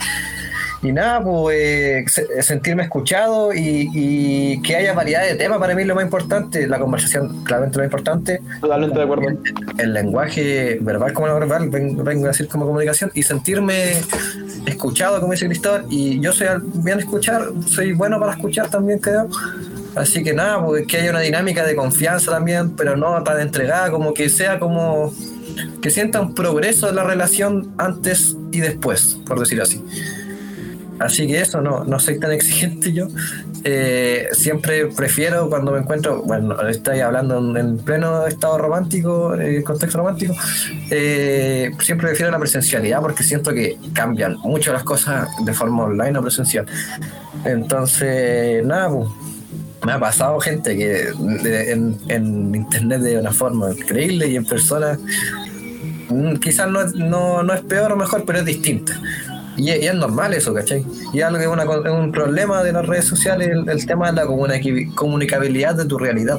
[0.85, 5.75] y nada, pues eh, se- sentirme escuchado y, y que haya variedad de temas para
[5.77, 6.67] mí es lo más importante.
[6.67, 8.41] La conversación, claramente lo más importante.
[8.61, 9.27] Totalmente de acuerdo.
[9.79, 13.93] El lenguaje verbal como no verbal, ven- vengo a decir como comunicación, y sentirme
[14.67, 15.85] escuchado, como dice Cristóbal.
[15.89, 19.29] Y yo soy bien escuchar, soy bueno para escuchar también, creo.
[19.95, 23.91] Así que nada, pues que haya una dinámica de confianza también, pero no tan entregada,
[23.91, 25.13] como que sea como
[25.83, 29.85] que sienta un progreso de la relación antes y después, por decirlo así.
[30.99, 33.09] Así que eso, no, no soy tan exigente yo.
[33.65, 39.63] Eh, siempre prefiero cuando me encuentro, bueno, estoy hablando en, en pleno estado romántico, eh,
[39.63, 40.35] contexto romántico,
[40.91, 46.19] eh, siempre prefiero la presencialidad porque siento que cambian mucho las cosas de forma online
[46.19, 46.67] o presencial.
[47.45, 49.09] Entonces, nada, pues,
[49.85, 51.09] me ha pasado gente que
[51.73, 54.99] en, en internet de una forma increíble y en persona
[56.09, 59.01] mm, quizás no, no, no es peor o mejor, pero es distinta.
[59.57, 60.85] Y, es- normal eso, ¿cachai?
[61.13, 64.27] Y es algo que es, un problema de las redes sociales, el, tema de la
[64.27, 66.39] comunica- comunicabilidad de tu realidad.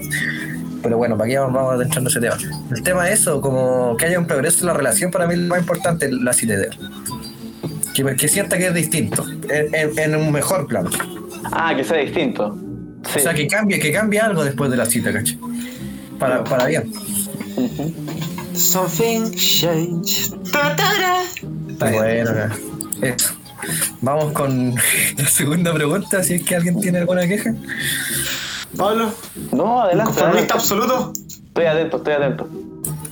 [0.82, 2.38] Pero bueno, para aquí vamos, adentrando ese tema.
[2.76, 5.48] El tema es eso, como que haya un progreso en la relación, para mí lo
[5.48, 6.78] más importante es la ideal.
[7.94, 10.90] Que, que sienta que es distinto, en- en un mejor plano.
[11.52, 12.58] Ah, que sea distinto.
[13.12, 13.20] Sí.
[13.20, 15.38] O sea, que cambie, que cambie algo después de la cita, ¿cachai?
[16.20, 16.92] Para, para bien.
[18.54, 20.30] Something change.
[20.52, 21.22] Ta-ta-ra.
[21.70, 22.24] Está bien.
[22.26, 22.34] Bueno,
[23.02, 23.08] ya.
[23.08, 23.34] eso.
[24.02, 24.76] Vamos con
[25.18, 27.54] la segunda pregunta, si es que alguien tiene alguna queja.
[28.78, 29.14] Pablo,
[29.52, 30.14] No, adelante.
[30.14, 31.14] conformista absoluto.
[31.28, 32.50] Estoy atento, estoy atento.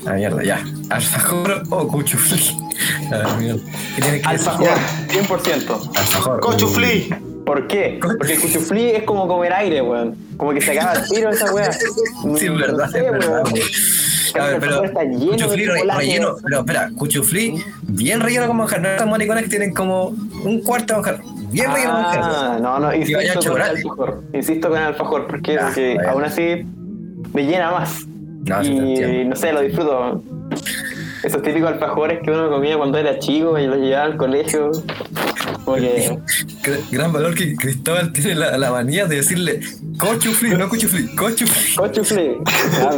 [0.06, 0.64] Ah, mierda, ya.
[0.90, 2.58] ¿Alfajor o cuchuflí?
[3.12, 3.62] Ah, mierda.
[3.96, 4.68] ¿Qué tiene que Alfajor,
[5.08, 5.22] decir?
[5.28, 5.92] 100%.
[5.98, 6.40] Alfajor.
[6.40, 7.10] Cochuflí.
[7.52, 8.00] ¿Por qué?
[8.02, 10.16] Porque el cuchuflí es como comer aire, weón.
[10.38, 11.70] Como que se acaba el tiro esa weá.
[12.40, 13.44] Sí, es verdad, No sé, es verdad.
[13.44, 14.60] weón.
[14.62, 18.88] pero está lleno de cuchuflí re- relleno, pero espera, cuchuflí bien relleno con manjar, no
[18.88, 20.06] esas mariconas que tienen como
[20.46, 22.22] un cuarto de manjar, bien relleno con manjar.
[22.24, 24.24] Ah, no, no, insisto con el alfajor.
[24.34, 26.66] Insisto con el alfajor, porque, Ya, porque aún así
[27.34, 28.06] me llena más.
[28.46, 30.24] No, y no sé, lo disfruto.
[31.24, 34.72] Esos típicos alfajores que uno comía cuando era chico y los llevaba al colegio.
[35.66, 36.18] Como que.
[36.64, 39.60] Gr- Gran valor que Cristóbal tiene la, la manía de decirle
[40.00, 41.76] cochuflí, no cuchuflí, cochuflí.
[41.76, 42.38] Cochuflí.
[42.82, 42.92] Ah.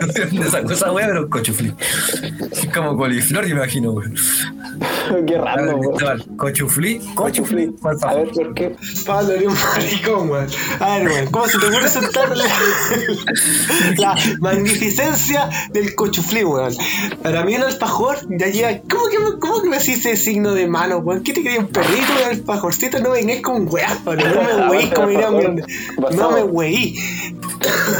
[0.00, 1.72] No sé dónde sacó esa wea, pero cochuflí.
[2.52, 4.14] Es como coliflor, me imagino, weón.
[5.26, 6.36] Qué raro, weón.
[6.36, 8.76] Cochuflí, por A ver, ¿por qué?
[9.06, 10.46] Pablo, eres un maricón, weón.
[10.80, 12.44] A ver, weón, ¿cómo se te ocurre sentar la,
[13.98, 16.74] la magnificencia del cochuflí, weón?
[17.22, 18.80] Para mí un alfajor ya llega.
[18.88, 21.22] ¿Cómo que, me- cómo que me hacís ese signo de mano, weón?
[21.22, 22.98] ¿Qué te quería un perrito, un alfajorcito?
[23.00, 23.98] No vengáis con weá.
[24.04, 25.62] No me weí, como diría un.
[26.16, 26.96] No me weí.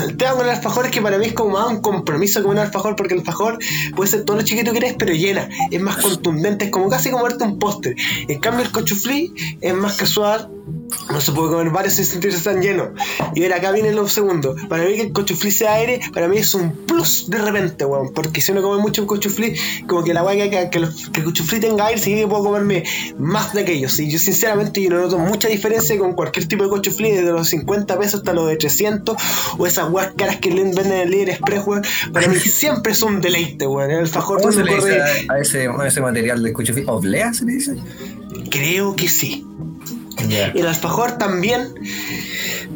[0.06, 2.58] El tema con el alfajor que para mí es como más un compromiso que un
[2.58, 3.58] alfajor, porque el alfajor
[3.96, 5.48] puede ser todo lo chiquito que eres, pero llena.
[5.70, 7.94] Es más contundente, es como casi comerte un póster.
[8.28, 10.50] En cambio, el cochuflí es más casual.
[11.10, 12.92] No se puede comer varios sin sentirse tan lleno.
[13.34, 14.54] Y ver, acá viene lo segundo.
[14.68, 18.12] Para mí que el cochuflí sea aire, para mí es un plus de repente, weón.
[18.12, 19.54] Porque si uno come mucho un cochuflí,
[19.86, 22.84] como que la weá que, que, que el cochuflí tenga aire, significa que puedo comerme
[23.18, 23.98] más de aquellos.
[23.98, 27.48] Y yo sinceramente yo no noto mucha diferencia con cualquier tipo de cochuflí, desde los
[27.48, 29.16] 50 pesos hasta los de 300,
[29.58, 31.82] o esas weas caras que venden en el líder express, weón.
[32.12, 33.90] Para mí siempre es un deleite, weón.
[33.90, 35.26] El alfajor ¿Cómo se le dice corre.
[35.28, 36.84] a, ese, a ese material de cuchuflí?
[36.86, 37.76] ¿Oblea se le dice?
[38.50, 39.44] Creo que sí.
[40.28, 40.46] Ya.
[40.48, 41.74] El alfajor también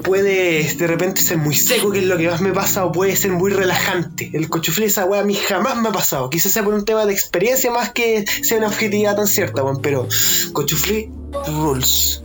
[0.02, 3.16] puede de repente ser muy seco, que es lo que más me pasa, o puede
[3.16, 4.30] ser muy relajante.
[4.34, 6.30] El cochuflí, esa weá a mí jamás me ha pasado.
[6.30, 9.80] Quizás sea por un tema de experiencia más que sea una objetividad tan cierta, weón.
[9.82, 10.06] Pero
[10.52, 11.10] cochuflí
[11.46, 12.22] rules.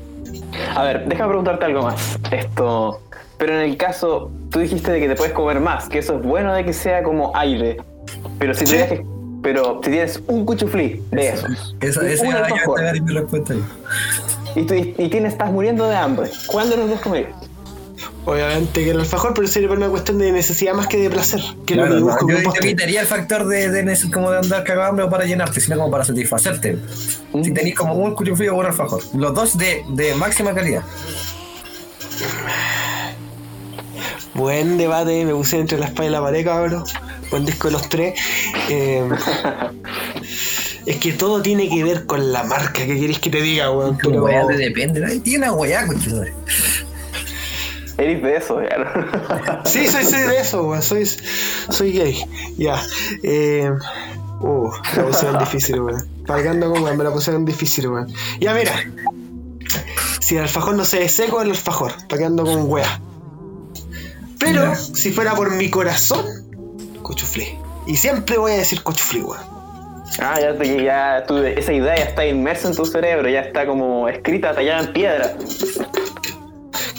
[0.76, 2.18] A ver, déjame preguntarte algo más.
[2.32, 3.02] Esto.
[3.38, 6.22] Pero en el caso, tú dijiste de que te puedes comer más, que eso es
[6.24, 7.78] bueno de que sea como aire.
[8.40, 8.66] Pero si Sí.
[8.74, 9.06] tuvieras que-
[9.44, 13.54] Pero si tienes un cuchuflí de esos, esa un era yo alfajor, te mi respuesta
[13.54, 13.64] ahí.
[14.56, 17.34] Y, tú, y tienes, estás muriendo de hambre, ¿cuál de los dos comerías?
[18.26, 21.42] Obviamente que el alfajor, pero sería por una cuestión de necesidad más que de placer.
[21.66, 25.06] Que Claro, no, yo, yo quitaría el factor de, de como de andar cagado hambre
[25.06, 26.78] o para llenarte, sino como para satisfacerte.
[27.44, 29.04] Si tenéis como un cuchuflí o un alfajor.
[29.14, 30.84] Los dos de, de máxima calidad.
[34.34, 36.84] Buen debate, me puse entre la espada y la pared, cabrón.
[37.30, 38.20] Buen disco de los tres.
[38.70, 39.08] Eh,
[40.86, 43.98] es que todo tiene que ver con la marca que queréis que te diga, weón.
[43.98, 45.00] Como Pero, weá de depende.
[45.00, 45.22] ¿no?
[45.22, 46.34] Tiene una weá, conchetumare.
[47.98, 49.62] Eres de eso, ya.
[49.66, 50.82] sí, soy, soy de eso, weón.
[50.82, 51.10] Soy,
[51.70, 52.24] soy gay.
[52.58, 52.82] Ya.
[53.24, 53.72] Eh,
[54.42, 56.08] uh, me la pusieron difícil, weón.
[56.28, 58.14] Pagando con weón, me la pusieron difícil, weón.
[58.40, 58.74] Ya, mira.
[60.20, 61.94] Si el alfajor no se ve seco, el alfajor.
[62.08, 63.02] Pagando con weá.
[64.38, 66.26] Pero, si fuera por mi corazón,
[67.02, 67.58] cochuflí.
[67.88, 69.55] Y siempre voy a decir cochuflí, weón.
[70.20, 73.66] Ah, ya, te, ya tu- esa idea ya está inmersa en tu cerebro, ya está
[73.66, 75.34] como escrita, tallada en piedra.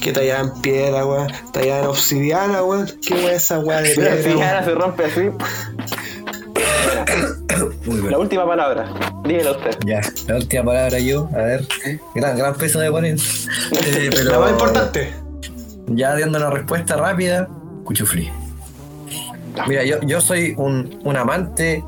[0.03, 1.29] Que tallada en piedra, weón.
[1.53, 2.87] Tallada en obsidiana, weón.
[3.07, 4.17] ¿Qué weón es esa weá de Si la piedra?
[4.31, 5.31] obsidiana se rompe así.
[7.87, 8.93] Muy La última palabra,
[9.25, 9.79] dímela usted.
[9.87, 11.65] Ya, la última palabra yo, a ver.
[12.15, 13.17] Gran, gran peso de poner.
[13.87, 15.13] Eh, pero La más importante.
[15.89, 17.49] Ya dando una respuesta rápida,
[17.85, 18.31] cuchuflí.
[19.69, 21.83] Mira, yo, yo soy un, un amante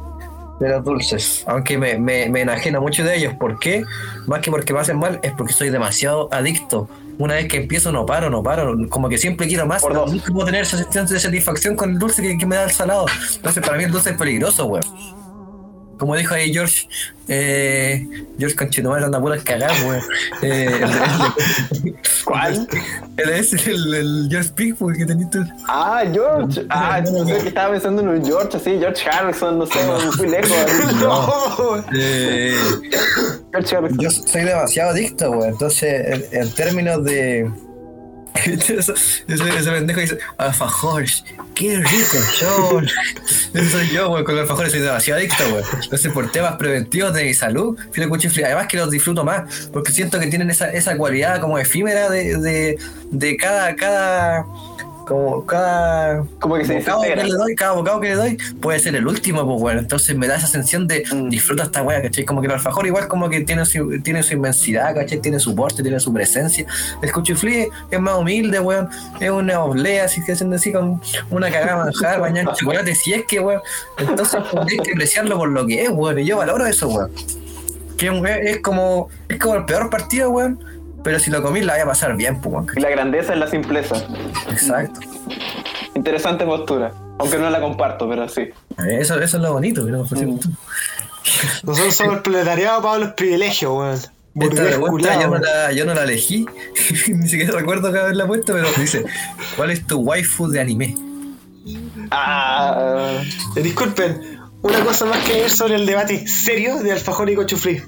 [0.59, 3.34] de los dulces, aunque me, me, me enajeno mucho de ellos.
[3.34, 3.84] ¿Por qué?
[4.26, 6.88] Más que porque me hacen mal, es porque soy demasiado adicto.
[7.18, 9.82] Una vez que empiezo no paro, no paro, como que siempre quiero más.
[9.82, 10.12] Por dos.
[10.12, 12.70] Nunca puedo tener esa sensación de satisfacción con el dulce que, que me da el
[12.70, 13.06] salado.
[13.36, 14.84] Entonces para mí el dulce es peligroso, weón.
[15.99, 16.88] Como dijo ahí George,
[17.26, 18.07] eh,
[18.38, 20.01] George Conchetumare anda puras cagadas, weón.
[20.42, 22.68] Eh, el- el- ¿Cuál?
[23.16, 25.40] él es el, el George Pickford que tenés tú.
[25.66, 26.64] Ah, George.
[26.70, 29.78] Ah, yo sé que estaba pensando en un George así, George Harrison, no sé,
[30.16, 30.57] muy lejos.
[31.03, 32.55] No, Eh,
[33.53, 33.99] George Harrison.
[33.99, 35.51] yo soy demasiado adicto, güey.
[35.51, 37.51] Entonces, en, en términos de.
[38.68, 38.92] ese,
[39.28, 41.24] ese, pendejo dice: Alfajores,
[41.55, 42.86] qué rico son.
[43.55, 44.24] Ese soy yo, güey.
[44.24, 45.64] Con los alfajores soy demasiado adicto, güey.
[45.82, 48.44] Entonces, por temas preventivos de mi salud, filo cuchifli.
[48.44, 52.38] Además, que los disfruto más, porque siento que tienen esa, esa cualidad como efímera de,
[52.38, 52.78] de,
[53.11, 53.74] de cada.
[53.76, 54.46] cada
[55.09, 58.78] como cada Como que se bocado que le doy, cada bocado que le doy puede
[58.78, 61.28] ser el último, pues bueno, entonces me da esa sensación de Mm.
[61.30, 62.24] disfruta esta wea, ¿cachai?
[62.24, 65.20] Como que el alfajor igual como que tiene su, tiene su inmensidad, ¿cachai?
[65.20, 66.66] Tiene su porte, tiene su presencia.
[67.00, 68.88] El cuchiflí es más humilde, weón,
[69.20, 71.00] es una oblea, así que hacen así con
[71.30, 73.61] una cagada manjar, bañada en chocolate, si es que, weón,
[73.98, 77.11] entonces hay que apreciarlo por lo que es, weón, y yo valoro eso, weón.
[77.96, 78.11] Que
[78.42, 80.61] es como, es como el peor partido, weón,
[81.09, 83.38] pero si lo comí la voy a pasar bien, pues, weón, Y la grandeza es
[83.38, 83.94] la simpleza.
[84.50, 85.00] Exacto.
[85.94, 86.92] Interesante postura.
[87.18, 88.50] Aunque no la comparto, pero sí.
[88.86, 90.50] Eso, eso es lo bonito, ofrecemos tú.
[91.62, 93.98] Nosotros somos el proletariado para los privilegios, weón.
[94.34, 96.44] Yo no, la, yo no la elegí,
[97.09, 99.06] ni siquiera recuerdo que haberla puesto, pero dice,
[99.56, 100.94] ¿cuál es tu waifu de anime?
[102.11, 103.22] Ah,
[103.56, 107.82] Eh, Disculpen, una cosa más que añadir sobre el debate serio de alfajor y cochuflí.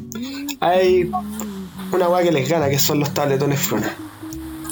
[0.60, 1.10] Hay
[1.92, 3.94] una weá que les gana, que son los tabletones fruna.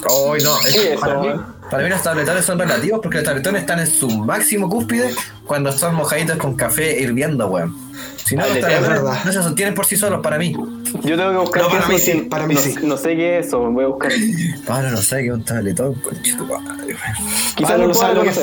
[0.09, 1.45] Oh, no, es- Sí, eso, para, mí, weón.
[1.69, 5.13] para mí los tabletones son relativos porque los tabletones están en su máximo cúspide
[5.45, 7.75] cuando son mojaditos con café hirviendo, weón.
[8.25, 9.19] Si no, Ah, los es tabletones verdad.
[9.25, 10.53] no se sostienen por sí solos para mí.
[11.03, 11.63] yo tengo que buscar.
[11.63, 12.75] No, para qué mí sí, que para mí no, sí.
[12.81, 14.11] No sé qué es eso, voy a buscar.
[14.65, 16.95] Pablo no sabe que es un tabletón, conchito madre.
[17.55, 18.39] Quizás Pablo no, sabe lo que es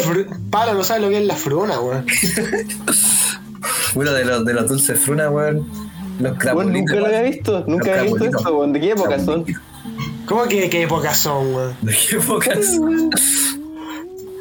[0.50, 2.04] Pablo no sabe lo que es la fruna, weón.
[3.94, 5.66] Uno de los, de los dulces fruna, weón.
[6.18, 8.72] Los Bueno, nunca lo había visto, nunca había visto weón.
[8.72, 9.44] ¿De qué época son?
[10.26, 11.76] ¿Cómo que qué épocas son, weón?
[11.82, 12.78] ¿De qué épocas?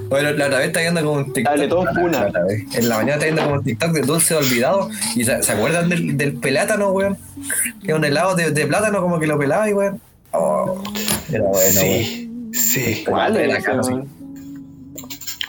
[0.10, 1.56] Bueno, la otra vez está viendo como un TikTok.
[1.56, 2.30] Tabletón Funa.
[2.30, 2.64] La vez.
[2.76, 4.90] En la mañana está viendo como un TikTok de dulce olvidado.
[5.16, 7.18] ¿Y se, se acuerdan del, del plátano, weón?
[7.84, 10.00] Que es un helado de, de plátano como que lo pelaba y weón.
[10.32, 10.82] Oh,
[11.30, 11.72] era bueno, weón.
[11.74, 13.04] sí, sí.
[13.08, 13.68] ¿Cuál Era sí.
[13.68, 14.08] weón?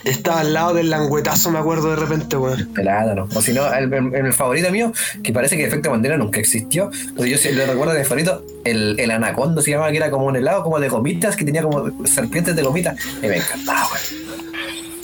[0.09, 2.67] Estaba al lado del languetazo, me acuerdo de repente, weón.
[2.73, 3.27] Plátano.
[3.35, 4.91] O si no, el, el- el favorito mío,
[5.23, 8.43] que parece que Efecto Bandera nunca existió, pero yo sí lo recuerdo de mi favorito,
[8.63, 11.61] el, el anaconda se llamaba, que era como un helado como de gomitas, que tenía
[11.61, 12.95] como serpientes de gomitas.
[13.21, 14.37] Y me encantaba, weón.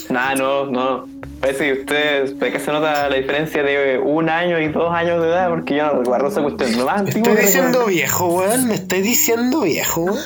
[0.10, 1.08] Nah, no, no.
[1.44, 5.22] Parece que ustedes, ¿de qué se nota la diferencia de un año y dos años
[5.22, 5.50] de edad?
[5.50, 6.78] Porque yo no recuerdo esa cuestión.
[6.78, 8.68] Lo más Me antiguo estoy que diciendo viejo, weón.
[8.70, 10.20] Me estoy diciendo viejo, weón.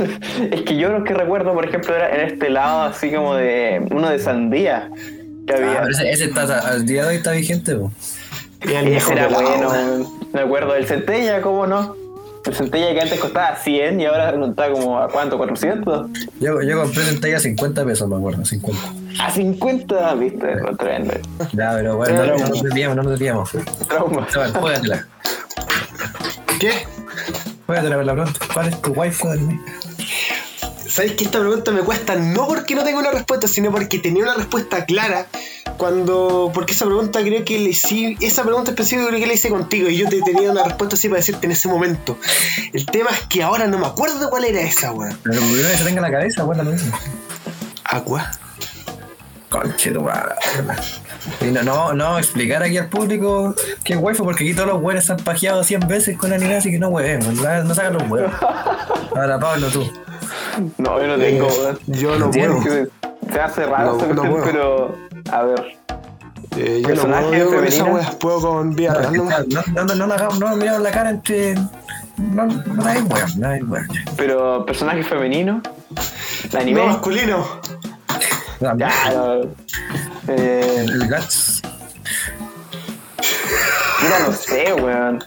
[0.50, 3.86] Es que yo lo que recuerdo, por ejemplo, era en este lado así como de
[3.92, 4.90] uno de sandía
[5.46, 5.80] que Ah, había.
[5.82, 7.92] pero ese, ese está, al día de hoy está vigente, po.
[8.64, 10.06] Y el Ese viejo era bueno, weón.
[10.32, 10.74] me acuerdo.
[10.74, 11.94] El centella, ¿cómo no?
[12.46, 16.08] El centella que antes costaba 100 y ahora no está como a cuánto, 400.
[16.40, 18.80] Yo, yo compré en talla 50 pesos, me acuerdo, 50.
[19.18, 20.46] A 50, viste,
[20.78, 21.14] tremendo.
[21.52, 23.50] Ya, pero bueno, no, no nos desviamos, no nos desviamos.
[23.88, 24.26] Trauma.
[24.26, 25.06] Esteban, juégatela.
[26.60, 26.72] ¿Qué?
[27.66, 28.40] Juégatela por la pronto.
[28.52, 29.28] ¿Cuál es tu waifu
[30.94, 34.22] ¿Sabes que esta pregunta me cuesta no porque no tenga una respuesta, sino porque tenía
[34.22, 35.26] una respuesta clara
[35.76, 36.52] cuando.
[36.54, 38.16] Porque esa pregunta creo que le hice.
[38.20, 41.08] Esa pregunta específica creo que la hice contigo y yo te tenía una respuesta así
[41.08, 42.16] para decirte en ese momento.
[42.72, 45.18] El tema es que ahora no me acuerdo cuál era esa, weón.
[45.24, 46.96] Pero lo primero que se tenga en la cabeza, bueno, lo mismo.
[47.82, 48.30] Aqua.
[49.48, 50.06] Conche tu.
[51.40, 54.80] Y no, no, no explicar aquí al público que es waifu, porque aquí todos los
[54.80, 57.94] buenos se han pajeado 100 veces con anime, así que no huevemos, no, no sacan
[57.94, 58.32] los huevos.
[59.10, 60.03] Ahora, Pablo, tú.
[60.78, 61.78] No, yo no tengo, weón.
[61.86, 62.62] Yo no puedo.
[62.62, 62.88] Se
[63.32, 64.96] se hace raro, No, no cuestión, pero.
[65.32, 65.76] A ver.
[66.56, 68.10] Eh, yo no puedo con esa weá.
[68.20, 69.46] Puedo con nomás.
[69.48, 71.54] No, no, no, no, hagamos- no nos miramos la cara entre.
[72.16, 73.96] No, no hay huevos, no hay huevos.
[74.16, 75.60] Pero personaje femenino.
[76.56, 76.80] Anime.
[76.82, 77.44] No, masculino.
[78.60, 79.40] Ya, no.
[80.28, 81.62] Eh, El Guts.
[84.02, 85.24] mira, no sé, weón.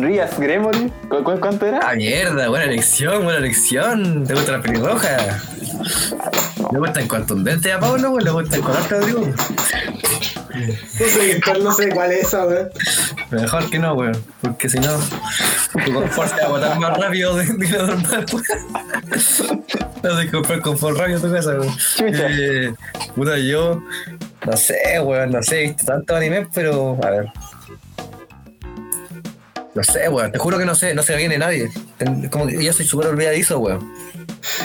[0.00, 0.92] Rías Gremory.
[1.08, 1.80] ¿Cu- cu- ¿Cuánto era?
[1.82, 4.24] Ah, mierda, buena elección, buena elección.
[4.26, 5.40] ¿Te gusta la pelirroja?
[6.72, 9.26] ¿Le gustan contundentes a Pablo o le gustan con harto tribu?
[9.26, 12.68] No sé, cuál- no sé cuál es esa, weón.
[13.30, 14.16] Mejor que no, weón.
[14.40, 14.98] Porque si no,
[15.84, 19.64] tu confort se va a botar más rápido de, de lo normal, weón.
[20.02, 21.76] No sé comprar confort rápido tu casa, weón.
[21.76, 22.26] Chucha.
[22.30, 22.72] Eh,
[23.14, 23.80] puta, yo.
[24.46, 26.98] No sé, weón, no sé, he visto tanto anime, pero.
[27.04, 27.26] A ver.
[29.74, 31.70] No sé, weón, te juro que no sé, no se me viene nadie.
[31.98, 33.92] Ten- Como que yo soy súper olvidadizo, weón.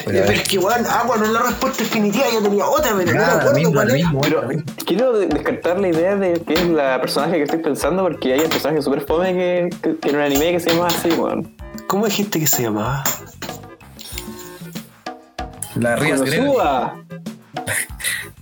[0.05, 2.25] Pero, es que, weón, agua no es la respuesta definitiva.
[2.33, 4.47] Yo tenía otra, pero no me nada, acuerdo mismo, cuál mismo, Pero
[4.85, 8.39] quiero de- descartar la idea de que es la personaje que estoy pensando porque hay
[8.39, 11.53] un personaje súper fome que, que, que en un anime que se llama así, weón.
[11.87, 13.03] ¿Cómo dijiste que se llamaba?
[15.75, 16.19] La Rías.
[16.21, 16.95] Konosuba.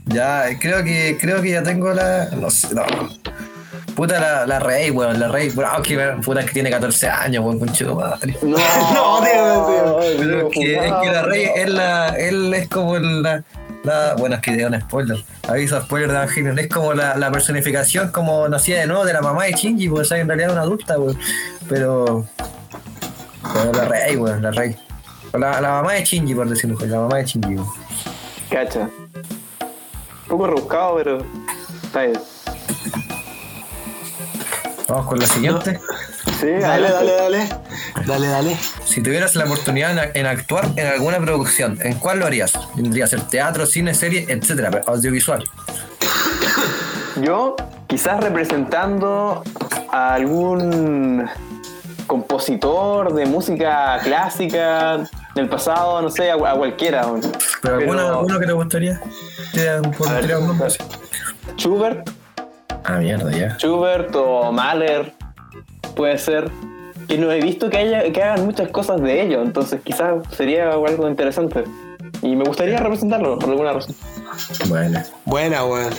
[0.06, 2.26] Ya, creo que, creo que ya tengo la.
[2.36, 2.84] No sé, no.
[3.96, 5.50] Puta la, la rey, weón, la rey.
[5.50, 8.38] Puta que, puta que tiene 14 años, weón, conchito madre.
[8.42, 8.58] No,
[8.94, 10.18] No, tío, tío.
[10.18, 12.10] Pero es que, es que la rey es la.
[12.10, 13.44] Él es como la.
[13.84, 15.18] la bueno, es que de un spoiler.
[15.48, 16.60] Aviso spoiler de Evangelion.
[16.60, 20.08] Es como la, la personificación, como nacida de nuevo, de la mamá de Shinji, pues,
[20.08, 21.18] sea, en realidad es una adulta, weón.
[21.68, 22.26] Pero.
[23.54, 24.76] Pero la rey, weón, la rey.
[25.34, 27.68] La, la mamá de Shinji, por decirlo, la mamá de Shinji, weón.
[28.50, 28.82] Cacha.
[28.82, 31.26] Un poco rebuscado, pero
[31.84, 32.20] está bien.
[34.92, 35.80] Vamos con la siguiente.
[36.42, 37.50] Sí, Dale, dale, dale.
[38.06, 38.58] Dale, dale.
[38.84, 42.52] Si tuvieras la oportunidad en, en actuar en alguna producción, ¿en cuál lo harías?
[42.76, 45.46] Tendría que ser teatro, cine, serie, etcétera, pero audiovisual.
[47.22, 47.56] Yo,
[47.88, 49.44] quizás representando
[49.94, 51.30] a algún
[52.06, 57.08] compositor de música clásica del pasado, no sé, a, a cualquiera.
[57.08, 57.22] weón.
[57.62, 59.02] ¿Pero alguno, alguno que te gustaría?
[59.54, 60.38] ¿Te por A ver?
[61.56, 62.10] Schubert,
[62.84, 63.58] Ah, mierda, ya.
[63.58, 65.14] Schubert o Mahler,
[65.96, 66.50] puede ser.
[67.08, 70.72] Que no he visto que, haya, que hagan muchas cosas de ello, entonces quizás sería
[70.72, 71.64] algo interesante.
[72.22, 73.96] Y me gustaría representarlo por alguna razón.
[74.68, 75.04] Bueno.
[75.26, 75.94] Buena, weón.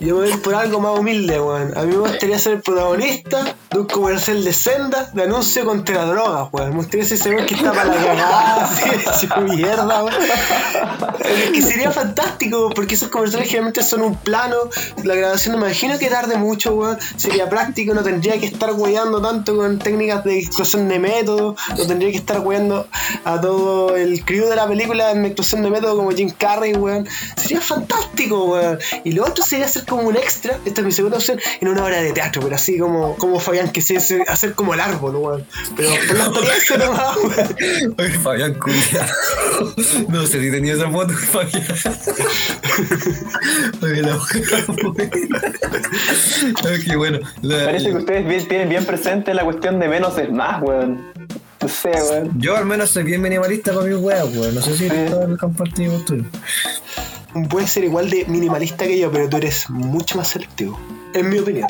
[0.00, 1.76] Yo me voy por algo más humilde, weón.
[1.76, 6.04] A mí me gustaría ser protagonista de un comercial de senda de anuncio contra la
[6.06, 6.70] droga, weón.
[6.70, 8.64] Me gustaría ser que está para la cagada,
[9.06, 10.22] así, mierda, weón.
[11.24, 14.56] Es que sería fantástico, porque esos comerciales generalmente son un plano.
[15.04, 16.98] La grabación, me imagino que tarde mucho, weón.
[17.16, 21.56] Sería práctico, no tendría que estar weyando tanto con técnicas de explosión de método.
[21.76, 22.86] No tendría que estar weyando
[23.24, 27.06] a todo el crew de la película en explosión de método como Jim Carrey, weón.
[27.36, 28.78] Sería fantástico, weón.
[29.04, 31.84] Y lo otro sería hacer como un extra, esta es mi segunda opción, en una
[31.84, 35.16] obra de teatro, pero así como, como Fabián, que se hace- hacer como el árbol,
[35.16, 35.46] weón.
[35.76, 35.90] Pero
[36.32, 37.94] por la experiencia nomás, weón.
[37.98, 39.06] Oye, Fabián Curia.
[40.08, 41.62] No sé si tenía esa foto, Fabián.
[43.82, 44.42] Oye, la mujer
[46.86, 47.18] Qué bueno.
[47.42, 51.12] La- Parece que ustedes bien- tienen bien presente la cuestión de menos es más, weón.
[51.60, 52.30] No sé, weón.
[52.40, 54.54] Yo al menos soy bien minimalista para mis weas, weón.
[54.54, 54.94] No sé si Sí.
[55.10, 56.24] todo el compartido tú.
[57.48, 60.78] Puedes ser igual de minimalista que yo, pero tú eres mucho más selectivo.
[61.14, 61.68] En mi opinión.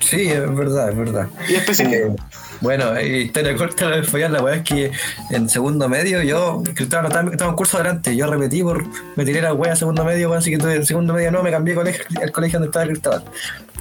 [0.00, 1.28] Sí, es verdad, es verdad.
[1.48, 1.94] Y específico.
[1.94, 2.16] Eh,
[2.60, 4.90] Bueno, historia corta de fallar, la weá es que
[5.30, 8.84] en segundo medio yo, estaba, estaba, un curso adelante, yo repetí por,
[9.16, 12.04] me tiré la weá segundo medio, así que en segundo medio no, me cambié colegio,
[12.20, 13.24] el colegio donde estaba Cristóbal.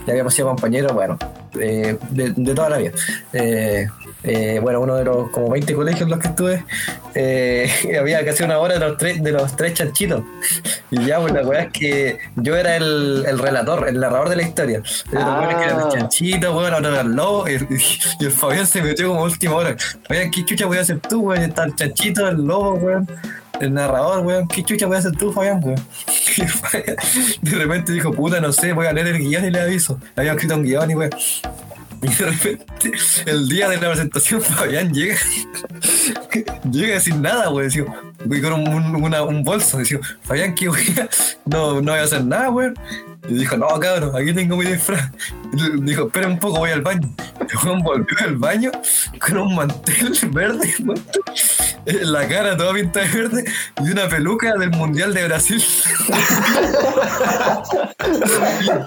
[0.06, 1.18] Ya habíamos sido compañeros, bueno,
[1.60, 2.92] eh, de, de toda la vida.
[3.32, 3.88] Eh,
[4.24, 6.66] eh, bueno, uno de los como 20 colegios en los que estuve,
[7.14, 7.70] eh,
[8.00, 10.24] había casi una hora de los tres, de los tres chanchitos.
[10.92, 14.38] Y ya, pues la weá es que yo era el, el relator, el narrador de
[14.38, 14.82] la historia.
[15.16, 15.48] Ah.
[15.50, 17.54] que era el chanchito, weón, ahora era el lobo, y,
[18.20, 19.76] y el Fabián se metió como última hora.
[20.08, 21.44] Fabián, ¿qué chucha voy a hacer tú, weón?
[21.44, 23.08] Está el chanchito, el lobo, weón.
[23.60, 25.80] El narrador, weón, ¿qué chucha voy a hacer tú, Fabián, weón?
[27.42, 30.00] De repente dijo, puta, no sé, voy a leer el guion y le aviso.
[30.16, 31.12] Había escrito un guion y weón.
[32.02, 32.92] Y de repente,
[33.26, 35.16] el día de la presentación, Fabián llega,
[36.72, 37.70] llega sin nada, güey.
[37.70, 37.96] Digo,
[38.26, 39.78] voy con un, un- una- un bolso.
[39.80, 40.84] Digo, Fabián, ¿qué güey?
[41.46, 42.70] No, no voy a hacer nada, güey.
[43.28, 45.10] Y dijo, no, cabrón, aquí tengo mi disfraz.
[45.82, 47.10] Dijo, espera un poco, voy al baño.
[47.52, 48.72] Y Juan volvió al baño
[49.20, 51.02] con un mantel verde, güey,
[51.86, 53.46] en la cara toda pintada de verde
[53.84, 55.64] y una peluca del Mundial de Brasil.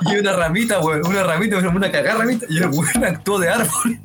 [0.03, 3.99] y una ramita, weón, una ramita, una cagada ramita, y el weón actuó de árbol.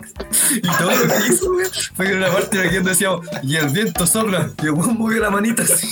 [0.51, 3.55] Y todo lo que hizo, weón, fue que en una parte de aquí decíamos, y
[3.55, 5.87] el viento sopla, y el weón movió la manita así.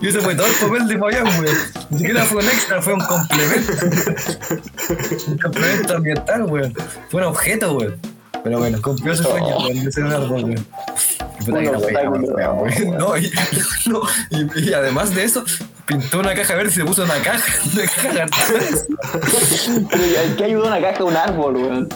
[0.00, 1.56] Y ese fue todo el papel de Fabián, weón.
[1.90, 3.72] Ni siquiera fue un extra, fue un complemento.
[5.28, 6.74] un complemento ambiental, weón.
[7.10, 7.96] Fue un objeto, weón.
[8.42, 10.66] Pero bueno, cumplió su sueño, weón, de ser un árbol, weón.
[11.40, 12.34] Y puta que la weá, obstáculo.
[12.36, 12.98] weón.
[12.98, 13.32] No, y,
[13.86, 14.00] no,
[14.30, 15.44] y, y además de eso,
[15.86, 17.42] pintó una caja verde y se puso una caja.
[18.12, 18.52] Una caja.
[19.90, 21.88] Pero ¿qué ayuda una caja a un árbol, weón?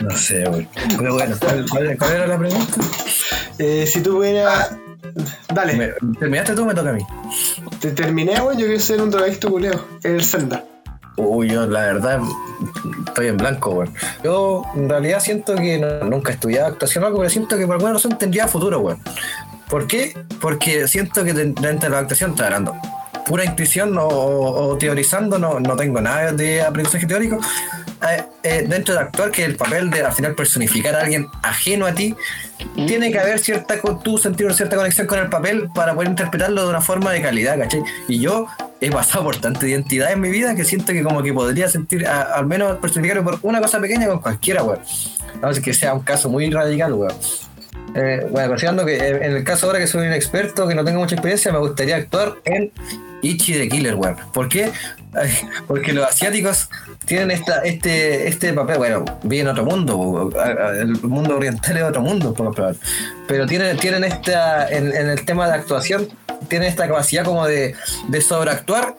[0.00, 0.68] No sé, weón.
[0.98, 2.72] Pero bueno, ¿cuál, cuál- cuál era la pregunta?
[3.58, 4.72] Eh, si tú pudieras.
[5.52, 7.02] Dale, ¿Me- ¿Terminaste tú o me toca a mí?
[7.80, 8.58] te terminé, weón.
[8.58, 9.84] Yo quiero ser un drogadicto culeo.
[10.02, 10.64] En el Zelda.
[11.16, 12.20] Uy, yo la verdad
[13.06, 13.94] estoy en blanco, weón.
[14.24, 17.66] Yo en realidad siento que no- nunca he estudiado actuación o algo, pero siento que
[17.66, 19.00] por alguna razón tendría futuro, weón.
[19.68, 20.16] ¿Por qué?
[20.40, 22.74] Porque siento que dentro de la actuación está hablando
[23.26, 27.38] pura intuición o, o teorizando, no, no tengo nada de aprendizaje teórico.
[28.10, 31.86] Eh, eh, dentro de actuar, que el papel de al final personificar a alguien ajeno
[31.86, 32.14] a ti,
[32.86, 36.62] tiene que haber cierta, tú sentir una cierta conexión con el papel para poder interpretarlo
[36.64, 37.82] de una forma de calidad, ¿cachai?
[38.06, 38.46] Y yo
[38.80, 42.06] he pasado por tanta identidad en mi vida que siento que como que podría sentir,
[42.06, 44.80] al menos personificarme por una cosa pequeña con cualquiera, weón.
[45.40, 47.14] No ser que sea un caso muy radical, weón.
[47.94, 50.84] Eh, bueno, considerando que eh, en el caso ahora que soy un experto, que no
[50.84, 52.72] tengo mucha experiencia, me gustaría actuar en
[53.22, 54.16] Ichi the Killer, weón.
[54.32, 54.72] ¿Por qué?
[55.68, 56.68] Porque los asiáticos
[57.06, 60.32] tienen esta, este, este papel, bueno, viven en otro mundo,
[60.78, 62.74] el mundo oriental es otro mundo, por probar.
[63.28, 66.08] Pero tienen, tienen esta, en, el tema de actuación,
[66.48, 67.74] tienen esta capacidad como de,
[68.08, 68.96] de sobreactuar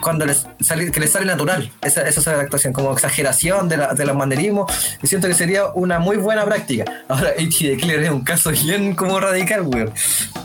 [0.00, 4.04] cuando les sale, que les sale natural esa, esa sobreactuación, como exageración de, la, de
[4.04, 4.72] los manerismos,
[5.02, 6.84] y siento que sería una muy buena práctica.
[7.08, 9.92] Ahora, Ichi the Killer es un caso bien como radical, weón.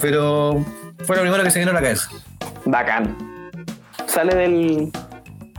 [0.02, 0.64] Pero
[1.06, 2.10] fue lo primero que se vino a la cabeza.
[2.66, 3.16] Bacán.
[4.08, 4.92] Sale del.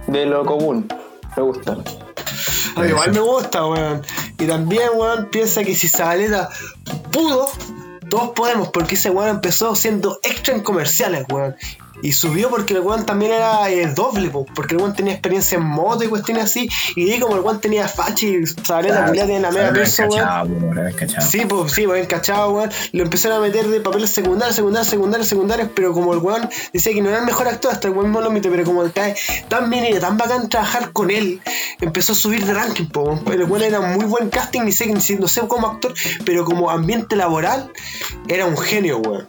[0.07, 0.89] de lo común.
[1.37, 1.77] Me gusta.
[2.77, 4.03] A mí igual me gusta, weón.
[4.39, 6.49] Y también, weón, piensa que si Zabaleta
[7.13, 7.49] pudo,
[8.09, 11.57] todos podemos, porque ese weón empezó siendo extra en comerciales, weón.
[12.03, 15.57] Y subió porque el weón también era eh, doble, po, porque el weón tenía experiencia
[15.59, 16.69] en moto y cuestiones así.
[16.97, 20.29] Y como el weón tenía fachi y Zabaleta que tiene la media perso, weón.
[21.23, 22.71] Sí, pues sí, pues cachado, weón.
[22.93, 26.93] Lo empezaron a meter de papeles secundarios, secundarios, secundarios, secundarios, pero como el weón decía
[26.93, 29.15] que no era el mejor actor, hasta el weón mismo lo admite, pero como cae
[29.49, 31.41] tan bien y era tan bacán trabajar con él,
[31.81, 33.21] empezó a subir de ranking, po.
[33.31, 35.93] El weón era muy buen casting, ni sé, ni sé- no sé como actor,
[36.25, 37.71] pero como ambiente laboral,
[38.29, 39.29] era un genio, weón.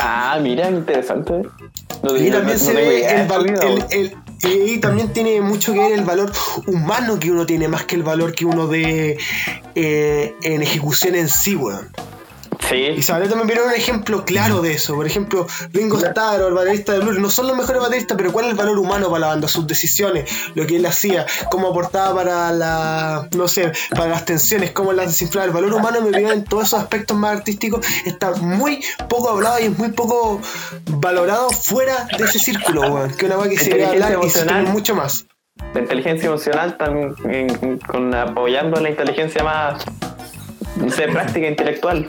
[0.00, 1.42] Ah, mira, interesante.
[2.02, 3.26] No Y también no se ve
[3.90, 6.32] el, y también tiene mucho que ver el valor
[6.66, 9.18] humano que uno tiene, más que el valor que uno de
[9.74, 11.90] eh, en ejecución en sí, weón.
[12.72, 14.94] Y Sí, Zabaleta me viene un ejemplo claro de eso.
[14.94, 18.32] Por ejemplo, Ringo Starr o el baterista de Blur no son los mejores bateristas, pero
[18.32, 19.48] ¿cuál es el valor humano para la banda?
[19.48, 24.70] Sus decisiones, lo que él hacía, cómo aportaba para la, no sé, para las tensiones,
[24.70, 25.46] cómo las desinflaba.
[25.46, 27.84] El valor humano me viene en todos esos aspectos más artísticos.
[28.04, 30.40] Está muy poco hablado y es muy poco
[30.86, 33.14] valorado fuera de ese círculo, weón.
[33.14, 34.16] Que una weá que se debe Inteligencia
[34.46, 35.26] hablar y se mucho más.
[35.74, 39.84] la inteligencia emocional también con apoyando la inteligencia más
[40.76, 42.08] no sé, práctica intelectual.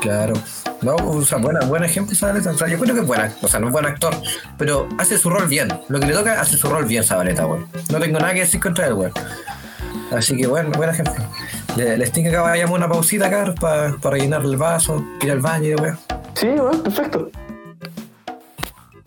[0.00, 0.34] Claro.
[0.82, 2.50] No, o sea, buena, buen ejemplo, Zabaleta.
[2.50, 4.14] O sea, yo creo que es buena, o sea, no es buen actor,
[4.58, 5.68] pero hace su rol bien.
[5.88, 7.66] Lo que le toca, hace su rol bien, Zabaleta, weón.
[7.90, 9.12] No tengo nada que decir contra él, weón.
[10.14, 11.14] Así que bueno, buen ejemplo.
[11.76, 15.76] Le- Les tengo que vayamos una pausita acá para rellenar el vaso, ir al baño,
[15.80, 15.98] weón.
[16.34, 17.30] Sí, bueno, perfecto.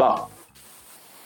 [0.01, 0.25] Va.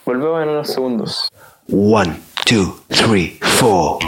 [0.05, 1.29] Volvemos en unos segundos.
[1.71, 3.99] One, two, three, four.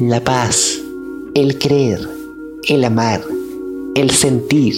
[0.00, 0.78] La paz,
[1.34, 2.00] el creer,
[2.68, 3.22] el amar,
[3.94, 4.76] el sentir,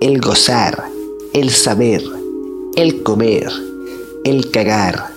[0.00, 0.82] el gozar,
[1.34, 2.02] el saber,
[2.76, 3.48] el comer,
[4.24, 5.12] el cagar,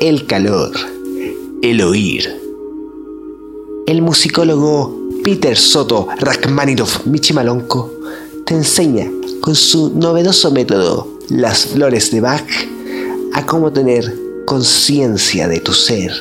[0.00, 0.72] el calor,
[1.62, 2.39] el oír.
[3.90, 7.92] El musicólogo Peter Soto Rachmaninoff Michimalonco
[8.46, 9.10] te enseña
[9.40, 12.48] con su novedoso método Las flores de Bach
[13.32, 16.12] a cómo tener conciencia de tu ser.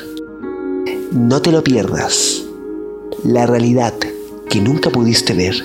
[1.11, 2.41] No te lo pierdas.
[3.23, 3.93] La realidad
[4.49, 5.63] que nunca pudiste ver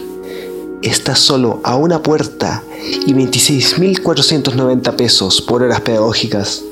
[0.83, 2.63] está solo a una puerta
[3.07, 6.65] y 26.490 pesos por horas pedagógicas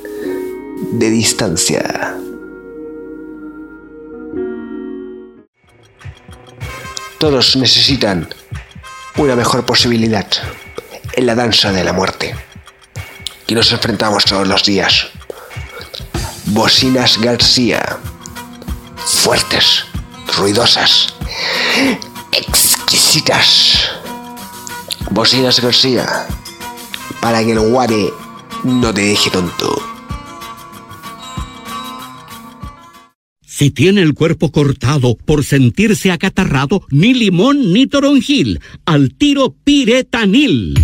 [0.92, 2.21] de distancia.
[7.22, 8.28] Todos necesitan
[9.16, 10.26] una mejor posibilidad
[11.12, 12.34] en la danza de la muerte.
[13.46, 15.06] Y nos enfrentamos todos los días.
[16.46, 18.00] Bocinas García.
[19.06, 19.84] Fuertes,
[20.36, 21.14] ruidosas,
[22.32, 23.92] exquisitas.
[25.12, 26.26] Bocinas García.
[27.20, 28.12] Para que el guare
[28.64, 29.91] no te deje tonto.
[33.54, 40.80] Si tiene el cuerpo cortado por sentirse acatarrado, ni limón ni toronjil, al tiro piretanil.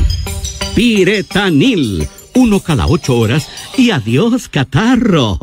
[0.74, 5.38] Piretanil, uno cada ocho horas y adiós catarro.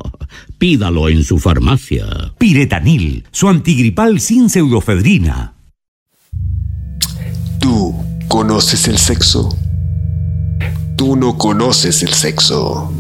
[0.60, 2.06] Pídalo en su farmacia.
[2.38, 5.56] Piretanil, su antigripal sin pseudofedrina.
[7.60, 7.95] ¿Tú
[8.27, 9.49] conoces el sexo?
[10.95, 12.93] Tú no conoces el sexo.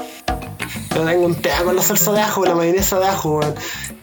[0.94, 3.54] Yo tengo un tema con la salsa de ajo, la mayonesa de ajo, weón.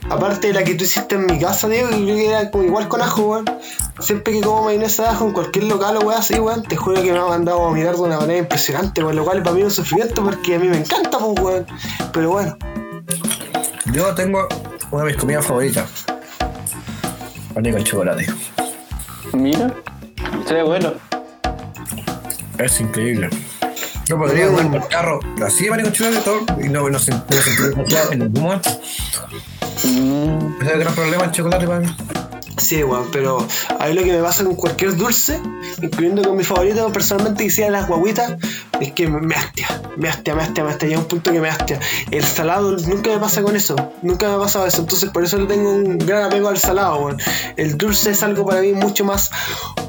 [0.10, 3.02] Aparte de la que tú hiciste en mi casa, Diego, yo era como igual con
[3.02, 3.46] ajo, weón.
[4.00, 7.02] Siempre que como mayonesa de ajo en cualquier local o weón así, weón, te juro
[7.02, 9.16] que me ha mandado a mirar de una manera impresionante, weón.
[9.16, 11.66] Lo cual para mí es un sufrimiento porque a mí me encanta, pues, weón.
[12.12, 12.58] Pero bueno,
[13.92, 14.48] Yo tengo
[14.92, 16.06] una de mis comidas favoritas.
[17.54, 18.26] Pan con chocolate.
[19.34, 19.74] Mira,
[20.48, 20.94] se ve bueno.
[22.58, 23.30] Es increíble.
[24.06, 27.20] Yo podría comer el carro así, pan con chocolate todo, y no, no, se- no
[27.30, 28.70] saciado en ningún momento.
[28.70, 29.90] Ese
[30.62, 31.88] es el gran problema el chocolate para mí.
[32.62, 33.46] Sí, weón, pero
[33.80, 35.42] a mí lo que me pasa con cualquier dulce,
[35.82, 38.36] incluyendo con mi favorito personalmente, que sea las guaguitas,
[38.80, 41.50] es que me hastia, me hastia, me hastia, me hastia, llega un punto que me
[41.50, 41.80] hastia.
[42.12, 45.40] El salado nunca me pasa con eso, nunca me ha pasado eso, entonces por eso
[45.40, 47.18] le tengo un gran apego al salado, weón.
[47.58, 49.32] El dulce es algo para mí mucho más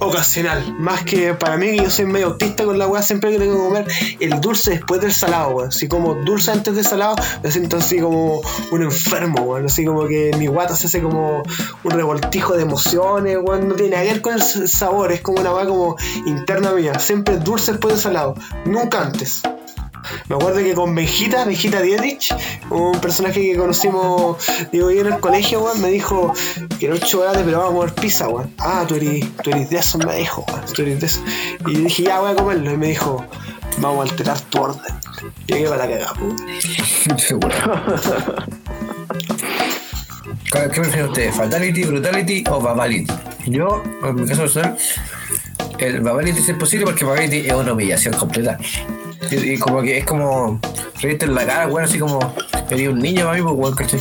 [0.00, 3.38] ocasional, más que para mí, que yo soy medio autista con la weá, siempre que
[3.38, 3.86] tengo que comer
[4.18, 5.72] el dulce después del salado, weón.
[5.72, 8.40] Si como dulce antes del salado, me siento así como
[8.70, 11.42] un enfermo, weón, así como que mi guata se hace como
[11.84, 13.68] un revoltijo de de emociones, weón.
[13.68, 16.98] No tiene nada que ver con el sabor, es como una weá como interna mía.
[16.98, 18.34] Siempre dulce después de salado,
[18.64, 19.42] nunca antes.
[20.28, 22.34] Me acuerdo que con Benjita, Benjita Dietrich,
[22.70, 24.36] un personaje que conocimos,
[24.72, 26.32] digo, yo en el colegio, weón, me dijo,
[26.78, 28.52] quiero chocolate, pero vamos a comer pizza, weón.
[28.58, 31.20] Ah, tú eres, tú eres de eso, me dijo, weón, tú eres de eso.
[31.66, 32.72] Y yo dije, ya voy a comerlo.
[32.72, 33.24] Y me dijo,
[33.78, 34.94] vamos a alterar tu orden.
[35.46, 37.18] Y llegué para la cagada, weón.
[37.18, 37.54] Seguro.
[40.52, 41.32] ¿Qué prefiere usted?
[41.32, 43.10] ¿Fatality, Brutality o Babality?
[43.46, 44.76] Yo, en mi caso personal,
[45.78, 48.58] el Babality es imposible porque Babality es una humillación completa.
[49.30, 50.60] Y, y como que es como
[51.00, 52.20] reírte en la cara, weón, así como
[52.68, 54.00] eres un niño para mí, pues, weón, ¿cachai?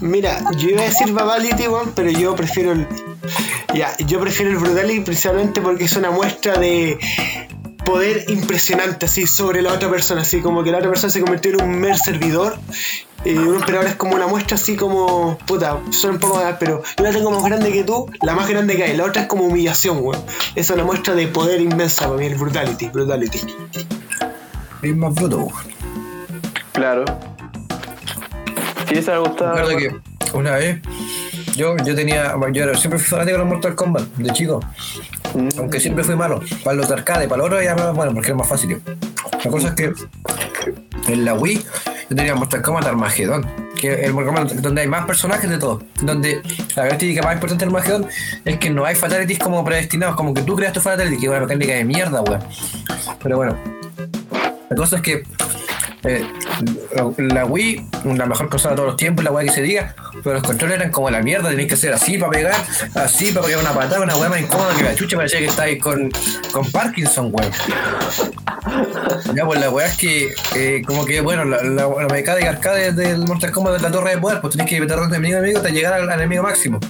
[0.00, 2.86] Mira, yo iba a decir Babality, weón, pero yo prefiero el.
[3.74, 6.98] Ya, yo prefiero el Brutality principalmente porque es una muestra de
[7.86, 11.52] poder impresionante así sobre la otra persona, así como que la otra persona se convirtió
[11.52, 12.58] en un mer servidor.
[13.24, 15.38] Eh, un emperador es como una muestra así como.
[15.46, 18.48] Puta, suena un poco mal, pero yo la tengo más grande que tú, la más
[18.48, 18.96] grande que hay.
[18.96, 20.22] La otra es como humillación, weón.
[20.54, 23.40] Es una muestra de poder inmensa para mí, el Brutality, Brutality.
[24.82, 25.52] Es más bruto, weón.
[26.72, 27.04] Claro.
[28.88, 29.56] Si les ha gustado.
[29.56, 29.96] Recuerdo que
[30.36, 30.80] una vez
[31.56, 32.34] yo, yo tenía.
[32.52, 34.60] Yo era- siempre fui fanático de los Mortal Kombat de chico.
[35.58, 36.40] Aunque siempre fui malo.
[36.64, 38.80] Para los de arcade, para los otros era bueno porque era más fácil.
[39.44, 39.92] La cosa es que
[41.08, 41.64] en la Wii
[42.10, 43.46] yo tenía Mortal Kombat Armageddon.
[43.78, 45.82] Que es el Mortal Kombat donde hay más personajes de todo.
[46.02, 48.06] Donde la característica más importante del Armageddon
[48.44, 51.30] es que no hay fatalities como predestinados, como que tú creas tu fatality, que es
[51.30, 52.42] una mecánica de mierda, weón.
[53.22, 53.56] Pero bueno.
[54.68, 55.22] La cosa es que
[56.04, 56.24] eh,
[57.18, 60.34] la Wii, la mejor consola de todos los tiempos, la weá que se diga, pero
[60.34, 62.54] los controles eran como la mierda, tenéis que hacer así para pegar,
[62.94, 65.82] así para pegar una patada, una weá más incómoda que la chucha, parecía que estáis
[65.82, 66.10] con,
[66.52, 67.52] con Parkinson, weón.
[69.34, 72.92] Ya, pues la weá es que, eh, como que, bueno, la, la, la mecánica arcade
[72.92, 75.58] del Mortal Kombat de la torre de poder, pues tenéis que meter de enemigo enemigo
[75.58, 76.80] hasta llegar al, al enemigo máximo.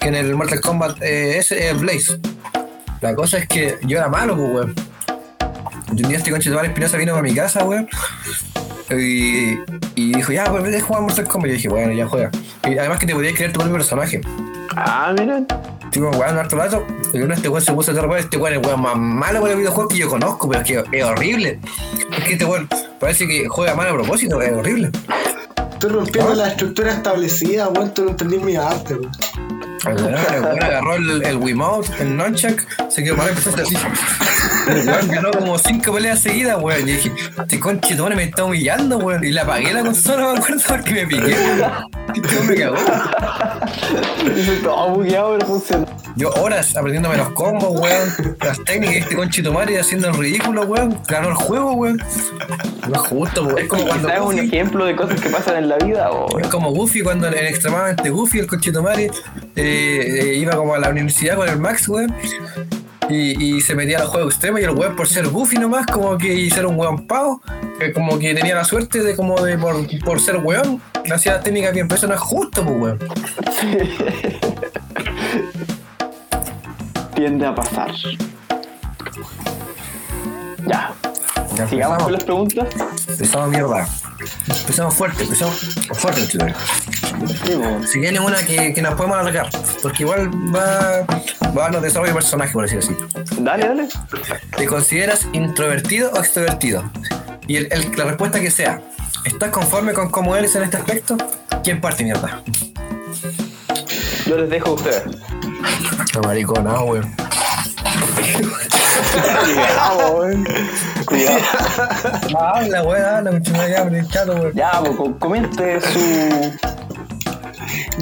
[0.00, 2.18] Que en el Mortal Kombat eh, ese es Blaze.
[3.00, 4.91] La cosa es que yo era malo, pues, weón.
[5.92, 7.86] Un día este conche de Espinosa vino a mi casa, weón.
[8.90, 9.58] Y,
[9.94, 11.48] y dijo, ya, pues vete a jugar Mortal Kombat.
[11.48, 12.30] Y yo dije, bueno, ya juega.
[12.66, 14.22] Y además que te podías crear tu propio personaje.
[14.74, 15.46] Ah, miren.
[15.84, 16.86] Estuvimos jugando harto rato.
[17.12, 19.42] Y uno este weón se puso a hacer este weón es el weón más malo
[19.42, 21.60] para el videojuego que yo conozco, pero es que es horrible.
[22.16, 24.90] Es que este weón parece que juega mal a propósito, es horrible.
[25.74, 29.12] Estoy rompiendo la estructura establecida, weón, tú no entendí mi arte, weón.
[29.86, 33.52] El weón, el weón agarró el, el Wiimote, el Nunchuck, se quedó mal empezó a
[33.54, 33.76] hacer así.
[34.68, 36.88] El weón ganó como cinco peleas seguidas, weón.
[36.88, 37.58] Y dije, este
[38.00, 39.24] madre me está humillando, weón.
[39.24, 41.62] Y le apagué la consola, me acuerdo, porque me piqué, weón.
[42.14, 42.76] Este weón me cagó.
[44.62, 45.86] Todo bugueado, pero funciona.
[46.16, 48.36] Yo horas aprendiéndome los combos, weón.
[48.40, 50.98] Las técnicas de este conchito madre haciendo el ridículo, weón.
[51.08, 52.02] Ganó el juego, weón.
[52.88, 53.58] No es justo, weón.
[53.58, 56.10] Es como cuando ¿Sabes un ejemplo de cosas que pasan en la vida?
[56.10, 56.38] O...
[56.38, 59.10] es como Goofy cuando en extremadamente Goofy, el conchito madre,
[59.56, 62.14] eh, eh, iba como a la universidad con el Max, weón.
[63.08, 65.86] Y, y se metía a los juegos extremos y el weón por ser Goofy nomás,
[65.86, 67.42] como que ser un weón pavo,
[67.78, 70.80] que como que tenía la suerte de como de por, por ser weón,
[71.12, 72.98] hacía las técnicas bien, pero eso no es justo, pues weón.
[77.14, 77.90] Tiende a pasar.
[80.66, 80.94] Ya.
[81.62, 82.02] Ya Sigamos empezamos.
[82.04, 82.68] con las preguntas.
[83.08, 83.88] Empezamos mierda.
[84.60, 85.54] Empezamos fuerte, empezamos
[85.94, 86.28] fuerte el.
[86.30, 87.88] Sí.
[87.92, 89.48] Si viene una que, que nos podemos alargar,
[89.82, 91.04] porque igual va,
[91.46, 92.96] va a darnos desarrollo de personaje, por decir así.
[93.38, 93.88] Dale, dale.
[94.56, 96.90] ¿Te consideras introvertido o extrovertido?
[97.46, 98.80] Y el- el- la respuesta que sea,
[99.24, 101.16] ¿estás conforme con cómo eres en este aspecto?
[101.64, 102.42] ¿Quién parte mierda?
[104.26, 105.02] Yo les dejo a ustedes.
[106.14, 107.10] No, maricón, no, weón.
[109.12, 110.48] Cuidado, weón.
[111.06, 111.38] Cuidado.
[112.38, 114.52] Ah, la weá, la muchacha ya, me chato, weón.
[114.54, 116.52] Ya, pues co- comente su.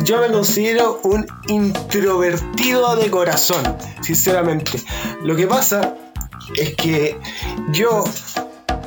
[0.05, 4.81] Yo me considero un introvertido de corazón, sinceramente.
[5.23, 5.95] Lo que pasa
[6.57, 7.19] es que
[7.71, 8.05] yo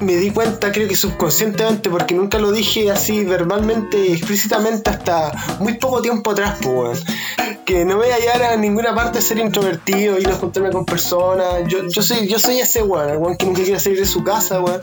[0.03, 5.75] me di cuenta, creo que subconscientemente, porque nunca lo dije así verbalmente, explícitamente, hasta muy
[5.75, 7.03] poco tiempo atrás, pues.
[7.65, 11.67] Que no voy a llegar a ninguna parte ser introvertido, ir a juntarme con personas.
[11.67, 14.61] Yo, yo soy, yo soy ese weón, weón que nunca quiere salir de su casa,
[14.61, 14.81] weón.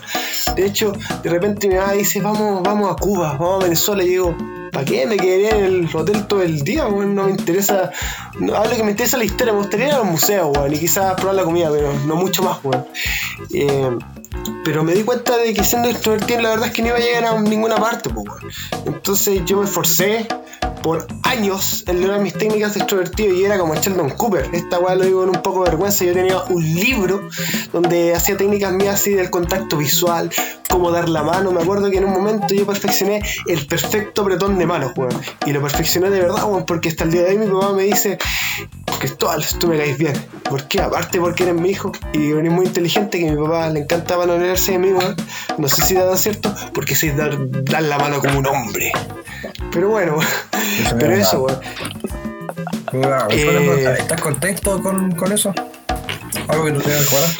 [0.56, 0.92] De hecho,
[1.22, 4.34] de repente mi mamá dice, vamos, vamos a Cuba, vamos a Venezuela, y digo,
[4.72, 5.04] ¿Para qué?
[5.04, 7.14] Me quedaría en el hotel todo el día, weón.
[7.14, 7.90] No me interesa.
[8.38, 9.52] No, que me interesa la historia.
[9.52, 10.72] Me gustaría ir a los museos, weón.
[10.72, 12.84] Y quizás probar la comida, pero no mucho más, weón.
[13.52, 13.98] Eh,
[14.64, 17.00] pero me di cuenta de que siendo extrovertido, la verdad es que no iba a
[17.00, 18.10] llegar a ninguna parte.
[18.86, 20.28] Entonces yo me esforcé
[20.84, 24.48] por años en lograr mis técnicas de extrovertido y era como Sheldon Cooper.
[24.52, 26.04] Esta weá lo digo con un poco de vergüenza.
[26.04, 27.28] Yo tenía un libro
[27.72, 30.30] donde hacía técnicas mías así del contacto visual,
[30.70, 31.50] cómo dar la mano.
[31.50, 35.20] Me acuerdo que en un momento yo perfeccioné el perfecto apretón de manos, weón.
[35.44, 37.82] Y lo perfeccioné de verdad, weón, porque hasta el día de hoy mi papá me
[37.82, 38.18] dice,
[38.98, 40.14] Cristóbal, tú me caes bien.
[40.44, 40.80] ¿Por qué?
[40.80, 44.16] Aparte porque eres mi hijo y eres muy inteligente, que a mi papá le encanta
[44.16, 45.16] valorizarse de mí, weón.
[45.58, 48.92] No sé si da cierto, porque sé dar, dar la mano como un hombre.
[49.72, 50.16] Pero bueno.
[50.80, 51.60] Eso Pero eso, weón.
[52.92, 55.54] Wow, Eh, ¿Estás contento con, con eso?
[56.48, 57.30] ¿Algo que tú tengas que jugar?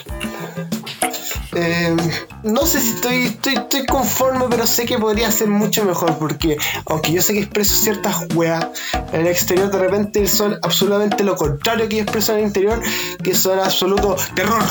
[1.54, 1.96] Eh,
[2.42, 6.16] no sé si estoy, estoy, estoy conforme, pero sé que podría ser mucho mejor.
[6.18, 6.56] Porque
[6.86, 8.66] aunque yo sé que expreso ciertas weas
[9.12, 12.80] en el exterior, de repente son absolutamente lo contrario que yo expreso en el interior,
[13.22, 14.62] que son absoluto terror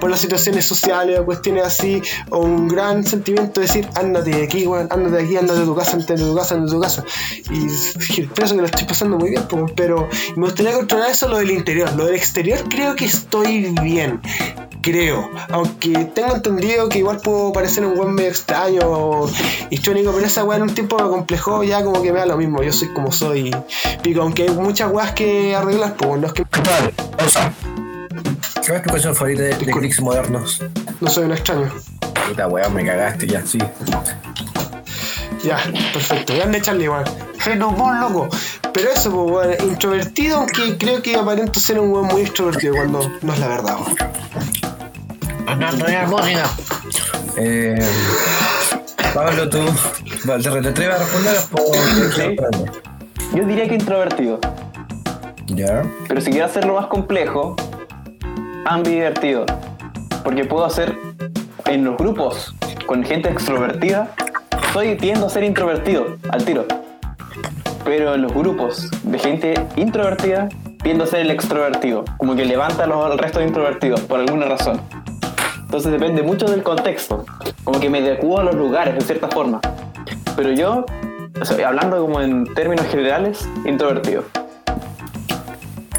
[0.00, 4.44] por las situaciones sociales o cuestiones así, o un gran sentimiento de decir, ándate de
[4.44, 6.76] aquí, weón, ándate de aquí, ándate de tu casa, ándate de tu casa, ándate de
[6.76, 7.04] tu casa.
[7.50, 9.42] Y expreso que lo estoy pasando muy bien,
[9.74, 11.94] pero me gustaría controlar eso lo del interior.
[11.96, 14.20] Lo del exterior creo que estoy bien
[14.82, 15.28] creo.
[15.50, 19.30] Aunque tengo entendido que igual puedo parecer un buen medio extraño o
[19.70, 22.62] histriónico, pero esa weá en un tiempo me ya como que me da lo mismo.
[22.62, 23.54] Yo soy como soy.
[24.02, 26.44] Pico, aunque hay muchas weas que arreglar, pues no es que.
[28.66, 30.62] ¿Qué es tu canción favorita de, de clics modernos?
[31.00, 31.72] no soy un extraño.
[32.28, 33.58] Puta weón, me cagaste ya, sí.
[35.42, 35.56] Ya,
[35.92, 36.34] perfecto.
[36.34, 37.04] Grande Charlie, igual.
[37.38, 38.28] Fenómeno loco.
[38.72, 43.10] Pero eso, pues, weón, introvertido, aunque creo que aparento ser un weón muy extrovertido cuando
[43.22, 43.96] no es la verdad, weón.
[47.36, 47.78] Eh,
[49.14, 49.58] Pablo, tú.
[50.24, 51.74] ¿Te atreves a responder o
[52.12, 52.36] Sí.
[53.34, 54.40] Yo diría que introvertido.
[55.46, 55.82] Ya.
[56.06, 57.56] Pero si quiero hacerlo más complejo,
[58.68, 59.46] ambivertido.
[60.22, 60.96] Porque puedo hacer
[61.66, 62.54] en los grupos
[62.86, 64.10] con gente extrovertida,
[64.72, 66.66] soy tiendo a ser introvertido al tiro.
[67.84, 70.48] Pero en los grupos de gente introvertida,
[70.82, 72.04] tiendo a ser el extrovertido.
[72.18, 74.80] Como que levanta al resto de introvertidos por alguna razón.
[75.62, 77.24] Entonces depende mucho del contexto.
[77.64, 79.60] Como que me adecuo a los lugares de cierta forma.
[80.36, 80.84] Pero yo,
[81.66, 84.24] hablando como en términos generales, introvertido.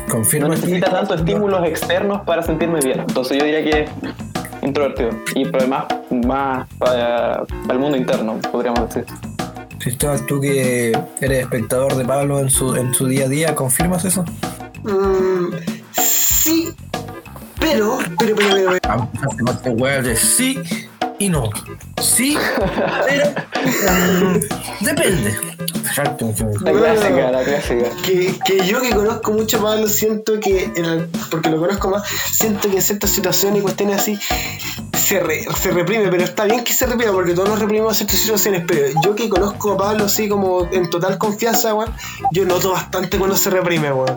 [0.09, 0.55] No Confirma aquí.
[0.61, 2.99] necesita tanto estímulos externos para sentirme bien.
[3.01, 3.89] Entonces yo diría que
[4.61, 5.11] introvertido.
[5.35, 5.85] Y además
[6.25, 9.05] más para, para el mundo interno, podríamos decir.
[9.79, 10.91] Cristóbal, tú que
[11.21, 14.25] eres espectador de Pablo en su, en su día a día, ¿confirmas eso?
[14.83, 15.53] Mm,
[15.93, 16.73] sí,
[17.59, 19.07] pero, pero, pero, pero, pero, Ah,
[19.51, 20.59] este de sí
[21.19, 21.49] y no.
[22.01, 22.37] Sí,
[23.07, 23.25] pero.
[23.93, 25.37] mm, depende.
[25.99, 26.33] Exacto.
[26.61, 27.89] La clásica, la clásica.
[28.05, 31.89] que, que yo que conozco mucho a Pablo siento que, en el- porque lo conozco
[31.89, 34.19] más, siento que en ciertas situaciones y cuestiones así
[34.97, 37.97] se, re- se reprime, pero está bien que se reprima porque todos nos reprimimos en
[38.07, 41.91] ciertas situaciones, pero yo que conozco a Pablo así como en total confianza, weón,
[42.31, 44.15] yo noto bastante cuando se reprime, weón.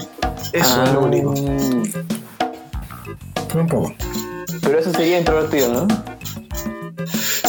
[0.52, 1.30] Eso es lo único.
[1.32, 1.82] Mm,
[3.58, 3.94] Un poco.
[4.62, 5.88] Pero eso sería introvertido, ¿no?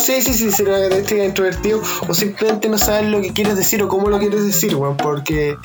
[0.04, 3.82] Sí, sí, sí, sería una característica introvertido o simplemente no saber lo que quieres decir
[3.84, 5.56] o cómo lo quieres decir, weón, porque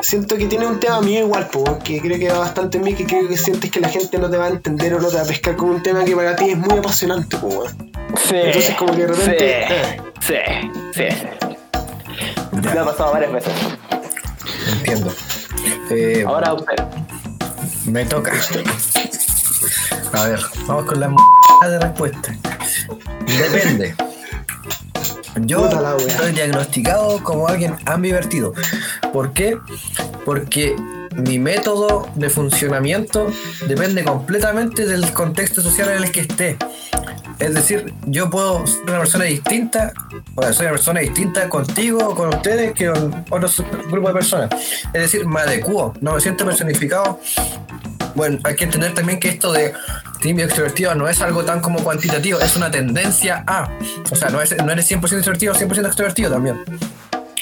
[0.00, 2.94] siento que tiene un tema mío igual, weón, que creo que va bastante en mí,
[2.94, 5.16] que creo que sientes que la gente no te va a entender o no te
[5.16, 7.92] va a pescar como un tema que para ti es muy apasionante, weón.
[8.26, 8.36] Sí.
[8.36, 9.60] Entonces como que de repente...
[9.60, 10.34] eh, Sí,
[10.94, 11.56] sí, sí.
[12.62, 13.52] Me ha pasado varias veces.
[14.78, 15.12] Entiendo.
[15.90, 16.76] Eh, Ahora usted.
[17.84, 18.32] me toca.
[20.12, 21.16] A ver, vamos con la m
[21.68, 22.34] de respuesta.
[23.26, 23.94] Depende.
[25.42, 25.68] Yo
[25.98, 28.52] estoy diagnosticado como alguien ambivertido.
[29.12, 29.58] ¿Por qué?
[30.24, 30.76] Porque
[31.16, 33.26] mi método de funcionamiento
[33.66, 36.56] depende completamente del contexto social en el que esté.
[37.38, 39.92] Es decir, yo puedo ser una persona distinta,
[40.36, 44.50] o sea, soy una persona distinta contigo, con ustedes, que con otros grupos de personas.
[44.92, 47.18] Es decir, me adecuo, no me siento personificado
[48.14, 49.72] bueno, hay que entender también que esto de
[50.20, 53.68] tímido extrovertido no es algo tan como cuantitativo, es una tendencia a.
[54.10, 56.64] O sea, no, es, no eres 100% extrovertido o 100% extrovertido también.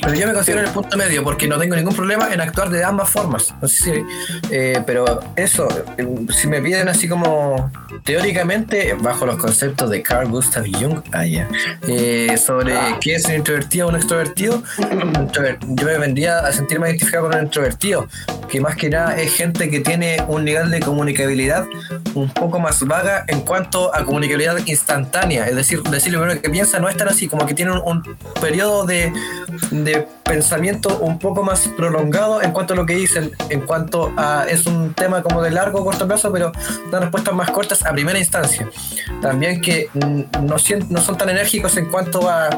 [0.01, 2.71] Pero yo me considero en el punto medio porque no tengo ningún problema en actuar
[2.71, 3.55] de ambas formas.
[3.61, 4.05] No sé si.
[4.51, 7.71] eh, pero eso, eh, si me piden así como
[8.05, 11.49] teóricamente, bajo los conceptos de Carl Gustav Jung, ah, ya,
[11.87, 14.63] eh, sobre qué es un introvertido o un extrovertido,
[15.33, 18.09] yo me vendría a sentirme identificado con un introvertido,
[18.49, 21.67] que más que nada es gente que tiene un nivel de comunicabilidad
[22.15, 26.51] un poco más vaga en cuanto a comunicabilidad instantánea, es decir, decir lo primero que
[26.51, 29.13] piensa no es tan así, como que tiene un, un periodo de,
[29.85, 34.47] de pensamiento un poco más prolongado en cuanto a lo que dicen, en cuanto a
[34.49, 36.53] es un tema como de largo o corto plazo, pero
[36.91, 38.69] dan respuestas más cortas a primera instancia.
[39.21, 40.57] También que mm, no,
[40.89, 42.49] no son tan enérgicos en cuanto a,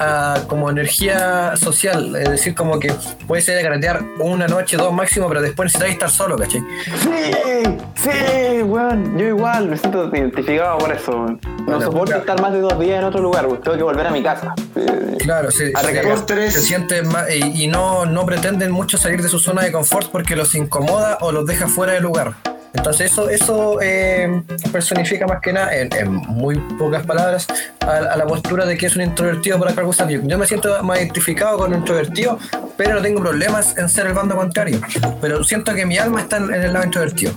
[0.00, 2.92] a como energía social, es decir, como que
[3.26, 6.62] puede ser de carretear una noche, dos máximo, pero después necesitáis estar solo, ¿cachai?
[6.84, 11.40] Sí, Sí, weón, yo igual, me siento identificado por eso, weón.
[11.58, 12.18] No Bueno, soporto ya.
[12.18, 13.60] estar más de dos días en otro lugar, weón.
[13.60, 14.54] Tengo que volver a mi casa.
[14.74, 16.24] Eh, Claro, A recargar.
[16.26, 16.54] Tres.
[16.54, 20.10] se sienten más y, y no, no pretenden mucho salir de su zona de confort
[20.10, 22.34] porque los incomoda o los deja fuera del lugar.
[22.72, 24.42] Entonces eso, eso eh,
[24.72, 27.46] personifica más que nada, en, en muy pocas palabras,
[27.80, 30.08] a, la postura de que es un introvertido por Carl Gustav.
[30.08, 32.38] Yo me siento más identificado con un introvertido,
[32.76, 34.80] pero no tengo problemas en ser el bando contrario.
[35.20, 37.32] Pero siento que mi alma está en, en el lado introvertido.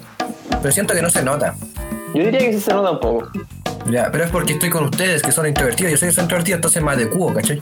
[0.61, 1.55] Pero siento que no se nota.
[2.14, 3.31] Yo diría que sí se nota un poco.
[3.89, 5.91] Ya, pero es porque estoy con ustedes que son introvertidos.
[5.91, 7.61] Yo soy introvertido, entonces me adecuo, ¿cachai?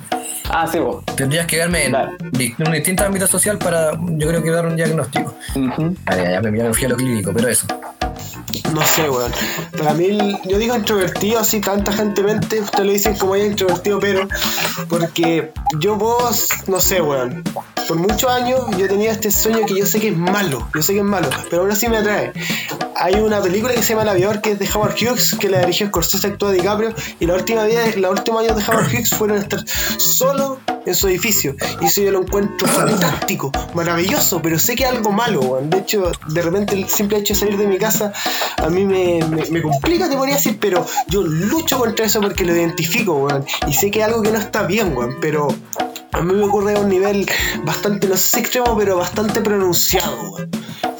[0.49, 1.03] Ah, sí, vos.
[1.15, 4.75] Tendrías que verme en, en un distinto ámbito social para, yo creo que dar un
[4.75, 5.35] diagnóstico.
[6.05, 7.67] Ah, ya, ya me, ya me fui a lo clínico, pero eso.
[8.73, 9.31] No sé, weón.
[9.77, 14.27] Para mí, yo digo introvertido así tanta gentemente, ustedes lo dicen como ya introvertido, pero
[14.89, 17.43] porque yo vos, no sé, weón.
[17.87, 20.93] Por muchos años yo tenía este sueño que yo sé que es malo, yo sé
[20.93, 22.31] que es malo, pero aún así me atrae.
[22.95, 25.59] Hay una película que se llama El aviador que es de Howard Hughes, que la
[25.59, 29.37] dirigió Scorsese, actúa DiCaprio, y la última vida, los últimos años de Howard Hughes fueron
[29.37, 29.63] estar
[29.97, 31.55] solo en su edificio.
[31.81, 35.59] Y eso yo lo encuentro fantástico, maravilloso, pero sé que es algo malo.
[35.63, 38.13] De hecho, de repente el simple hecho de salir de mi casa
[38.57, 39.19] a mí me,
[39.49, 43.27] me, complica, te podría decir, pero yo lucho contra eso porque lo identifico.
[43.67, 45.47] Y sé que es algo que no está bien, pero
[46.11, 47.29] a mí me ocurre a un nivel
[47.63, 50.37] bastante, no sé si extremo, pero bastante pronunciado.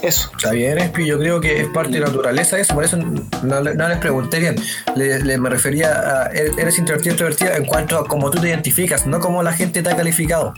[0.01, 0.31] Eso.
[0.35, 3.21] Está bien, Espi, yo creo que es parte de la naturaleza eso, por eso no,
[3.43, 4.55] no les pregunté bien.
[5.02, 9.19] Le, me refería a, ¿eres introvertido introvertida en cuanto a cómo tú te identificas, no
[9.19, 10.53] como la gente te ha calificado.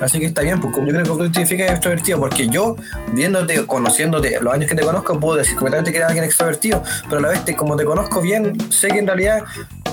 [0.00, 2.76] Así que está bien, pues yo creo que tú te identificas extrovertido, porque yo,
[3.12, 7.18] viéndote, conociéndote, los años que te conozco, puedo decir completamente que eres alguien extrovertido, pero
[7.18, 9.42] a la vez, te- como te conozco bien, sé que en realidad,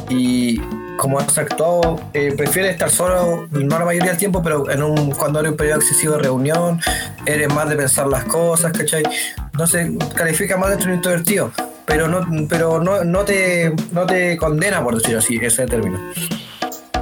[0.09, 0.59] y
[0.97, 5.11] como has actuado, eh, prefieres estar solo, no la mayoría del tiempo, pero en un,
[5.11, 6.79] cuando eres un periodo excesivo de reunión,
[7.25, 9.03] eres más de pensar las cosas, ¿cachai?
[9.51, 11.51] Entonces califica más de un introvertido,
[11.89, 15.99] pero no, pero no, no te no te condena por decirlo así, ese término.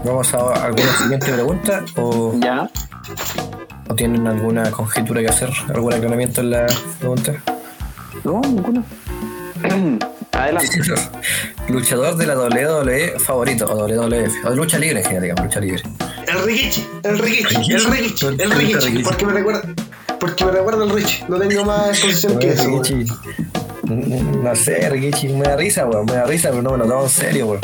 [0.05, 2.69] Vamos a alguna siguiente pregunta o, Ya.
[3.89, 6.65] o tienen alguna conjetura que hacer, algún aclaramiento en la
[6.99, 7.34] pregunta.
[8.23, 8.84] No, ninguno.
[10.31, 10.80] Adelante.
[11.68, 15.84] Luchador de la WWE favorito o WWF o de lucha libre general, digamos, lucha libre.
[16.27, 18.26] El Rikichi, el Rikichi, el Rikichi.
[18.27, 19.61] El ¿Por qué Rikichi, porque me recuerda,
[20.19, 22.81] porque me recuerda al Rikichi, no tengo más exposición que eso.
[23.88, 27.03] No sé, Rikichi, me da risa, weón, me da risa, pero no me lo tomo
[27.03, 27.61] en serio, weón.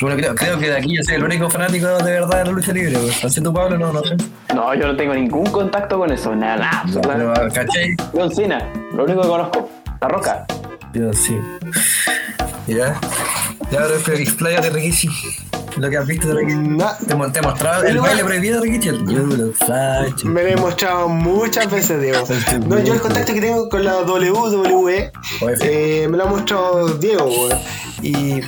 [0.00, 2.50] Bueno, creo, creo que de aquí yo soy el único fanático de verdad de la
[2.50, 3.30] lucha libre, weón.
[3.30, 4.16] Sé tú, Pablo, no, no sé.
[4.54, 6.82] No, yo no tengo ningún contacto con eso, nada, nada.
[6.86, 7.94] No, pero, ¿cachai?
[8.12, 9.70] John Cena, lo único que conozco.
[10.00, 10.46] La Roca.
[10.92, 11.38] Yo sí.
[12.66, 12.98] Ya.
[13.70, 15.08] Ya, pero pero expláyate, Rikichi.
[15.76, 16.56] Lo que has visto de Rikichi.
[16.56, 20.24] Na- Te, te mostraba el baile prohibido de Flash.
[20.24, 22.24] Me lo he mostrado muchas veces, Diego.
[22.66, 25.12] No, yo el contacto que tengo con la WWE
[25.62, 27.28] eh, me lo ha mostrado Diego.
[28.02, 28.40] Y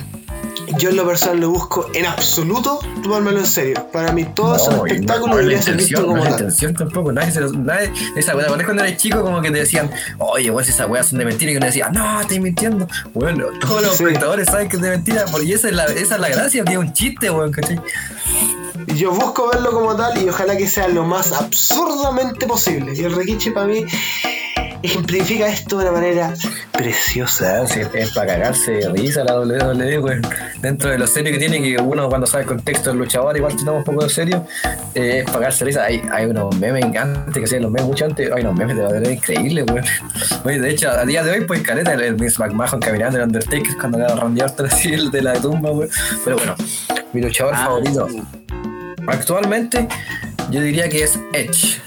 [0.77, 3.87] yo en lo personal lo busco en absoluto tomármelo en serio.
[3.91, 6.31] Para mí todo es un No, espectáculo no debería ser visto no como la tal.
[6.39, 9.59] intención tampoco, nadie se lo- nadie, esa weá, ¿te cuando eres chico como que te
[9.59, 9.89] decían,
[10.19, 11.51] oye, weón, si esas weas son de mentira?
[11.51, 12.87] Y uno decía, no, estoy mintiendo.
[13.13, 14.03] Bueno, todos los Sí.
[14.03, 16.73] espectadores saben que es de mentira, porque esa es la, esa es la gracia, que
[16.73, 17.79] es un chiste, weón, ¿cachai?
[18.87, 22.93] Y yo busco verlo como tal y ojalá que sea lo más absurdamente posible.
[22.95, 23.85] Y el Rikichi para mí
[24.83, 26.33] ejemplifica esto de una manera
[26.71, 27.65] preciosa.
[27.67, 30.21] Si es para cagarse de risa la WWE, weón.
[30.61, 33.57] Dentro de lo serio que tiene, que uno cuando sabe el contexto del luchador, igual
[33.57, 34.45] se toma un poco de serio,
[34.93, 35.83] eh, es para cagarse de risa.
[35.85, 38.83] Hay, hay unos memes antes que hacían los memes mucho antes, hay unos memes de
[38.83, 39.65] WWE increíbles.
[40.43, 43.23] Oye, de hecho, a día de hoy, pues caleta, el, el Vince McMahon caminando, el
[43.23, 45.89] Undertaker, cuando era Randy Orton así, el de la tumba, weón.
[46.23, 46.55] Pero bueno,
[47.13, 48.07] mi luchador Ah, favorito
[49.07, 49.87] actualmente,
[50.49, 51.81] yo diría que es Edge.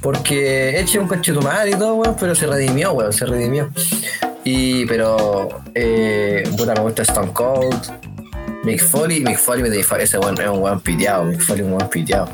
[0.00, 3.68] Porque Edge es un conchetumar y todo, weón, pero se redimió, weón, se redimió.
[4.44, 8.08] Y, pero, eh, puta, me gusta Stone Cold.
[8.64, 11.66] Mick Foley, Mick Foley me dice, ese weón es un weón piteado, Mick Foley es
[11.66, 12.28] un weón piteado.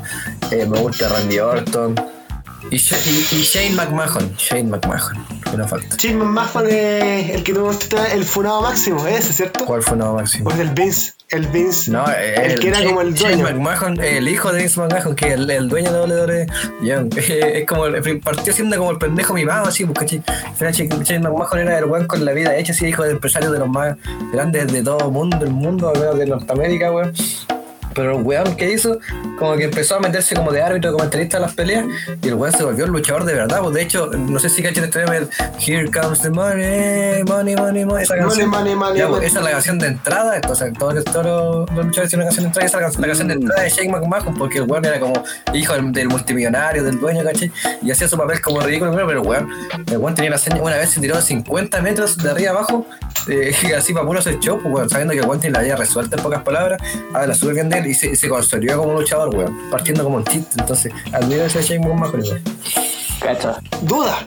[0.51, 1.95] Eh, me gusta Randy Orton.
[2.71, 5.95] Y, y- y Shane McMahon, Shane McMahon, que no falta.
[5.97, 9.65] Shane McMahon es el que mostraste, el funado máximo, ese, ¿cierto?
[9.65, 10.49] ¿Cuál fue no máximo?
[10.49, 13.43] O es el Vince, el Vince, No, el, que era como el dueño.
[13.45, 16.47] McMahon, el hijo de Vince McMahon, que es el, el dueño de WWE.
[16.83, 17.17] Young.
[17.17, 20.21] Es como, el- partió siendo como el pendejo mimado, así, porque
[20.59, 23.67] Shane McMahon era el weón con la vida hecha, así, hijo de empresario de los
[23.69, 23.95] más
[24.31, 27.13] grandes de todo el mundo, del mundo, de Norteamérica, weón.
[27.95, 28.99] Pero el weón que hizo,
[29.39, 31.85] como que empezó a meterse como de árbitro, comentarista en las peleas,
[32.21, 33.59] y el weón se volvió un luchador de verdad.
[33.61, 35.29] Pues de hecho, no sé si cachan este el
[35.65, 38.03] Here comes the money, money, money, money.
[38.03, 38.49] Esa Money, canción.
[38.49, 39.27] money, money, Ya, pues, money.
[39.27, 40.35] esa es la canción de entrada.
[40.35, 41.25] Entonces, todos, todos
[41.71, 43.61] los, luchadores tienen una canción de entrada, y esa es la, la canción de entrada
[43.63, 45.23] de Shane McMahon, porque el weón era como
[45.53, 47.51] hijo del, del multimillonario, del dueño, ¿cachai?
[47.81, 49.49] Y hacía su papel como ridículo, pero el weón,
[49.87, 52.85] el weón tenía la seña, una vez se tiró 50 metros de arriba abajo,
[53.29, 55.75] eh, así para puro hacer show, pues, weón, sabiendo que el weón tiene la vida
[55.75, 56.81] resuelta en pocas palabras,
[57.13, 60.25] habla súper bien de él y se, se consolidó como luchador, weón, partiendo como un
[60.25, 60.55] chiste.
[60.59, 62.41] Entonces, admiro ese Shane McMahon.
[63.19, 63.59] Cacha.
[63.81, 64.25] Duda.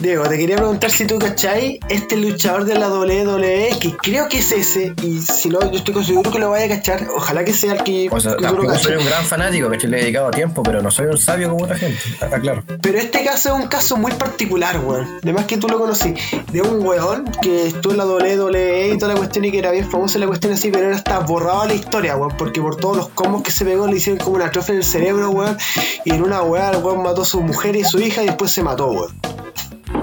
[0.00, 4.38] Diego, te quería preguntar si tú cachai este luchador de la WWE, que creo que
[4.38, 7.06] es ese, y si no, yo estoy seguro que lo vaya a cachar.
[7.14, 10.00] Ojalá que sea el que, O sea, tampoco soy un gran fanático, que le he
[10.02, 12.62] dedicado tiempo, pero no soy un sabio como otra gente, está claro.
[12.80, 15.06] Pero este caso es un caso muy particular, weón.
[15.22, 16.14] Además que tú lo conocí.
[16.52, 19.70] De un weón que estuvo en la WWE y toda la cuestión y que era
[19.70, 22.36] bien famoso en la cuestión así, pero ahora está borrado de la historia, weón.
[22.36, 24.84] Porque por todos los combos que se pegó le hicieron como una atrofia en el
[24.84, 25.56] cerebro, weón.
[26.04, 28.50] Y en una weá el weón mató a su mujer y su hija y después
[28.50, 29.10] se mató, weón.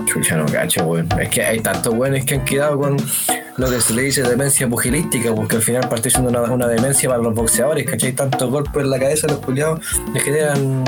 [0.06, 1.08] Chucha, no cacho, weón.
[1.20, 2.98] Es que hay tantos weones que han quedado con
[3.58, 7.22] lo que se le dice demencia pugilística, porque al final parte siendo una, demencia para
[7.22, 8.14] los boxeadores, ¿cachai?
[8.14, 9.82] Tantos golpes en la cabeza, los culiados
[10.14, 10.84] les generan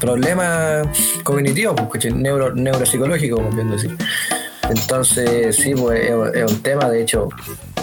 [0.00, 0.86] problemas
[1.24, 2.12] cognitivos, pues, ¿cachai?
[2.12, 3.96] Neuro, neuropsicológicos, como bien decir.
[4.70, 7.28] Entonces, sí, pues es, un tema, de hecho,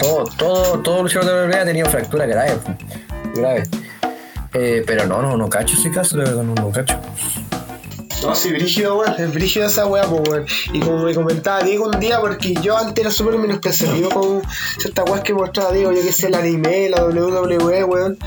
[0.00, 2.76] todo, todo, todo luchador de la WWE ha tenido fractura grave, pues,
[3.34, 3.62] grave.
[4.54, 6.98] Eh, pero no, no, no cacho ese caso, de verdad, no, no cacho.
[8.26, 9.14] No, sí, brígido, weón.
[9.18, 10.46] Es brígido esa weá, pues, weón.
[10.72, 14.42] Y como me comentaba Diego un día, porque yo antes era súper menospreciado con
[14.78, 18.18] ciertas weas que mostraba Diego, yo que sé, el anime, la WWE, weón.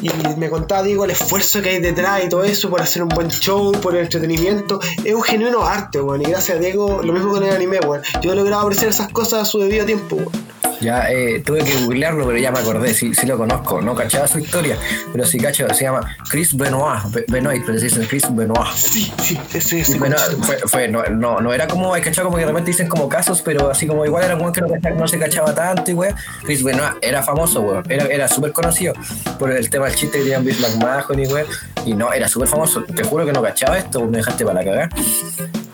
[0.00, 3.10] Y me contaba Diego el esfuerzo que hay detrás y todo eso por hacer un
[3.10, 4.80] buen show, por el entretenimiento.
[5.04, 6.22] Es un genuino arte, weón.
[6.22, 8.00] Y gracias a Diego, lo mismo con el anime, weón.
[8.22, 10.55] Yo he logrado apreciar esas cosas a su debido tiempo, weón.
[10.80, 14.28] Ya eh, tuve que googlearlo, pero ya me acordé, sí, sí lo conozco, no cachaba
[14.28, 14.76] su historia,
[15.10, 18.72] pero sí cacho, se llama Chris Benoit, Be- Benoit, pero se dice Chris Benoit.
[18.74, 22.36] Sí, sí, ese, ese Benoit fue, fue- no, no, no era como, hay cachado como
[22.36, 25.08] que de repente dicen como casos, pero así como igual era weón que no, no
[25.08, 26.14] se cachaba tanto y weón.
[26.44, 28.92] Chris Benoit era famoso, weón, era, era súper conocido
[29.38, 31.46] por el tema del chiste que tenían Vince McMahon y weón,
[31.86, 34.64] y no, era súper famoso, te juro que no cachaba esto, me dejaste para la
[34.70, 34.88] cagar.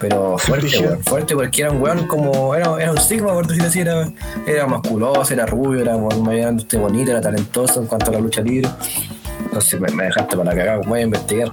[0.02, 3.68] Pero fuerte, weón, fuerte porque era un weón como, era, era un sigma, por decirlo
[3.68, 4.12] así, era,
[4.46, 8.68] era musculoso, era rubio, era medianamente bonito, era talentoso en cuanto a la lucha libre.
[9.44, 11.52] Entonces me, me dejaste para la cagada, voy a investigar.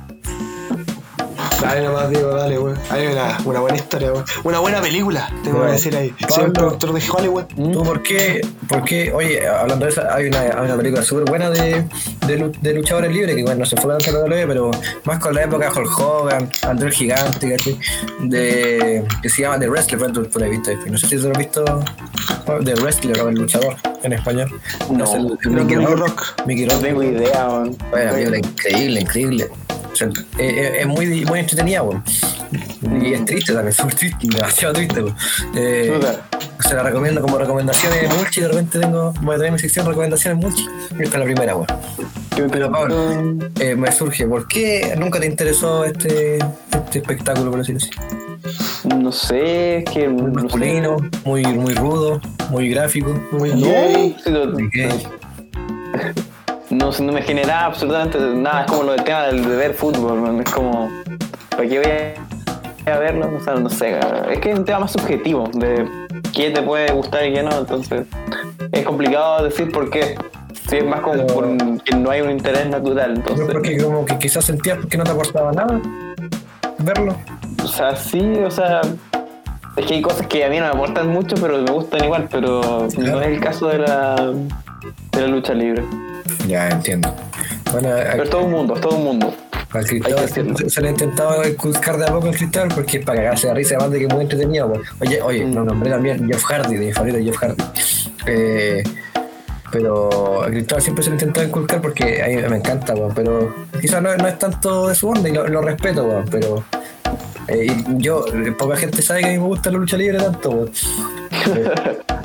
[1.61, 2.77] Dale nomás, Diego, dale, weón.
[2.89, 4.25] Hay una, una buena historia, weón.
[4.43, 6.13] Una buena película, tengo que decir ahí.
[6.29, 7.43] Soy un productor de Hollywood.
[7.55, 11.25] ¿Tú por qué, por qué, oye, hablando de eso, hay una, hay una película súper
[11.25, 11.85] buena de,
[12.27, 14.71] de, lu- de luchadores libres, que bueno, no se fue tanto a la WWE, pero
[15.03, 17.77] más con la época de Hulk Hogan, André el Gigante, ¿cachai?
[18.21, 21.17] De, que se llama The Wrestler, bueno, tú, tú la has visto, no sé si
[21.17, 21.65] tú lo has visto,
[22.63, 24.59] The Wrestler o el luchador en español.
[24.89, 25.97] No, Es el, Mickey Rock.
[25.99, 26.23] Rock.
[26.47, 26.81] Mickey No Rock.
[26.83, 27.77] tengo idea, weón.
[27.91, 29.49] Bueno, película increíble, increíble.
[29.91, 32.03] O sea, es, muy, muy entretenida, weón.
[33.03, 35.15] Y es triste también, súper triste, demasiado triste, weón.
[35.55, 35.99] Eh,
[36.59, 38.41] se la recomiendo como recomendaciones multi.
[38.41, 40.65] De repente tengo, voy a tener mi sección de recomendaciones multi.
[40.99, 41.67] Esta es la primera, weón.
[42.51, 42.95] Pero Pablo,
[43.59, 47.89] eh, me surge, ¿por qué nunca te interesó este, este espectáculo, por decirlo así?
[48.95, 50.07] No sé, es que.
[50.07, 50.43] Muy no sé.
[50.43, 53.13] masculino, muy, muy rudo, muy gráfico.
[53.31, 54.15] Muy No, gay.
[54.23, 54.89] sí, no, muy gay.
[56.79, 58.61] No, no me generaba absolutamente nada.
[58.61, 60.39] Es como lo del tema del, de ver fútbol, man.
[60.39, 60.89] Es como.
[61.49, 61.91] ¿Para qué voy
[62.87, 63.29] a, a verlo?
[63.37, 63.99] O sea, no sé.
[64.31, 65.87] Es que es un tema más subjetivo de
[66.33, 67.57] qué te puede gustar y qué no.
[67.59, 68.07] Entonces,
[68.71, 70.15] es complicado decir por qué.
[70.69, 71.47] Si es más como por
[71.83, 73.15] que no hay un interés natural.
[73.15, 75.81] Yo Entonces, porque como que quizás sentías que no te aportaba nada
[76.79, 77.15] verlo.
[77.63, 78.81] o sea, sí, o sea.
[79.75, 82.27] Es que hay cosas que a mí no me aportan mucho, pero me gustan igual.
[82.29, 84.33] Pero no es el caso de la,
[85.11, 85.83] de la lucha libre.
[86.47, 87.13] Ya entiendo.
[87.71, 89.33] Bueno, a- Pero es todo un mundo, es todo un mundo.
[89.71, 93.05] Al cristal se, se le ha intentado inculcar de a poco el cristal porque es
[93.05, 94.71] para cagarse de risa, además de que es muy entretenido.
[94.73, 94.89] pues.
[94.99, 95.53] Oye, oye, Mm.
[95.53, 97.63] lo nombré también Jeff Hardy, de mi favorito Jeff Hardy.
[98.25, 98.83] Eh,
[99.71, 103.13] pero el cristal siempre se le ha intentado inculcar porque a mí me encanta, weón,
[103.13, 106.63] pero quizás no, no es tanto de su onda y lo, lo respeto, weón, pero
[107.47, 110.49] eh, yo, eh, poca gente sabe que a mí me gusta la lucha libre tanto,
[110.49, 110.71] weón.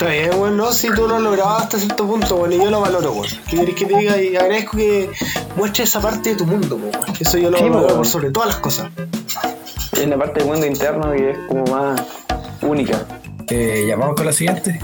[0.00, 2.70] Está bien, weón, no, si tú lo has logrado hasta cierto punto, bueno, y yo
[2.70, 3.26] lo valoro, weón.
[3.50, 4.22] ¿Qué querés que te diga?
[4.22, 5.10] Y agradezco que
[5.56, 6.92] muestres esa parte de tu mundo, weón.
[7.18, 7.96] Eso yo lo Sí, valoro weón.
[7.96, 8.90] por sobre todas las cosas.
[9.92, 12.00] Es una parte del mundo interno que es como más
[12.62, 13.04] única.
[13.48, 14.78] Eh, ya vamos con la siguiente.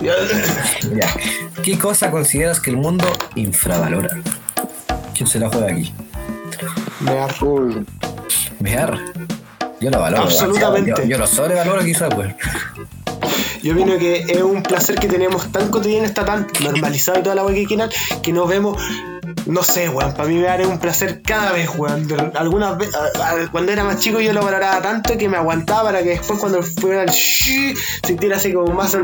[0.00, 0.14] Ya.
[0.92, 1.08] Ya.
[1.62, 3.04] ¿Qué cosa consideras que el mundo
[3.36, 4.08] infravalora?
[5.14, 5.92] ¿Quién se la juega aquí?
[7.00, 7.86] Me da Uy,
[8.60, 8.98] Mear.
[9.80, 10.24] Yo lo valoro.
[10.24, 10.92] Absolutamente.
[11.02, 12.34] Yo, yo lo sobrevaloro quizás, pues.
[13.62, 17.34] Yo opino que es un placer que tenemos tan cotidiano, está tan normalizado y toda
[17.34, 17.90] la weá que quieran,
[18.22, 18.80] que nos vemos.
[19.46, 22.08] No sé, weón, para mí me daré un placer cada vez, weón.
[22.34, 22.96] Algunas veces,
[23.52, 26.62] cuando era más chico yo lo valoraba tanto que me aguantaba para que después cuando
[26.62, 27.76] fuera el shh,
[28.06, 28.96] sintiera así como más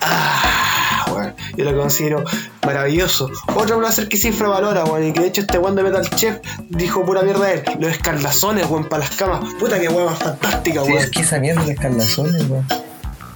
[0.00, 1.34] ah, weón.
[1.56, 2.24] Yo lo considero
[2.64, 3.30] maravilloso.
[3.54, 6.38] Otro placer que se infravalora, weón, y que de hecho este weón de Metal Chef
[6.68, 7.62] dijo pura mierda de él.
[7.78, 9.44] Los escaldazones, weón, para las camas.
[9.58, 11.02] Puta que weón más fantástica, Sí, weón.
[11.04, 12.66] es que esa mierda de escalazones, weón.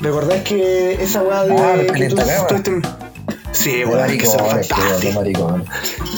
[0.01, 1.57] ¿Recordás que esa weá de.
[1.57, 2.83] Ah, que tú
[3.55, 5.15] Sí, De weón, que culiao, de fantásticos.
[5.15, 5.69] maricones.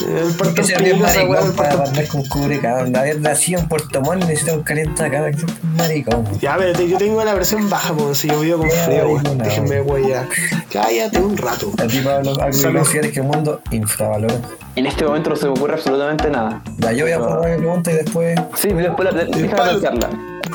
[0.07, 2.95] El Puerto weá maricón para andar con cubre cabrón.
[2.95, 6.25] Haber nacido en Puerto Montt necesita un calienta cara que sea un maricón.
[6.41, 9.37] Ya, pero yo tengo la versión baja, pues si yo vivo con frío, weón.
[9.37, 10.27] Déjenme huella.
[10.71, 11.71] Cállate un rato.
[11.77, 14.35] A ti, Pablo, algo que que el mundo infravalora.
[14.75, 16.61] En este momento no se me ocurre absolutamente nada.
[16.79, 18.39] Ya, yo voy a poner mi pregunta y después.
[18.55, 20.09] Sí, después la, déjame plantearla.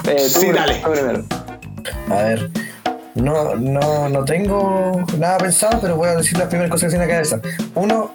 [0.08, 0.82] Eh, tú Sí, dale.
[0.92, 1.24] primero.
[2.10, 2.50] A ver.
[3.14, 6.98] No, no, no tengo nada pensado, pero voy a decir las primeras cosas que se
[6.98, 7.40] me cabeza.
[7.74, 8.12] Uno,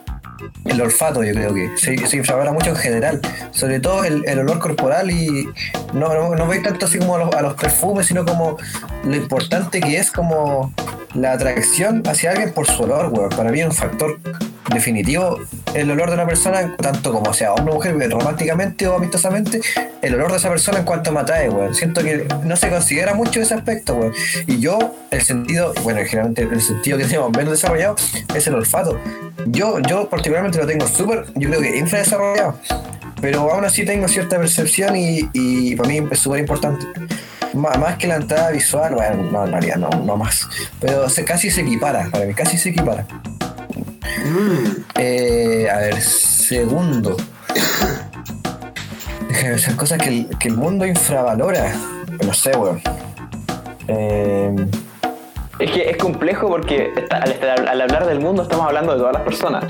[0.65, 3.21] el olfato, yo creo que se, se infravalora mucho en general.
[3.51, 5.47] Sobre todo el, el olor corporal y
[5.93, 8.57] no, no, no voy tanto así como a los, a los perfumes, sino como
[9.03, 10.73] lo importante que es como
[11.13, 13.29] la atracción hacia alguien por su olor, weón.
[13.29, 14.19] Para mí es un factor
[14.73, 15.39] definitivo
[15.73, 19.61] el olor de una persona, tanto como sea hombre o mujer, románticamente o amistosamente,
[20.01, 21.49] el olor de esa persona en cuanto me atrae.
[21.73, 24.13] Siento que no se considera mucho ese aspecto, weón.
[24.47, 24.77] Y yo,
[25.11, 27.95] el sentido, bueno, generalmente el sentido que tenemos menos desarrollado
[28.33, 28.99] es el olfato.
[29.47, 32.59] Yo, yo particularmente lo tengo súper, yo creo que infradesarrollado.
[33.21, 36.85] Pero aún así tengo cierta percepción y, para mí es súper importante.
[37.53, 40.47] Má- Más que la entrada visual, bueno, no, en no, no más.
[40.79, 43.07] Pero se, casi se equipara, para mí, casi se equipara.
[44.95, 47.17] Eh, a ver, segundo.
[49.29, 51.73] Déjame esas cosas que el, que el mundo infravalora.
[52.25, 52.81] No sé, weón.
[53.87, 54.55] Eh,
[55.59, 59.63] Es que es complejo porque al, hablar del mundo estamos hablando de todas las personas.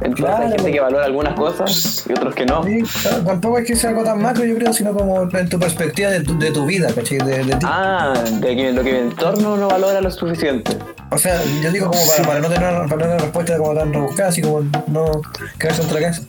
[0.00, 0.44] Entonces Claro.
[0.46, 2.64] hay gente que valora algunas cosas y otros que no.
[2.64, 5.60] sí, claro, tampoco es que sea algo tan macro, yo creo, sino como en tu
[5.60, 7.18] perspectiva de tu, de tu vida, ¿cachai?
[7.18, 7.64] De, de ti.
[7.68, 10.76] Ah, de que lo que mi entorno no valora lo suficiente.
[11.12, 13.56] O sea, yo digo como para, para no tener una, para no tener una respuesta
[13.58, 15.20] como tan rebuscada, así como no
[15.58, 16.22] quedarse otra casa.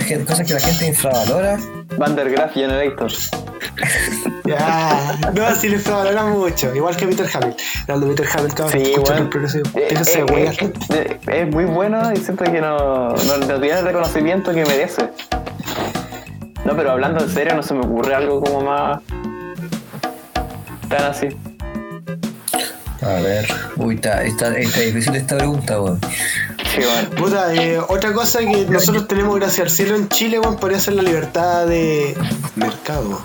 [0.00, 1.58] Gen- cosas que la gente infravalora.
[1.98, 3.10] Vandergraaf Generator.
[4.44, 6.74] Ya, no, así le infravalora mucho.
[6.74, 7.54] Igual que Peter Hamill.
[7.86, 8.80] Grande Peter Hamill, cabrón.
[8.84, 9.30] Sí, bueno.
[9.74, 10.52] Eh, Déjese eh,
[10.90, 14.64] eh, eh, es muy bueno y siento que no, no, no tiene el reconocimiento que
[14.64, 15.10] merece.
[16.64, 19.00] No, pero hablando en serio, no se me ocurre algo como más.
[20.88, 21.28] tan así.
[23.06, 23.46] A ver.
[23.76, 26.00] Uy, está, está, está difícil esta pregunta, weón.
[26.00, 27.10] Sí, bueno.
[27.16, 30.94] Puta, eh, otra cosa que nosotros tenemos gracias al cielo en Chile, weón, podría ser
[30.94, 32.16] la libertad de
[32.56, 33.22] mercado.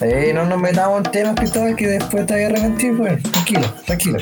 [0.00, 3.22] Eh, no nos metamos en temas, Cristóbal, que después te voy a arrepentir, weón.
[3.22, 4.18] Tranquilo, tranquilo.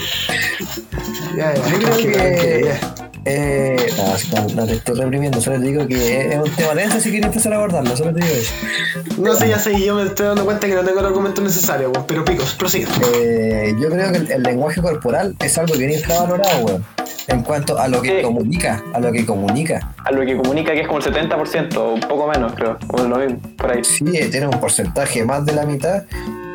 [1.37, 2.65] Ya, ya, Yo creo tranquilo, tranquilo, que.
[2.65, 2.94] ya.
[3.27, 7.01] Eh, no, no, no te estoy reprimiendo, solo te digo que es un tema denso
[7.01, 8.53] si quieres empezar a abordarlo, solo te digo eso.
[9.21, 11.91] No sé, ya sé, yo me estoy dando cuenta que no tengo el argumento necesario,
[11.91, 12.87] weón, pero picos, prosigue.
[13.15, 16.85] Eh, yo creo que el, el lenguaje corporal es algo bien infravalorado, weón.
[17.27, 18.23] En cuanto a lo que Sí.
[18.23, 19.95] comunica, a lo que comunica.
[20.05, 22.77] A lo que comunica que es como el 70%, o un poco menos, creo.
[22.89, 23.83] O lo mismo, por ahí.
[23.83, 26.03] Sí, eh, tiene un porcentaje más de la mitad.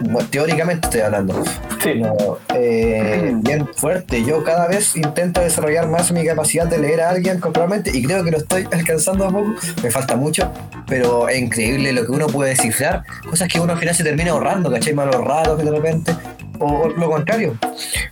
[0.02, 1.44] Bueno, teóricamente estoy hablando.
[1.84, 1.96] Sí.
[1.96, 4.24] No, eh, bien fuerte.
[4.24, 8.24] Yo cada vez intento desarrollar más mi capacidad de leer a alguien corporalmente y creo
[8.24, 9.54] que lo estoy alcanzando a poco.
[9.84, 10.52] Me falta mucho,
[10.88, 13.04] pero es increíble lo que uno puede descifrar.
[13.30, 14.94] Cosas que uno al final se termina ahorrando, ¿cachai?
[14.94, 16.16] Malos raros que de repente.
[16.60, 17.58] O, lo contrario.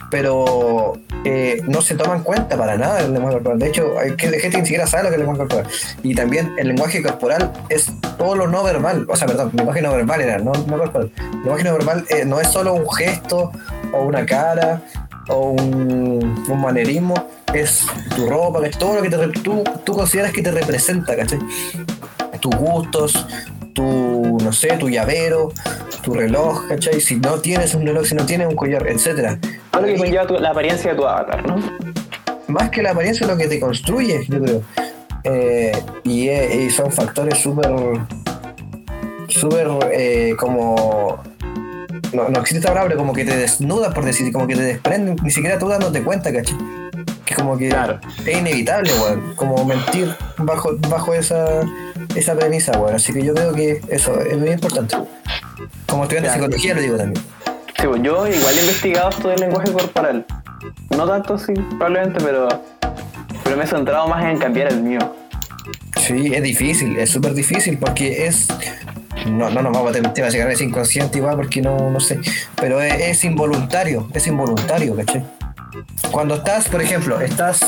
[0.10, 0.94] Pero
[1.26, 3.60] eh, no se toma en cuenta para nada el lenguaje corporal.
[3.60, 5.68] De hecho, hay gente que ni siquiera sabe lo que es el lenguaje corporal.
[6.04, 9.06] Y también el lenguaje corporal es todo lo no verbal.
[9.10, 11.12] O sea, perdón, el lenguaje no verbal era, no, corporal.
[11.18, 13.52] El lenguaje no verbal eh, no es solo un gesto
[13.94, 14.82] o una cara
[15.30, 17.16] o un, manerismo.
[17.54, 21.40] Es tu ropa, es todo lo que te, tú, tú consideras que te representa, ¿cachai?
[22.42, 23.26] Tus gustos,
[23.78, 25.52] tu, no sé, tu llavero,
[26.02, 27.00] tu reloj, ¿cachai?
[27.00, 29.38] Si no tienes un reloj, si no tienes un collar, etcétera.
[29.74, 31.58] Lo que conlleva tu- la apariencia de tu avatar, ¿no?
[32.48, 34.62] más que la apariencia es lo que te construye, yo creo.
[35.26, 35.72] Eh,
[36.06, 37.70] y, y son factores súper,
[39.28, 41.22] súper eh, como,
[42.14, 44.62] no, no existe esta palabra, pero como que te desnudas, por decir, como que te
[44.64, 46.58] desprenden, ni siquiera tú dándote cuenta, ¿cachai?
[47.26, 48.00] Que como que Claro.
[48.26, 51.62] es inevitable, weón, como mentir bajo, bajo esa,
[52.18, 52.96] esa premisa, weón.
[52.96, 54.96] Así que yo creo que eso es muy importante.
[55.88, 57.26] Como estudiante de psicología lo digo también.
[57.80, 60.26] Sí, pues yo igual he investigado esto del lenguaje corporal.
[60.90, 62.48] No tanto, sí, probablemente, pero,
[63.44, 65.00] pero me he centrado más en cambiar el mío.
[65.98, 68.48] Sí, es difícil, es súper difícil porque es.
[69.28, 72.00] No, no nos vamos a meter en temas de es inconsciente igual porque no, no
[72.00, 72.20] sé.
[72.56, 75.37] Pero es, es involuntario, es involuntario, ¿cachai?
[76.12, 77.60] Cuando estás, por ejemplo, estás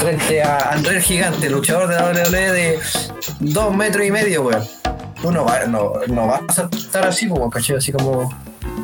[0.00, 2.78] frente a André el Gigante, luchador de la WWE de
[3.40, 4.62] dos metros y medio, weón.
[5.22, 7.76] Tú no, va- no, no vas a estar así, como, ¿cachai?
[7.76, 8.30] Así como.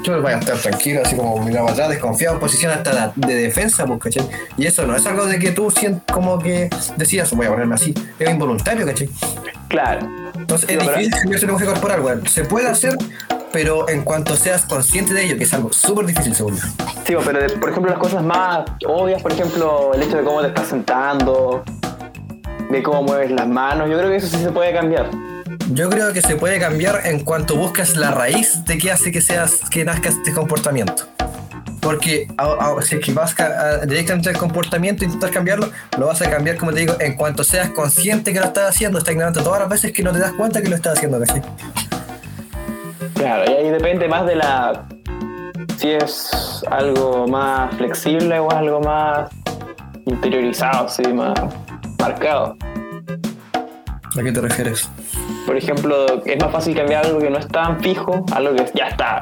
[0.03, 3.85] Tú vas a estar tranquilo, así como mirando atrás, desconfiado, en posición hasta de defensa,
[3.85, 4.27] pues, ¿cachai?
[4.57, 7.75] Y eso no es algo de que tú sientes como que decías, voy a ponerme
[7.75, 7.93] así.
[8.19, 9.11] Es involuntario, ¿cachai?
[9.69, 10.09] Claro.
[10.35, 12.27] Entonces es No, pero- difícil cambiar su lenguaje corporal, weón.
[12.27, 12.97] Se puede hacer,
[13.53, 16.63] pero en cuanto seas consciente de ello, que es algo súper difícil, según yo.
[17.07, 20.41] Sí, pero de- por ejemplo, las cosas más obvias, por ejemplo, el hecho de cómo
[20.43, 21.63] te estás sentando,
[22.71, 25.11] de cómo mueves las manos, yo creo que eso sí se puede cambiar.
[25.73, 29.21] Yo creo que se puede cambiar en cuanto buscas la raíz de qué hace que
[29.21, 31.05] seas, que nazca este comportamiento.
[31.81, 32.45] Porque a-
[32.77, 36.29] a- si es que vas a- directamente al comportamiento e intentas cambiarlo, lo vas a
[36.31, 39.61] cambiar, como te digo, en cuanto seas consciente que lo estás haciendo, estás ignorante todas
[39.61, 41.43] las veces que no te das cuenta que lo estás haciendo, ¿cachai?
[43.21, 44.87] Claro, y ahí depende más de la.
[45.77, 49.29] si es algo más flexible o algo más
[50.07, 51.35] interiorizado, sí, más
[51.99, 52.57] marcado.
[54.19, 54.89] ¿A qué te refieres?
[55.45, 58.87] Por ejemplo, es más fácil cambiar algo que no es tan fijo, algo que ya
[58.89, 59.21] está.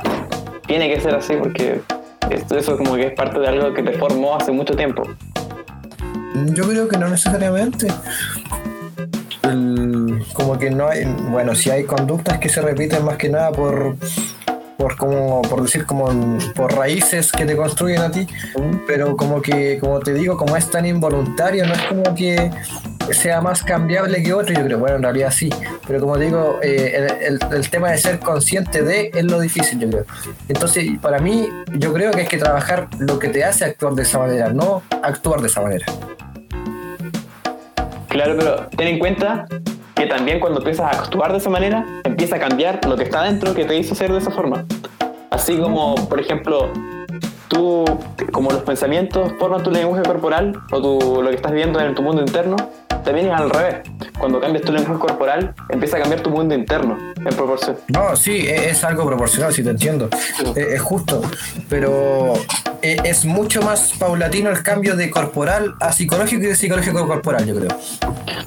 [0.66, 1.80] Tiene que ser así porque
[2.30, 5.02] esto- eso como que es parte de algo que te formó hace mucho tiempo.
[6.54, 7.88] Yo creo que no necesariamente.
[10.35, 13.97] Como que no hay, bueno, si hay conductas que se repiten más que nada por,
[14.77, 18.27] por como, por decir como por raíces que te construyen a ti,
[18.86, 22.51] pero como que, como te digo, como es tan involuntario, no es como que
[23.12, 25.49] sea más cambiable que otro, yo creo, bueno, en realidad sí,
[25.86, 29.89] pero como digo, eh, el- el tema de ser consciente de es lo difícil, yo
[29.89, 30.05] creo.
[30.49, 34.03] Entonces, para mí, yo creo que hay que trabajar lo que te hace actuar de
[34.03, 35.86] esa manera, no actuar de esa manera.
[38.09, 39.47] Claro, pero ten en cuenta
[39.98, 43.24] que también cuando empiezas a actuar de esa manera, empieza a cambiar lo que está
[43.24, 44.64] dentro que te hizo ser de esa forma.
[45.30, 46.68] Así como, por ejemplo,
[47.48, 47.84] tú,
[48.32, 52.02] como los pensamientos forman tu lenguaje corporal o tu, lo que estás viendo en tu
[52.02, 52.56] mundo interno,
[53.04, 53.76] también es al revés.
[54.18, 57.76] Cuando cambias tu lenguaje corporal, empieza a cambiar tu mundo interno en proporción.
[57.88, 60.08] No, sí, e- es algo proporcional, sí te entiendo.
[60.56, 61.22] E- Es justo.
[61.68, 62.34] Pero
[62.82, 67.06] e- es mucho más paulatino el cambio de corporal a psicológico y de psicológico a
[67.06, 67.68] corporal, yo creo.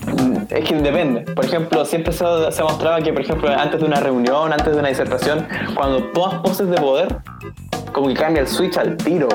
[0.07, 1.21] Mm, Es que depende.
[1.21, 2.19] Por ejemplo, siempre se,
[2.51, 6.03] se ha mostrado que, por ejemplo, antes de una reunión, antes de una disertación, cuando
[6.11, 7.17] tomas poses de poder,
[7.93, 9.27] como que cambia el switch al tiro.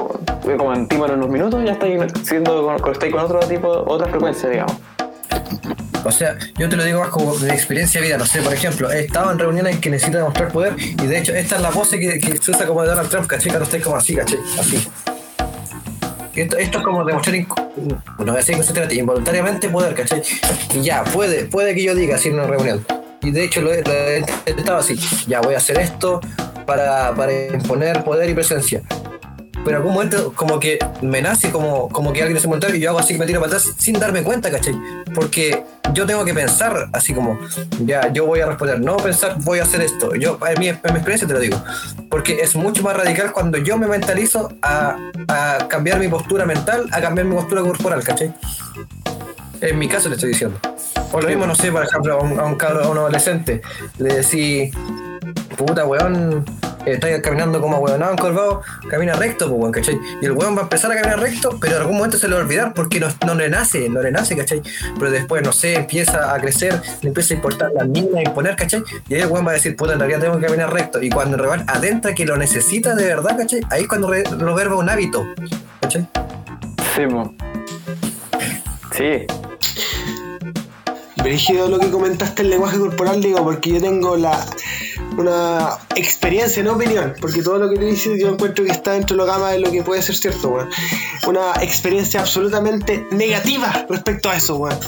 [0.56, 4.48] Como en en unos minutos ya estáis siendo con, estáis con otro tipo, otra frecuencia,
[4.48, 4.77] digamos.
[6.07, 8.16] O sea, yo te lo digo más como de experiencia de vida.
[8.16, 11.35] No sé, por ejemplo, he estado en reuniones que necesito demostrar poder y de hecho
[11.35, 13.49] esta es la pose que, se usa como de Donald Trump, ¿cachai?
[13.49, 14.39] Cuando estáis como así, ¿cachai?
[14.59, 14.89] Así.
[16.37, 20.23] Esto, es como demostrar, involuntariamente poder, ¿cachai?
[20.74, 22.87] Y ya, puede, puede que yo diga así en una reunión.
[23.23, 24.97] Y de hecho lo he, lo así.
[25.27, 26.20] Ya voy a hacer esto
[26.66, 27.12] para
[27.53, 28.83] imponer poder y presencia.
[29.66, 32.80] Pero en algún momento como que me nace como, como que alguien es involuntario y
[32.80, 34.76] yo hago así que me tiro para atrás sin darme cuenta, ¿cachai?
[35.12, 37.36] Porque yo tengo que pensar así como,
[37.80, 40.14] ya, yo voy a responder, no pensar, voy a hacer esto.
[40.14, 41.60] Yo, en mi, en mi experiencia te lo digo.
[42.09, 46.86] Porque es mucho más radical cuando yo me mentalizo a, a cambiar mi postura mental,
[46.93, 48.32] a cambiar mi postura corporal, ¿cachai?
[49.62, 50.60] En mi caso le estoy diciendo.
[51.10, 53.62] O lo mismo, no sé, por ejemplo, a un, a un cabro, a un adolescente,
[53.98, 54.72] le decís,
[55.56, 56.44] puta weón,
[56.87, 59.99] estás caminando como weonado encorvado, camina recto, pues ¿cachai?
[60.21, 62.35] Y el weón va a empezar a caminar recto, pero en algún momento se le
[62.35, 64.63] va a olvidar porque no, no le nace, no le nace, ¿cachai?
[64.99, 68.57] Pero después, no sé, empieza a crecer, le empieza a importar la mina, a imponer,
[68.57, 68.83] ¿cachai?
[69.09, 71.03] Y ahí el weón va a decir, puta, en realidad tengo que caminar recto.
[71.03, 73.61] Y cuando el adentra que lo necesita de verdad, ¿cachai?
[73.71, 75.25] Ahí es cuando lo verba un hábito,
[75.81, 76.07] ¿cachai?
[76.95, 77.03] Sí.
[78.97, 79.27] Sí.
[81.27, 84.47] Brígido lo que comentaste el lenguaje corporal, digo, porque yo tengo la
[85.19, 89.16] una experiencia, no opinión, porque todo lo que te dices yo encuentro que está dentro
[89.16, 90.69] de la gama de lo que puede ser cierto, weón.
[91.27, 94.78] Una experiencia absolutamente negativa respecto a eso, weón.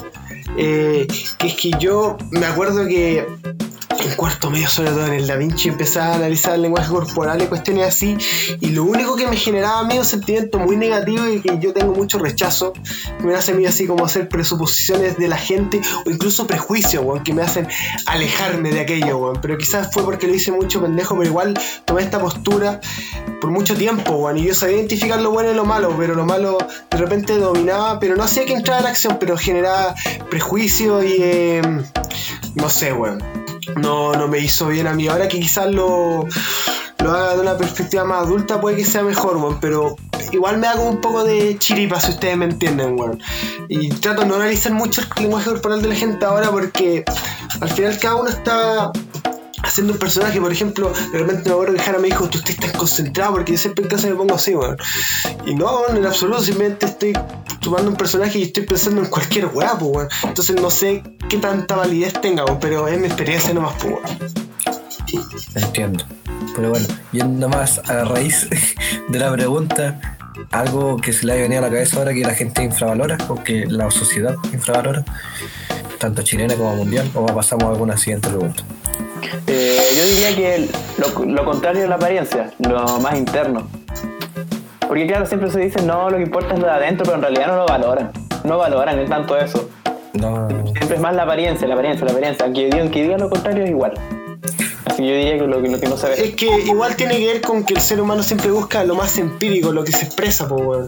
[0.56, 1.08] Eh,
[1.38, 3.26] que es que yo me acuerdo que
[4.00, 7.42] en cuarto medio, sobre todo en el Da Vinci, empecé a analizar el lenguaje corporal
[7.42, 8.16] y cuestiones así,
[8.60, 12.18] y lo único que me generaba un sentimiento muy negativo y que yo tengo mucho
[12.18, 12.72] rechazo,
[13.20, 17.24] me hace a mí así como hacer presuposiciones de la gente o incluso prejuicios, weón,
[17.24, 17.66] que me hacen
[18.06, 19.38] alejarme de aquello, weón.
[19.40, 22.80] Pero quizás fue porque lo hice mucho pendejo, pero igual tomé esta postura
[23.40, 26.24] por mucho tiempo, weón, y yo sabía identificar lo bueno y lo malo, pero lo
[26.24, 26.58] malo
[26.90, 29.94] de repente dominaba, pero no hacía que entrara en acción, pero generaba
[30.30, 31.62] prejuicio y eh,
[32.54, 33.47] no sé, weón.
[33.76, 35.08] No, no me hizo bien a mí.
[35.08, 36.26] Ahora que quizás lo,
[37.02, 39.58] lo haga de una perspectiva más adulta, puede que sea mejor, weón.
[39.60, 39.96] Pero
[40.32, 43.20] igual me hago un poco de chiripa, si ustedes me entienden, weón.
[43.68, 47.04] Y trato de no analizar mucho el lenguaje corporal de la gente ahora porque
[47.60, 48.92] al final cada uno está
[49.62, 52.72] haciendo un personaje, por ejemplo, de repente me acuerdo que Jara me dijo, tú estás
[52.72, 54.76] concentrado porque yo siempre en casa me pongo así, weón.
[55.46, 57.12] Y no, en absoluto, simplemente estoy
[57.60, 60.08] tomando un personaje y estoy pensando en cualquier pues, weón.
[60.24, 64.00] Entonces no sé qué tanta validez tenga, weón, pero es mi experiencia nomás, weón.
[65.54, 66.04] Entiendo.
[66.54, 68.48] Pero bueno, yendo más a la raíz
[69.08, 70.18] de la pregunta,
[70.50, 73.42] algo que se le ha venido a la cabeza ahora que la gente infravalora o
[73.42, 75.04] que la sociedad infravalora,
[75.98, 78.62] tanto chilena como mundial, o pasamos a alguna siguiente pregunta.
[79.46, 80.68] Eh, yo diría que
[80.98, 83.68] lo, lo contrario de la apariencia, lo más interno.
[84.86, 87.22] Porque claro, siempre se dice, no, lo que importa es lo de adentro, pero en
[87.22, 88.10] realidad no lo valoran.
[88.44, 89.68] No valoran es tanto eso.
[90.14, 92.46] No, Siempre es más la apariencia, la apariencia, la apariencia.
[92.46, 93.92] Aunque digan que digan lo contrario es igual.
[94.88, 96.24] Así que yo diría que lo, que lo que no se ve.
[96.24, 99.18] Es que igual tiene que ver con que el ser humano siempre busca lo más
[99.18, 100.86] empírico, lo que se expresa, pues, weón.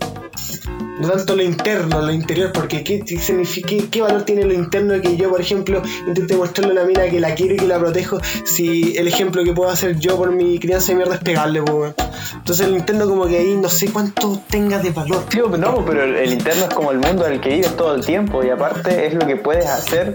[1.01, 5.01] No tanto lo interno, lo interior, porque ¿qué, significa, qué, qué valor tiene lo interno
[5.01, 7.79] que yo, por ejemplo, intente mostrarle a una mina que la quiero y que la
[7.79, 11.63] protejo si el ejemplo que puedo hacer yo por mi crianza de mierda es pegarle,
[11.63, 11.95] pues, weón.
[12.35, 15.25] Entonces el interno como que ahí no sé cuánto tenga de valor.
[15.31, 17.95] Sí, no, pero el, el interno es como el mundo en el que vives todo
[17.95, 20.15] el tiempo y aparte es lo que puedes hacer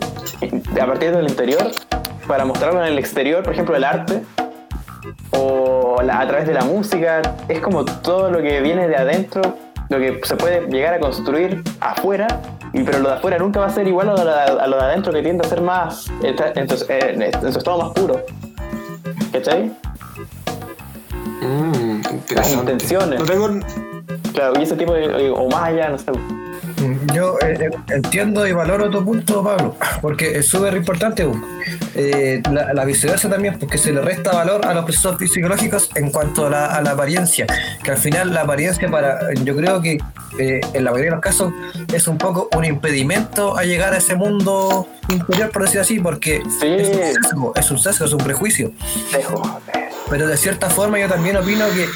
[0.79, 1.71] a partir del interior
[2.27, 4.23] para mostrarlo en el exterior, por ejemplo, el arte
[5.31, 7.21] o la- a través de la música.
[7.47, 9.41] Es como todo lo que viene de adentro,
[9.89, 12.27] lo que se puede llegar a construir afuera,
[12.73, 14.77] y, pero lo de afuera nunca va a ser igual a lo de, a lo
[14.77, 17.91] de adentro que tiende a ser más, está- en su, en- en su estado más
[17.93, 18.21] puro.
[19.31, 19.71] ¿Cachai?
[21.41, 22.01] Mmm,
[22.35, 23.19] Las intenciones.
[23.19, 23.49] No tengo,
[24.33, 26.11] Claro, y ese tipo de, o más allá, no sé.
[27.13, 31.27] Yo eh, eh, entiendo y valoro tu punto, Pablo, porque es súper importante
[31.95, 36.11] eh, la, la viceversa también, porque se le resta valor a los procesos psicológicos en
[36.11, 37.47] cuanto a la, a la apariencia,
[37.83, 39.97] que al final la apariencia para, yo creo que
[40.39, 41.53] eh, en la mayoría de los casos
[41.93, 46.41] es un poco un impedimento a llegar a ese mundo interior, por decir así, porque
[46.59, 46.67] Sí.
[46.67, 48.71] es un sesgo, es un sesgo, es un prejuicio.
[50.09, 51.87] Pero de cierta forma yo también opino que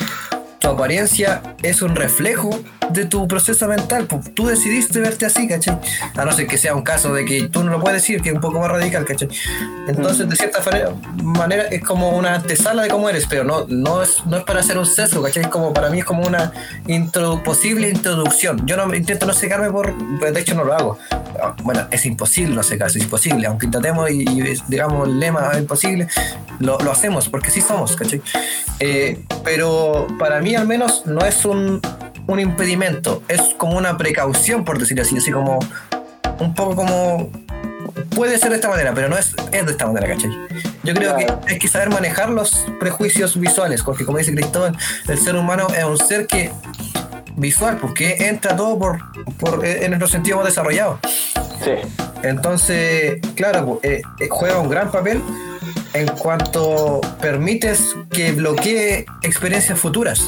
[0.60, 2.50] tu apariencia es un reflejo
[2.92, 4.06] de tu proceso mental.
[4.06, 5.80] pues, Tú decidiste verte así, ¿cachai?
[6.16, 8.30] A no ser que sea un caso de que tú no lo puedes decir, que
[8.30, 9.30] es un poco más radical, ¿cachai?
[9.88, 10.60] Entonces, de cierta
[11.24, 14.60] manera, es como una antesala de cómo eres, pero no, no, es, no es para
[14.60, 15.44] hacer un sesgo, ¿cachai?
[15.44, 16.52] Es como, para mí es como una
[17.44, 18.66] posible introducción.
[18.66, 19.96] Yo no intento no secarme por...
[20.20, 20.98] De hecho, no lo hago.
[21.42, 23.48] Ah, Bueno, es imposible no secarse, es imposible.
[23.48, 26.08] Aunque intentemos y, y, digamos el lema es imposible,
[26.60, 28.22] lo, lo hacemos porque sí somos, ¿cachai?
[28.80, 31.82] Eh, pero para mí al menos no es un,
[32.32, 35.60] un impedimento, es como una precaución, por decir así, así como
[36.40, 37.32] un poco como
[38.16, 40.30] puede ser de esta manera, pero no es, es de esta manera, ¿cachai?
[40.84, 41.42] Yo creo Claro.
[41.46, 44.78] que hay que saber manejar los prejuicios visuales, porque como dice Cristóbal,
[45.08, 46.52] el ser humano es un ser que
[47.36, 49.00] visual, porque entra todo por,
[49.38, 51.00] por eh, en nuestro sentido más desarrollado.
[51.64, 51.72] Sí.
[52.24, 55.22] Entonces, claro, eh, eh, juega un gran papel
[55.94, 60.22] en cuanto permites que bloquee experiencias futuras.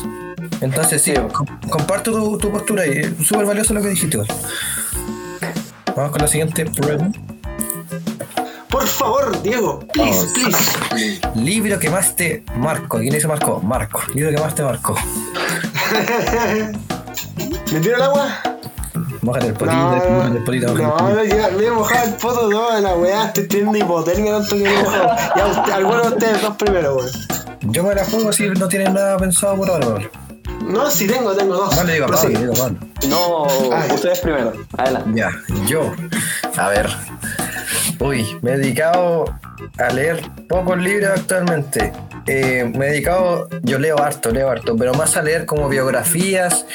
[0.61, 4.17] Entonces, sí, com- comparto tu, tu postura y es súper valioso lo que dijiste.
[5.95, 7.19] Vamos con la siguiente pregunta.
[8.69, 10.69] por favor, Diego, please, Vamos.
[10.89, 11.21] please.
[11.35, 12.99] Libro que más te marcó.
[12.99, 13.59] ¿Quién dice marcó?
[13.59, 14.01] Marco.
[14.13, 14.95] Libro que más te marcó.
[17.71, 18.27] ¿Me tiro el agua?
[19.21, 20.73] Mójate el potito, No, mójate el potito.
[20.73, 23.77] no, el no, ya me he mojado el poto todo de la weá, estoy teniendo
[23.77, 25.09] hipotermia tanto que me he mojado.
[25.35, 27.09] Ya, usted- alguno de ustedes dos primero, weón.
[27.63, 30.09] Yo me la juego si no tienes nada pensado por ahora, Pablo.
[30.63, 31.75] No, si tengo, tengo dos.
[31.75, 32.27] Vale, digo sí.
[32.27, 32.53] digo.
[33.07, 33.91] No, Ay.
[33.93, 34.53] ustedes primero.
[34.77, 35.11] Adelante.
[35.13, 35.31] Ya,
[35.67, 35.93] yo.
[36.57, 36.87] A ver.
[37.99, 39.25] Uy, me he dedicado
[39.77, 41.93] a leer pocos libros actualmente.
[42.25, 46.65] Eh, me he dedicado, yo leo harto, leo harto, pero más a leer como biografías,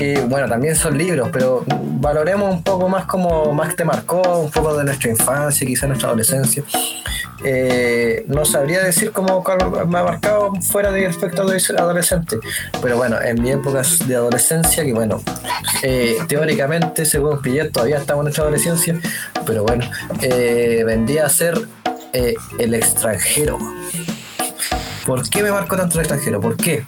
[0.00, 4.50] que bueno, también son libros, pero valoremos un poco más como más te marcó, un
[4.50, 6.62] poco de nuestra infancia, quizá nuestra adolescencia.
[7.44, 9.44] Eh, no sabría decir cómo
[9.86, 12.38] me ha marcado fuera del aspecto adolescente,
[12.80, 15.20] pero bueno, en mi época de adolescencia, que bueno,
[15.82, 18.98] eh, teóricamente, según Pillet, todavía estamos en nuestra adolescencia,
[19.44, 19.84] pero bueno,
[20.22, 21.60] eh, vendría a ser
[22.14, 23.58] eh, el extranjero.
[25.04, 26.40] ¿Por qué me marcó tanto el extranjero?
[26.40, 26.86] ¿Por qué?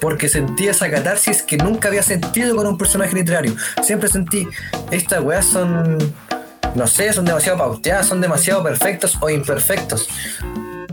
[0.00, 3.54] Porque sentí esa catarsis que nunca había sentido con un personaje literario.
[3.82, 4.46] Siempre sentí,
[4.90, 5.98] estas weas son,
[6.74, 10.08] no sé, son demasiado pauteadas, son demasiado perfectos o imperfectos.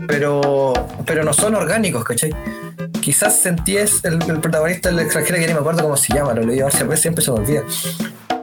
[0.06, 0.72] Pero,
[1.06, 2.34] pero no son orgánicos, ¿cachai?
[3.00, 6.42] Quizás sentí es el, protagonista del extranjero que ni me acuerdo cómo se llama, lo
[6.42, 7.62] leí varias veces, siempre se me olvida.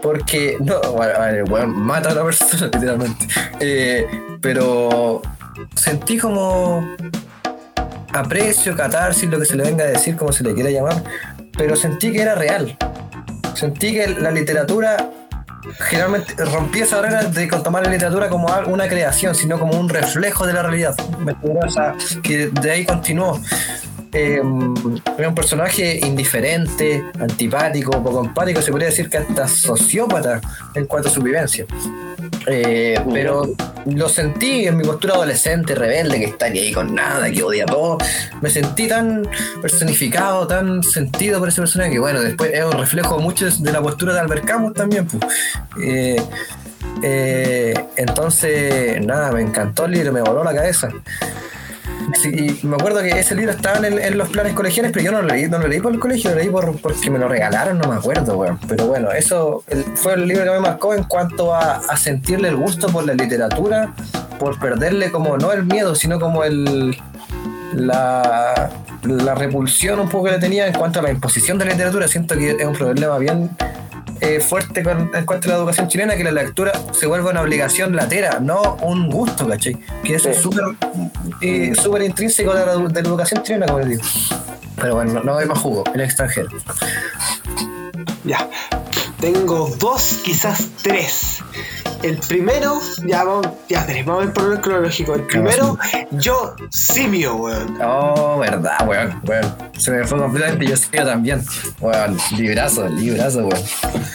[0.01, 3.27] Porque, no, bueno, weón mata a la persona, literalmente.
[3.59, 4.07] Eh,
[4.41, 5.21] pero
[5.75, 6.95] sentí como
[8.13, 11.03] aprecio, catarsis, lo que se le venga a decir, como se le quiera llamar,
[11.57, 12.77] pero sentí que era real.
[13.53, 15.09] Sentí que la literatura
[15.77, 20.47] generalmente rompí esa barrera de tomar la literatura como una creación, sino como un reflejo
[20.47, 20.95] de la realidad.
[22.23, 23.39] Que de ahí continuó.
[24.11, 24.41] Eh,
[25.17, 30.41] era un personaje indiferente, antipático, poco empático, se podría decir que hasta sociópata
[30.73, 31.65] en cuanto a su vivencia.
[32.47, 33.43] Eh, pero
[33.85, 37.65] lo sentí en mi postura adolescente, rebelde, que está ni ahí con nada, que odia
[37.65, 37.97] todo.
[38.41, 39.27] Me sentí tan
[39.61, 43.81] personificado, tan sentido por ese personaje, que bueno, después es un reflejo mucho de la
[43.81, 45.05] postura de Albert Camus también.
[45.05, 45.23] pues.
[45.83, 46.21] Eh,
[47.03, 50.89] eh, entonces, nada, me encantó el libro, me voló la cabeza.
[52.21, 55.21] Sí, me acuerdo que ese libro estaba en, en los planes colegiales, pero yo no
[55.21, 57.77] lo leí, no lo leí por el colegio, lo leí por, porque me lo regalaron,
[57.77, 58.59] no me acuerdo, weón.
[58.67, 62.55] Pero bueno, eso el- fue el libro que me marcó en cuanto a, sentirle el
[62.55, 63.93] gusto por la literatura,
[64.39, 66.97] por perderle como, no el miedo, sino como el
[67.73, 72.07] la repulsión un poco que le tenía en cuanto a la imposición de la literatura.
[72.07, 73.49] Siento que es un problema bien
[74.21, 77.41] eh, fuerte con, en cuanto a la educación chilena, que la lectura se vuelve una
[77.41, 79.77] obligación latera, no un gusto, ¿cachai?
[80.03, 80.63] Que eso es súper
[81.41, 84.01] eh, súper intrínseco de la, de la educación chilena, como les digo.
[84.75, 86.49] Pero bueno, no, no hay más jugo, el extranjero.
[88.23, 88.47] Ya.
[89.19, 91.43] Tengo dos, quizás tres.
[92.01, 95.15] El primero, ya vamos, ya tenés, vamos a ver por orden cronológico.
[95.15, 95.77] El primero,
[96.11, 97.77] yo simio, weón.
[97.81, 99.55] Oh, verdad, weón, weón.
[99.77, 101.43] Se me fue completamente, yo yo también.
[101.81, 103.63] Weón, librazo, librazo, weón.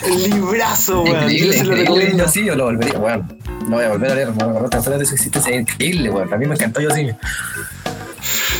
[0.07, 1.23] El librazo, weón.
[1.25, 3.39] Increíble, yo se lo increíble, yo volvería, weón.
[3.69, 5.55] No voy a volver a leer, no voy a volver a pensar de su existencia,
[5.55, 6.33] es increíble, weón.
[6.33, 7.11] A mí me encantó yo sí.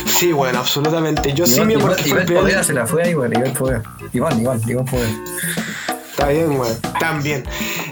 [0.05, 1.33] Sí, bueno, absolutamente.
[1.33, 3.33] Yo Iván, simio Iván, porque fue Iván el primer Poveda se la fue ahí, weón,
[3.33, 3.83] Iván Poveda.
[4.13, 5.09] Iván, Iván, Iván Poveda.
[6.27, 6.79] Bien, weón.
[6.99, 7.43] También.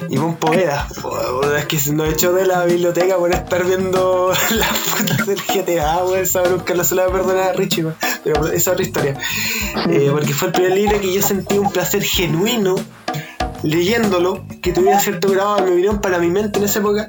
[0.09, 0.87] Iván Poveda.
[1.03, 6.03] Weón, Es que nos echó de la biblioteca por estar viendo las fotos del GTA,
[6.03, 6.19] weón.
[6.19, 7.85] Esa nunca la va perdonar a Richie.
[8.23, 9.17] Pero esa es otra historia.
[9.89, 12.75] Eh, porque fue el primer libro que yo sentí un placer genuino
[13.63, 17.07] leyéndolo, que tuviera cierto grado, en mi opinión, para mi mente en esa época,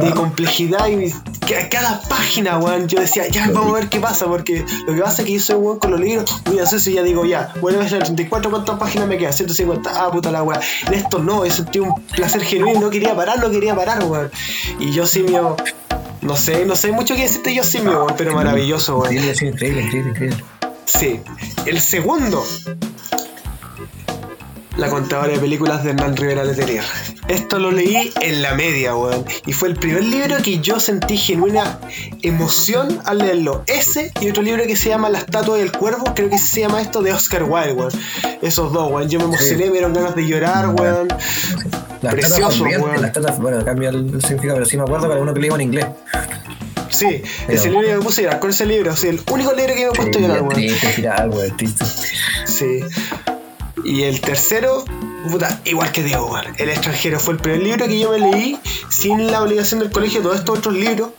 [0.00, 1.12] de complejidad y
[1.46, 4.94] que a cada página, weón, yo decía, ya vamos a ver qué pasa, porque lo
[4.94, 7.24] que pasa es que yo soy weón con los libros, muy ansioso y ya digo,
[7.24, 9.32] ya, bueno, es el 34, ¿cuántas páginas me quedan?
[9.32, 10.60] 150, ah, puta la weá.
[10.86, 14.30] En esto no, yo sentí un placer genuino, no quería parar, no quería parar, weón.
[14.78, 15.56] Y yo simio,
[16.22, 19.14] no sé, no sé mucho qué decirte yo simio, weón, pero maravilloso, weón.
[19.34, 20.44] Sí, increíble, increíble, increíble.
[20.84, 21.20] Sí.
[21.66, 22.44] El segundo.
[24.78, 26.84] La contadora de películas de Hernán Rivera Letelier.
[27.26, 29.24] Esto lo leí en la media, weón.
[29.44, 31.80] Y fue el primer libro que yo sentí genuina
[32.22, 33.64] emoción al leerlo.
[33.66, 36.80] Ese y otro libro que se llama La estatua del cuervo, creo que se llama
[36.80, 37.92] esto de Oscar Wilde, weón.
[38.40, 39.08] Esos dos, weón.
[39.08, 41.08] Yo me emocioné, me dieron ganas de llorar, weón.
[42.00, 43.02] Las Precioso, weón.
[43.02, 45.66] las tatas, bueno, cambia el, significado, pero sí me acuerdo que alguno que leímos en
[45.66, 45.86] inglés.
[46.90, 49.52] Sí, Pero- ese libro que me puse a llorar, con ese libro, sí, el único
[49.52, 50.54] libro que me he puesto a llorar, weón.
[50.54, 51.84] Triste, weón, triste.
[52.46, 52.80] Sí.
[53.84, 54.84] Y el tercero,
[55.30, 56.36] puta, igual que Diego.
[56.56, 60.20] El extranjero fue el primer libro que yo me leí sin la obligación del colegio.
[60.22, 61.10] Todos estos otros libros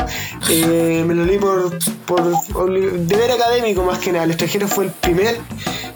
[0.49, 2.71] eh, me los leí por, por
[3.07, 4.25] deber académico más que nada.
[4.25, 5.39] El extranjero fue el primer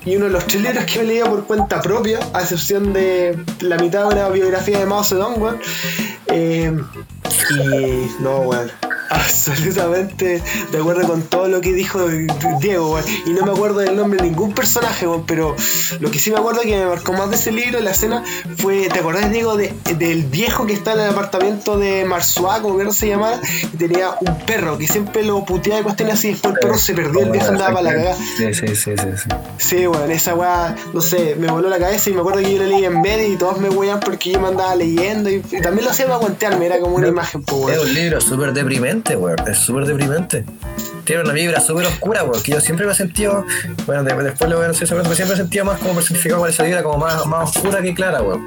[0.06, 3.41] y uno de los tres libros que me leía por cuenta propia, a excepción de
[3.61, 5.60] la mitad de una biografía de Mao Zedong, weón.
[6.27, 6.72] Eh,
[7.52, 8.72] y no, weón.
[9.09, 12.07] Absolutamente de acuerdo con todo lo que dijo
[12.59, 13.05] Diego, weón.
[13.25, 15.25] Y no me acuerdo del nombre de ningún personaje, weón.
[15.25, 15.55] Pero
[15.99, 18.23] lo que sí me acuerdo que me marcó más de ese libro, la escena,
[18.57, 22.77] fue, ¿te acordás, Diego, de- del viejo que está en el apartamento de Marzois, como
[22.77, 23.39] que no se llamaba?
[23.73, 26.30] Y tenía un perro que siempre lo puteaba y cuestiones así.
[26.30, 28.15] Después el perro se perdió, el viejo andaba para la cagada.
[28.38, 28.93] Sí, sí, sí, sí.
[29.17, 29.30] sí.
[29.57, 32.63] Sí, weón, esa weá, no sé, me voló la cabeza y me acuerdo que yo
[32.63, 35.61] lo leí en medio y todos me weían porque yo me andaba leyendo y, y
[35.61, 38.93] también lo hacía para aguantearme, era como una imagen, pues, Es un libro súper deprimente,
[39.15, 39.38] weón.
[39.48, 40.45] Es súper deprimente.
[41.06, 42.41] Tiene una vibra súper oscura, weón.
[42.44, 43.45] Que yo siempre me he sentido.
[43.86, 45.94] Bueno, de- después lo voy a decir seguramente, pero siempre me he sentido más como
[45.95, 48.45] personificado por esa vibra, como más, más oscura que clara, weón.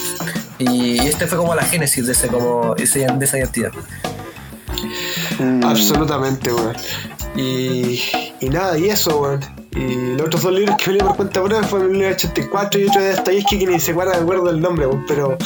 [0.59, 3.73] Y este fue como la génesis de, ese, como, ese, de esa identidad.
[5.65, 6.77] Absolutamente, weón.
[7.37, 8.01] Y,
[8.41, 9.41] y nada, y eso, weón.
[9.77, 12.15] Y los otros dos libros que me leí por cuenta propia fueron el libro de
[12.15, 15.05] 84 y otro de Dostoyevsky que ni se acuerda, me acuerdo el nombre, weón.
[15.07, 15.37] Pero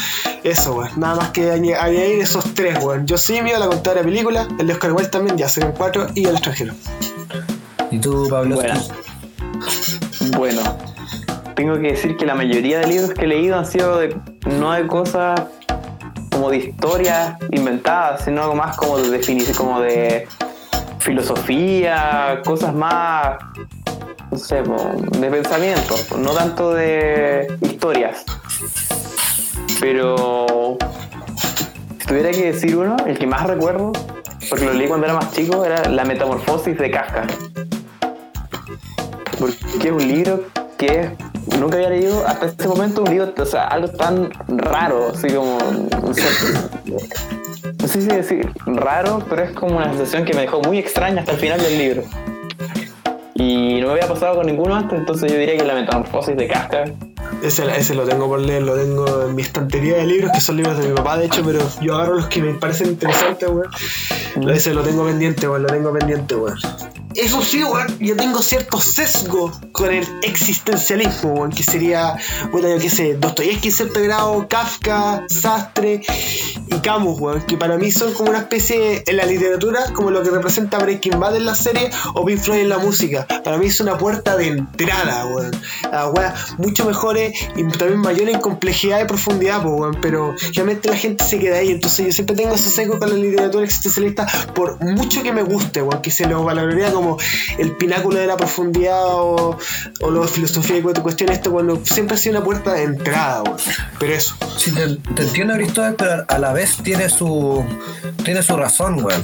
[0.44, 0.90] eso, weón.
[0.96, 3.06] Nada más que añ- añadir esos tres, weón.
[3.06, 6.24] Yo Simio, la contadora de película, el de Oscar Wilde también, ya serían cuatro, y
[6.26, 6.74] el extranjero.
[7.90, 8.54] ¿Y tú, Pablo?
[8.54, 8.74] Bueno.
[10.36, 10.62] Bueno,
[11.56, 14.16] tengo que decir que la mayoría de libros que he leído han sido de,
[14.46, 15.40] no de cosas
[16.30, 20.28] como de historias inventadas, sino más como de definición, como de
[20.98, 23.38] filosofía, cosas más,
[24.30, 28.24] no sé, de pensamiento, no tanto de historias.
[29.80, 30.76] Pero
[31.98, 33.92] si tuviera que decir uno, el que más recuerdo,
[34.48, 37.26] porque lo leí cuando era más chico, era La Metamorfosis de Kafka
[39.40, 40.44] porque es un libro
[40.76, 41.10] que
[41.58, 45.58] nunca había leído hasta ese momento un libro, o sea, algo tan raro, así como.
[46.02, 46.24] No sé,
[47.80, 51.20] no sé si decir raro, pero es como una sensación que me dejó muy extraña
[51.20, 52.02] hasta el final del libro.
[53.40, 56.46] Y no me había pasado con ninguno antes, entonces yo diría que la metamorfosis de
[56.46, 56.84] Kafka
[57.42, 60.58] Ese, ese lo tengo por leer, lo tengo en mi estantería de libros, que son
[60.58, 64.50] libros de mi papá, de hecho, pero yo agarro los que me parecen interesantes, weón.
[64.50, 66.58] Ese lo tengo pendiente, weón, lo tengo pendiente, weón.
[67.14, 72.16] Eso sí, weón, yo tengo cierto sesgo con el existencialismo, weón, que sería,
[72.52, 76.02] bueno, yo qué sé, Dostoyevsky en cierto grado, Kafka, Sastre
[76.68, 80.22] y Camus, weón, que para mí son como una especie en la literatura, como lo
[80.22, 83.26] que representa Breaking Bad en la serie o Pink Floyd en la música.
[83.42, 85.50] Para mí es una puerta de entrada, weón.
[85.92, 90.88] A weas mucho mejores y también mayores en complejidad y profundidad, pues, weón, pero realmente
[90.88, 94.28] la gente se queda ahí, entonces yo siempre tengo ese sesgo con la literatura existencialista
[94.54, 96.99] por mucho que me guste, weón, que se lo valoraría como
[97.58, 99.56] el pináculo de la profundidad o,
[100.00, 103.42] o de filosofía y cuestión esto cuando siempre ha sido una puerta de entrada.
[103.98, 104.34] Pero eso.
[104.56, 107.64] Sí, te, entiendo, Cristóbal, pero a la vez tiene su,
[108.24, 109.22] tiene su razón, weón.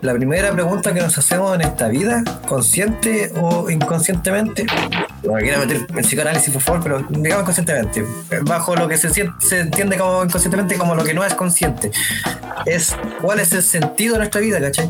[0.00, 4.64] La primera pregunta que nos hacemos en esta vida, consciente o inconscientemente,
[5.24, 8.04] no me quiero meter en psicoanálisis, por favor, pero digamos conscientemente,
[8.42, 11.90] bajo lo que se, se entiende como inconscientemente como lo que no es consciente,
[12.64, 14.88] es cuál es el sentido de nuestra vida, ¿cachai?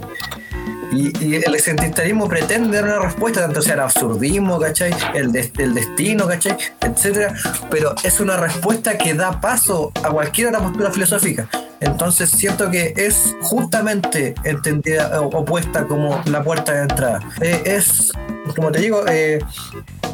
[0.91, 4.95] Y, el existencialismo pretende dar una respuesta, tanto sea el absurdismo, ¿cachai?
[5.15, 6.57] El, des- el destino, ¿cachai?
[6.81, 7.35] Etcétera.
[7.71, 11.47] Pero es una respuesta que da paso a cualquier otra postura filosófica.
[11.81, 17.21] Entonces siento que es justamente entendida o opuesta como la puerta de entrada.
[17.43, 18.11] Eh, es,
[18.57, 19.41] como te digo, eh,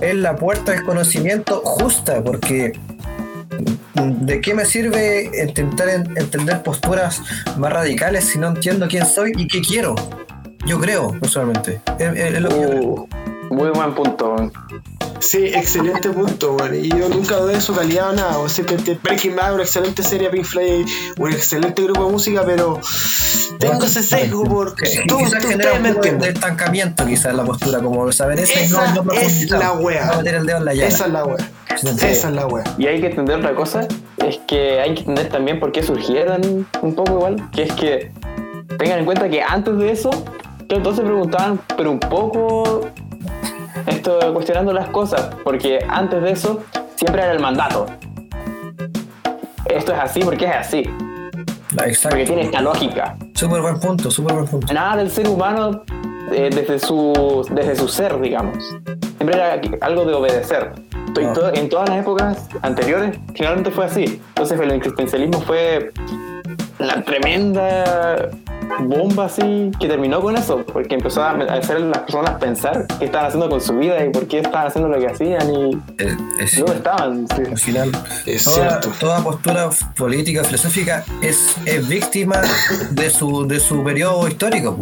[0.01, 2.73] es la puerta del conocimiento justa, porque
[3.95, 7.23] ¿De qué me sirve intentar en- entender posturas
[7.57, 9.95] más radicales si no entiendo quién soy y qué quiero?
[10.67, 11.81] Yo creo, personalmente.
[11.99, 12.83] Es, es- es lo que yo creo.
[12.83, 13.09] Uh,
[13.55, 14.35] muy buen punto.
[14.35, 14.53] weón.
[15.21, 16.75] Sí, excelente punto, weón.
[16.75, 18.39] Y yo nunca dudé de su calidad o nada.
[18.39, 20.87] O sea, que te- Breaking Bad, una excelente serie, Pink Floyd,
[21.19, 22.81] un excelente grupo de música, pero
[23.59, 24.75] tengo ese sesgo por.
[24.75, 26.35] Que- que Tú, quizás tú- genera ustedes un me poco de, de entienden.
[26.35, 30.07] estancamiento, quizás la postura, como saber eso y no, Esa no es la wea.
[30.07, 30.89] no meter el dedo en la llaga.
[30.89, 31.51] Esa es la wea.
[31.77, 31.89] Sí.
[32.07, 32.65] Esa es la wea.
[32.79, 33.87] Y hay que entender otra cosa,
[34.19, 38.13] es que hay que entender también por qué surgieron un poco igual, que es que
[38.79, 40.11] tengan en cuenta que antes de eso,
[40.69, 42.89] se preguntaban, pero un poco
[43.87, 46.63] esto cuestionando las cosas, porque antes de eso
[46.97, 47.87] siempre era el mandato.
[49.67, 50.83] Esto es así porque es así,
[51.85, 52.11] Exacto.
[52.11, 53.17] porque tiene esta lógica.
[53.35, 54.73] Súper buen punto, súper buen punto.
[54.73, 55.83] Nada del ser humano
[56.33, 58.59] eh, desde, su, desde su ser, digamos.
[59.17, 60.73] Siempre era algo de obedecer.
[61.17, 61.51] Ah.
[61.55, 64.21] en todas las épocas anteriores, generalmente fue así.
[64.29, 65.93] Entonces el existencialismo fue
[66.79, 68.31] la tremenda
[68.81, 73.07] bomba así que terminó con eso, porque empezó a hacer a las personas pensar qué
[73.07, 76.17] estaban haciendo con su vida y por qué estaban haciendo lo que hacían y Eh,
[76.41, 77.27] es- dónde estaban.
[77.29, 77.43] sí.
[77.51, 77.93] al final,
[78.27, 78.93] Es toda, cierto.
[79.01, 82.41] toda postura política, filosófica es, es víctima
[82.91, 84.79] de su, de su periodo histórico.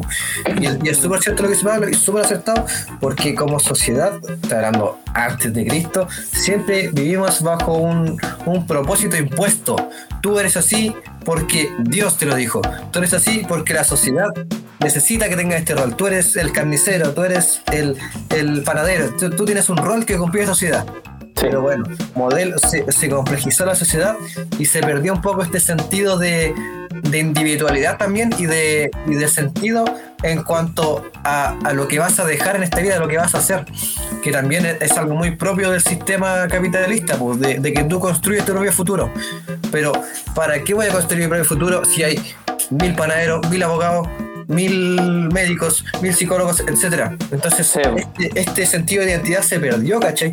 [0.61, 2.65] Y, es súper cierto lo que se habla y súper acertado,
[3.01, 9.77] porque como sociedad, está hablando antes de Cristo, siempre vivimos bajo un, un propósito impuesto.
[10.21, 10.95] Tú eres así
[11.25, 12.61] porque Dios te lo dijo.
[12.91, 14.29] Tú eres así porque la sociedad
[14.81, 15.97] necesita que tengas este rol.
[15.97, 17.97] Tú eres el carnicero, tú eres el,
[18.31, 19.15] el panadero.
[19.17, 20.87] Tú, tú tienes un rol que cumplir la sociedad.
[21.41, 21.85] Pero bueno,
[22.15, 24.17] modelo, se, se complejizó la sociedad
[24.59, 26.55] y se perdió un poco este sentido de,
[26.93, 29.85] de individualidad también y de, y de sentido
[30.23, 33.35] en cuanto a, a lo que vas a dejar en esta vida, lo que vas
[33.35, 33.65] a hacer,
[34.23, 37.99] que también es, es algo muy propio del sistema capitalista, pues, de, de que tú
[37.99, 39.11] construyes tu propio futuro.
[39.71, 39.93] Pero,
[40.35, 42.21] ¿para qué voy a construir mi propio futuro si hay
[42.71, 44.09] mil panaderos, mil abogados,
[44.49, 47.17] mil médicos, mil psicólogos, etcétera?
[47.31, 47.81] Entonces, Sí.
[47.97, 50.33] este, este sentido de identidad se perdió, ¿cachai?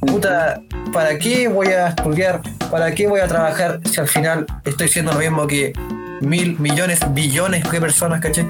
[0.00, 0.60] Puta,
[0.92, 2.40] ¿para qué voy a estudiar?
[2.70, 5.72] ¿Para qué voy a trabajar si al final estoy siendo lo mismo que
[6.20, 8.46] mil, millones, billones de personas, ¿cachai?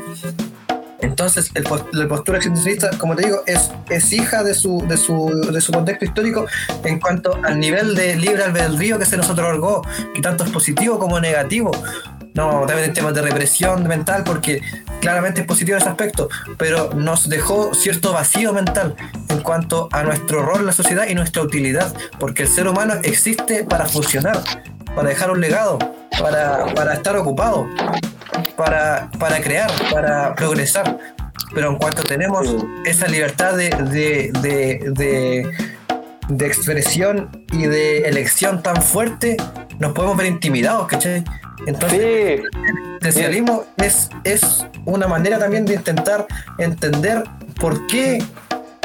[1.03, 5.29] Entonces, el la postura existencialista, como te digo, es, es hija de su, de, su,
[5.53, 6.47] de su contexto histórico
[6.85, 9.83] en cuanto al nivel de libre albedrío que se nos otorgó,
[10.15, 11.73] que tanto es positivo como negativo.
[12.35, 14.63] No, también en temas de represión mental, porque
[15.01, 18.95] claramente es positivo ese aspecto, pero nos dejó cierto vacío mental
[19.29, 22.95] en cuanto a nuestro rol en la sociedad y nuestra utilidad, porque el ser humano
[23.03, 24.41] existe para funcionar,
[24.95, 25.79] para dejar un legado,
[26.19, 27.67] para, para estar ocupado,
[28.57, 30.99] para, para crear, para progresar.
[31.55, 32.49] Pero en cuanto tenemos
[32.85, 35.51] esa libertad de, de, de, de,
[36.29, 39.37] de expresión y de elección tan fuerte,
[39.79, 41.25] nos podemos ver intimidados, ¿cachai?
[41.67, 42.49] Entonces, Sí, el
[42.97, 46.27] existencialismo es, es una manera también de intentar
[46.59, 47.25] entender
[47.61, 48.23] por qué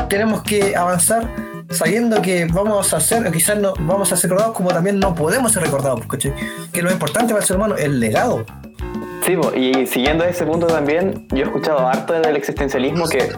[0.10, 1.28] tenemos que avanzar
[1.70, 5.52] sabiendo que vamos a ser, quizás no vamos a ser recordados como también no podemos
[5.52, 6.34] ser recordados, ¿cachai?
[6.72, 8.46] Que lo importante para el ser humano es el legado.
[9.28, 13.30] Y siguiendo ese punto también, yo he escuchado harto del existencialismo que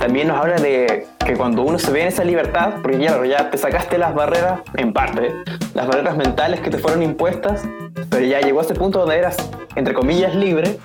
[0.00, 3.56] también nos habla de que cuando uno se ve en esa libertad, porque ya, te
[3.56, 5.32] sacaste las barreras, en parte,
[5.74, 7.62] las barreras mentales que te fueron impuestas,
[8.10, 9.36] pero ya llegó a ese punto donde eras,
[9.76, 10.76] entre comillas, libre,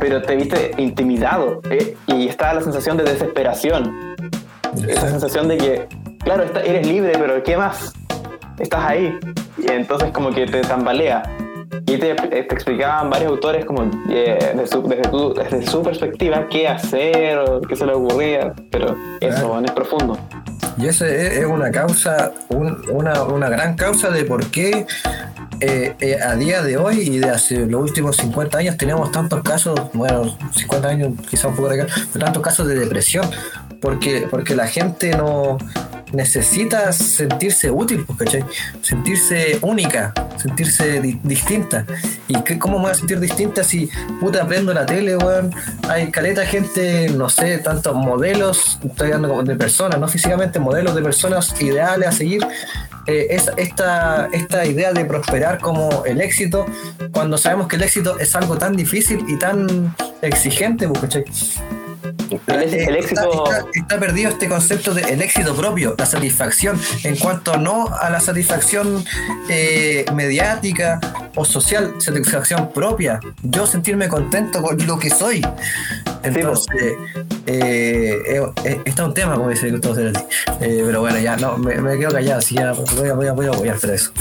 [0.00, 1.96] pero te viste intimidado ¿eh?
[2.08, 4.16] y estaba la sensación de desesperación.
[4.88, 5.88] Esa sensación de que,
[6.24, 7.92] claro, eres libre, pero ¿qué más?
[8.58, 9.16] Estás ahí.
[9.58, 11.22] Y entonces como que te tambalea.
[11.86, 16.46] Y te, te explicaban varios autores como eh, de su- desde, tu- desde su perspectiva
[16.48, 18.52] qué hacer o qué se le ocurría.
[18.70, 20.18] Pero eso, es profundo.
[20.78, 24.86] Y esa es es una causa, un- una, una gran causa de por qué
[25.60, 29.42] eh, eh, a día de hoy y de hace los últimos 50 años tenemos tantos
[29.42, 33.24] casos, bueno, 50 años quizá un poco de acá, pero tantos casos de depresión,
[33.80, 35.58] porque, porque la gente no
[36.12, 38.44] necesita sentirse útil, pues, ¿cachai?
[38.82, 41.84] Sentirse única, sentirse di- distinta.
[42.28, 43.88] ¿Y qué, cómo me voy a sentir distinta si
[44.20, 45.52] puta prendo la tele, weón?
[45.88, 51.02] Hay caleta gente, no sé, tantos modelos, estoy hablando de personas, no físicamente, modelos de
[51.02, 52.46] personas ideales a seguir.
[53.06, 56.66] Eh, es- esta, esta idea de prosperar como el éxito,
[57.12, 61.24] cuando sabemos que el éxito es algo tan difícil y tan exigente, pues, ¿cachai?
[62.46, 63.44] El, el Está- éxito...
[63.44, 68.10] Está, está perdido este concepto de el éxito propio, la satisfacción, en cuanto no a
[68.10, 69.04] la satisfacción
[69.48, 71.00] eh, mediática
[71.34, 73.20] o social, satisfacción propia.
[73.42, 75.42] Yo sentirme contento con lo que soy.
[76.22, 76.92] Entonces,
[77.46, 80.20] eh, eh, eh, está un tema, como dice Gustavo Cerati.
[80.60, 83.32] Eh, pero bueno, ya no, me, me quedo callado, así ya voy a, voy a,
[83.32, 84.12] voy a apoyar por eso.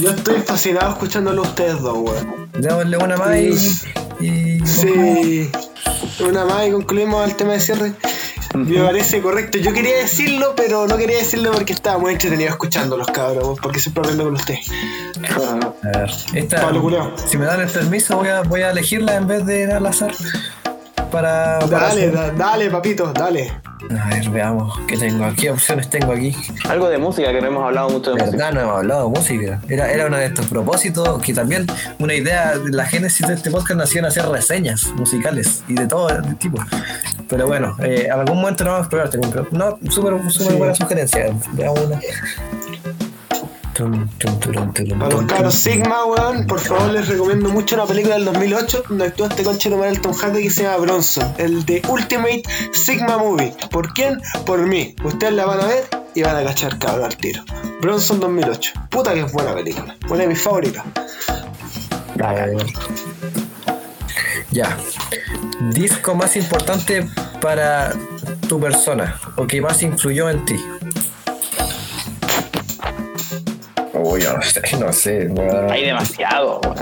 [0.00, 2.48] Yo estoy fascinado escuchándolo a ustedes dos, weón.
[2.58, 3.50] Démosle una más y.
[4.20, 5.50] y- Sí.
[6.20, 7.92] Una más y concluimos el tema de cierre.
[8.54, 9.58] Me parece correcto.
[9.58, 13.58] Yo quería decirlo, pero no quería decirlo porque estaba muy entretenido escuchándolos, cabros.
[13.62, 14.66] Porque siempre aprendo con ustedes.
[15.84, 19.26] A ver, esta, Pablo si me dan el permiso, voy a, voy a elegirla en
[19.28, 20.12] vez de al azar.
[21.10, 23.52] Para, para Dale, da- dale, papito, dale.
[23.98, 25.26] A ver, veamos qué tengo.
[25.36, 26.34] ¿Qué opciones tengo aquí?
[26.68, 28.44] Algo de música, que no hemos hablado mucho de De música.
[28.44, 29.60] verdad, no hemos hablado de música.
[29.68, 31.66] Era, era uno de estos propósitos que también
[31.98, 36.08] una idea, la génesis de este podcast nació en hacer reseñas musicales y de todo
[36.38, 36.58] tipo.
[37.28, 40.58] Pero bueno, eh, a algún momento lo vamos a explorar no, súper súper Sí.
[40.58, 41.26] buena sugerencia.
[41.52, 42.00] Veamos una.
[43.80, 45.50] Tum, tum, A los tum.
[45.50, 49.70] Sigma, weón, por favor les recomiendo mucho una película del 2008 donde actúa este conche
[49.70, 52.42] de el Tom Hardy que se llama Bronson, el de Ultimate
[52.74, 53.54] Sigma Movie.
[53.70, 54.20] ¿Por quién?
[54.44, 54.94] Por mí.
[55.02, 57.42] Ustedes la van a ver y van a cachar cabrón al tiro.
[57.80, 58.72] Bronson 2008.
[58.90, 59.96] Puta que es buena película.
[60.10, 60.84] Una de mis favoritas.
[62.18, 62.56] Eh,
[64.50, 64.76] Ya.
[65.70, 67.08] Disco más importante
[67.40, 67.94] para
[68.46, 70.60] tu persona o que más influyó en ti.
[74.02, 75.28] Uy, no sé, no sé.
[75.70, 76.60] Hay demasiado.
[76.62, 76.76] weón.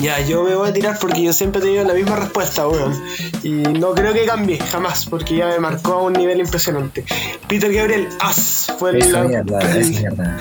[0.00, 3.02] Ya, yo me voy a tirar porque yo siempre he tenido la misma respuesta, weón.
[3.42, 7.04] Y no creo que cambie, jamás, porque ya me marcó a un nivel impresionante.
[7.48, 10.38] Peter Gabriel, As, fue el, mierda,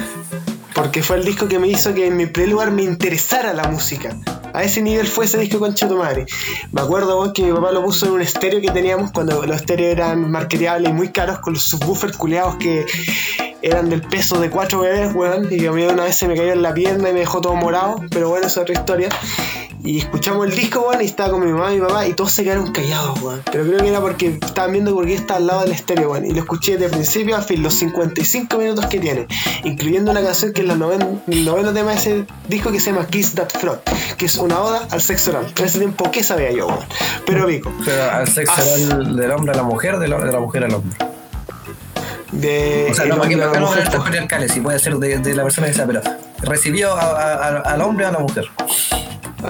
[0.74, 3.68] porque fue el disco que me hizo que en mi primer lugar me interesara la
[3.68, 4.16] música.
[4.54, 6.26] A ese nivel fue ese disco con tu madre.
[6.72, 9.56] Me acuerdo weón, que mi papá lo puso en un estéreo que teníamos cuando los
[9.56, 12.86] estéreos eran marketeables y muy caros con los subwoofers culeados que
[13.62, 15.48] eran del peso de cuatro bebés, weón.
[15.52, 17.56] Y a mí una vez se me cayó en la pierna y me dejó todo
[17.56, 19.10] morado, pero bueno, esa es otra historia.
[19.82, 22.32] Y escuchamos el disco, weón, y estaba con mi mamá y mi papá y todos
[22.32, 23.42] se quedaron callados, weón.
[23.52, 26.26] Pero creo que era porque estaban viendo porque estaba al lado del estéreo, weón.
[26.26, 29.28] Y lo escuché de principio a fin, los 55 minutos que tiene,
[29.64, 32.92] incluyendo una canción que es la noven, el noveno tema de ese disco que se
[32.92, 33.80] llama Kiss That Frog,
[34.18, 35.48] que es una oda al sexo oral.
[35.58, 36.80] En ese tiempo, ¿qué sabía yo, weón?
[37.26, 37.72] Pero Vico.
[37.86, 38.82] Pero al sexo As.
[38.92, 40.98] oral del hombre a la mujer, de la, de la mujer al hombre.
[42.32, 42.88] De.
[42.92, 44.04] O sea, no, porque hombre a la acá no po.
[44.04, 46.02] patriarcales, sí puede ser de, de la persona que sea, pero
[46.42, 48.46] recibió a- a- a- al hombre o a la mujer.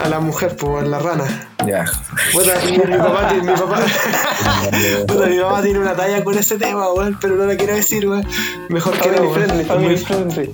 [0.04, 1.26] A la mujer, pues, la rana.
[1.66, 1.84] Ya.
[2.32, 3.80] Puta, mi, mi papá, tiene- mi papá,
[5.08, 8.08] puta, mi papá tiene una talla con ese tema, weón, pero no la quiero decir,
[8.08, 8.26] weón.
[8.70, 10.52] Mejor que no, friendly, family friendly.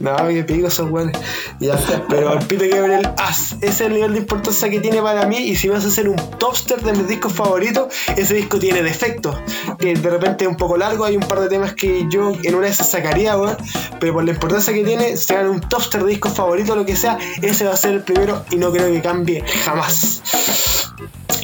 [0.00, 1.16] No, que pico esos weones.
[1.60, 1.78] Ya,
[2.08, 5.36] pero el Peter Gabriel As, ese es el nivel de importancia que tiene para mí.
[5.36, 9.36] Y si vas a hacer un topster de mis discos favoritos, ese disco tiene defectos.
[9.78, 12.54] Que de repente es un poco largo, hay un par de temas que yo en
[12.54, 13.56] una de esas sacaría, weón.
[14.00, 17.18] Pero por la importancia que tiene, hagan un topster de discos favoritos, lo que sea,
[17.42, 20.22] ese va a ser el primero y no creo que cambie jamás.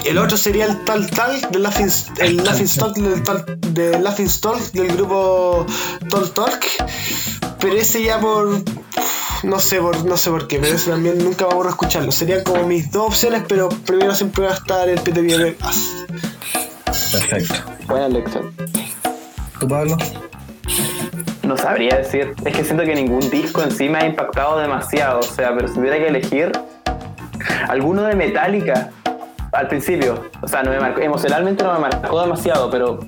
[0.06, 4.28] El otro sería el Tal Tal de Laughing, el Laughing Stock del, Tal- de Laughing
[4.72, 5.66] del grupo
[6.08, 6.64] Tol Talk.
[7.60, 8.62] Pero ese ya por.
[9.42, 12.10] No sé por, no sé por qué, pero ese también nunca vamos a escucharlo.
[12.10, 16.04] Serían como mis dos opciones, pero primero siempre va a estar el Peter Gabriel As.
[17.12, 17.54] Perfecto.
[17.86, 18.52] Buena elección.
[19.60, 19.96] ¿Tú, Pablo?
[21.42, 22.34] No sabría decir.
[22.44, 25.20] Es que siento que ningún disco en sí me ha impactado demasiado.
[25.20, 26.52] O sea, pero si tuviera que elegir
[27.68, 28.90] alguno de Metallica
[29.52, 30.24] al principio.
[30.42, 33.00] O sea, no me marcó, emocionalmente no me marcó demasiado, pero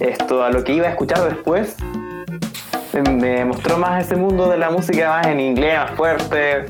[0.00, 1.76] esto a lo que iba a escuchar después
[3.02, 6.66] me- me mostró más ese mundo de la música más en inglés, más fuerte,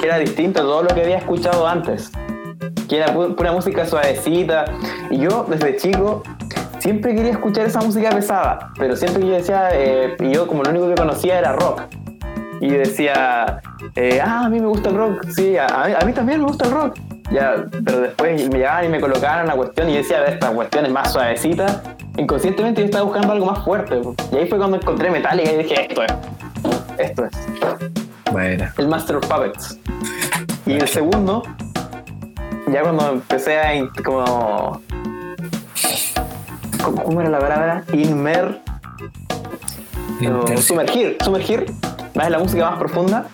[0.00, 2.10] que era distinto a todo lo que había escuchado antes.
[2.88, 4.64] Que era pu- pura música suavecita.
[5.10, 6.22] Y yo desde chico
[6.78, 10.62] siempre quería escuchar esa música pesada, pero siempre que yo decía, eh, y yo como
[10.62, 11.82] lo único que conocía era rock.
[12.60, 13.60] Y decía,
[13.96, 16.40] eh, ah, a mí me gusta el rock, sí, a, a mí, a mí también
[16.40, 16.96] me gusta el rock.
[17.30, 20.34] Ya, pero después me llegaban y me colocaban una cuestión y yo decía, a ver,
[20.34, 21.82] esta cuestión es más suavecita.
[22.16, 24.00] Inconscientemente yo estaba buscando algo más fuerte.
[24.32, 26.12] Y ahí fue cuando encontré Metallica y dije, esto es.
[26.98, 27.32] Esto es.
[28.32, 29.78] Bueno, El Master of Puppets.
[30.66, 31.42] Y el segundo,
[32.72, 33.72] ya cuando empecé a
[34.04, 34.80] como.
[36.82, 37.84] ¿Cómo, era la palabra?
[37.92, 38.60] Inmer.
[40.60, 41.66] sumergir, sumergir.
[42.14, 43.26] Más la música más profunda.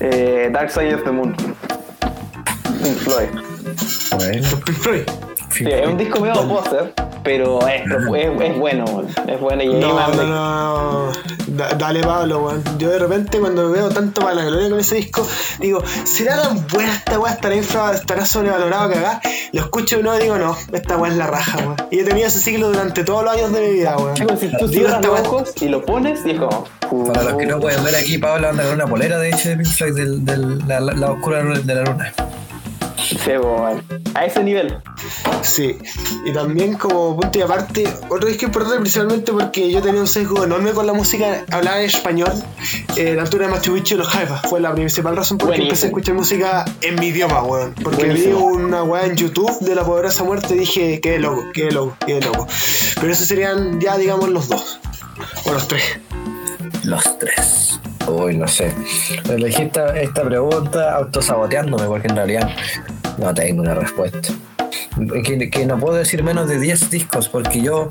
[0.00, 1.34] eh, Dark Side of the Moon.
[2.82, 3.28] Pink Floyd.
[4.16, 4.48] bueno.
[4.64, 5.02] Pink Floyd.
[5.50, 6.92] Sí, es un disco medio poser,
[7.24, 8.06] pero es, es, es
[8.58, 9.06] bueno, weón.
[9.26, 9.62] es bueno.
[9.62, 10.24] Y ahí No, me- no,
[11.06, 11.12] no.
[11.48, 12.62] Da- dale, Pablo, weón.
[12.78, 15.26] Yo de repente cuando veo tanto para la gloria con ese disco,
[15.58, 17.32] digo, ¿será tan buena esta weá?
[17.32, 19.20] ¿Estará infra, estará sobrevalorado cagar?
[19.52, 21.76] Lo escucho y no digo, no, esta weá es la raja, weón.
[21.90, 24.16] Y he tenido ese ciclo durante todos los años de mi vida, weón.
[24.16, 26.66] Si tú Digo, cierras los ojos y lo pones y es como.
[27.12, 29.56] Para los que no pueden ver aquí, Pablo anda con una polera de hecho de
[29.56, 32.12] Pink Floyd del- la, la- la oscura de la luna.
[34.14, 34.78] A ese nivel.
[35.42, 35.76] Sí,
[36.24, 40.44] y también como punto y aparte, otro disco importante principalmente porque yo tenía un sesgo
[40.44, 42.32] enorme con la música hablada en español,
[42.96, 45.56] eh, la altura de Machu Picchu y los Jaivas, fue la principal razón por la
[45.56, 46.16] que empecé a Buenísimo.
[46.20, 47.74] escuchar música en mi idioma, weón.
[47.82, 48.44] Porque vi Buenísimo.
[48.46, 52.20] una weá en YouTube de la poderosa muerte y dije, qué loco, qué loco, qué
[52.20, 52.46] loco.
[53.00, 54.78] Pero esos serían ya, digamos, los dos,
[55.44, 55.98] o los tres.
[56.84, 57.80] Los tres.
[58.06, 58.72] Uy, no sé.
[59.28, 62.50] Elegí esta, esta pregunta autosaboteándome porque en realidad
[63.18, 64.28] no tengo una respuesta.
[65.24, 67.90] Que, no puedo decir menos de 10 discos porque yo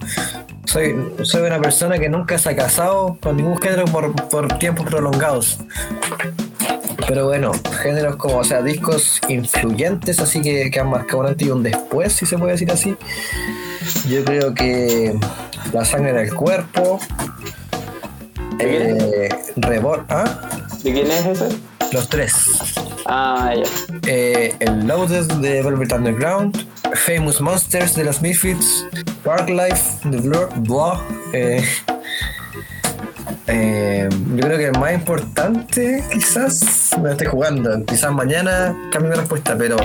[0.66, 0.96] soy,
[1.42, 5.60] una persona que nunca se ha casado con ningún género por, tiempos prolongados.
[7.08, 11.46] Pero bueno, géneros como, o sea, discos influyentes, así que, que han marcado un antes
[11.46, 12.96] y un después, si se puede decir así.
[14.10, 15.14] Yo creo que
[15.74, 17.00] La sangre en el cuerpo,
[17.40, 17.43] ¿De quién
[18.60, 20.26] eh, Rebor- ¿ah?
[20.84, 21.50] ¿De quién es ese?
[21.92, 22.34] Los tres.
[23.06, 23.64] Ah, ya.
[24.08, 28.86] Eh, el Loaded de Velvet Underground, Famous Monsters de los Misfits,
[29.24, 31.00] Park Life de Blur, Blah.
[31.34, 31.64] eh,
[33.48, 37.84] eh, yo creo que el más importante, quizás, me estoy jugando.
[37.86, 39.78] Quizás mañana cambie mi respuesta, pero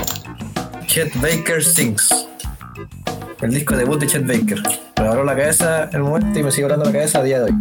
[0.86, 2.26] Chet Baker Sings.
[3.40, 4.62] El disco debut de Chet Baker.
[5.00, 7.38] Me abrió la cabeza en el momento y me sigue hablando la cabeza a día
[7.38, 7.54] de hoy.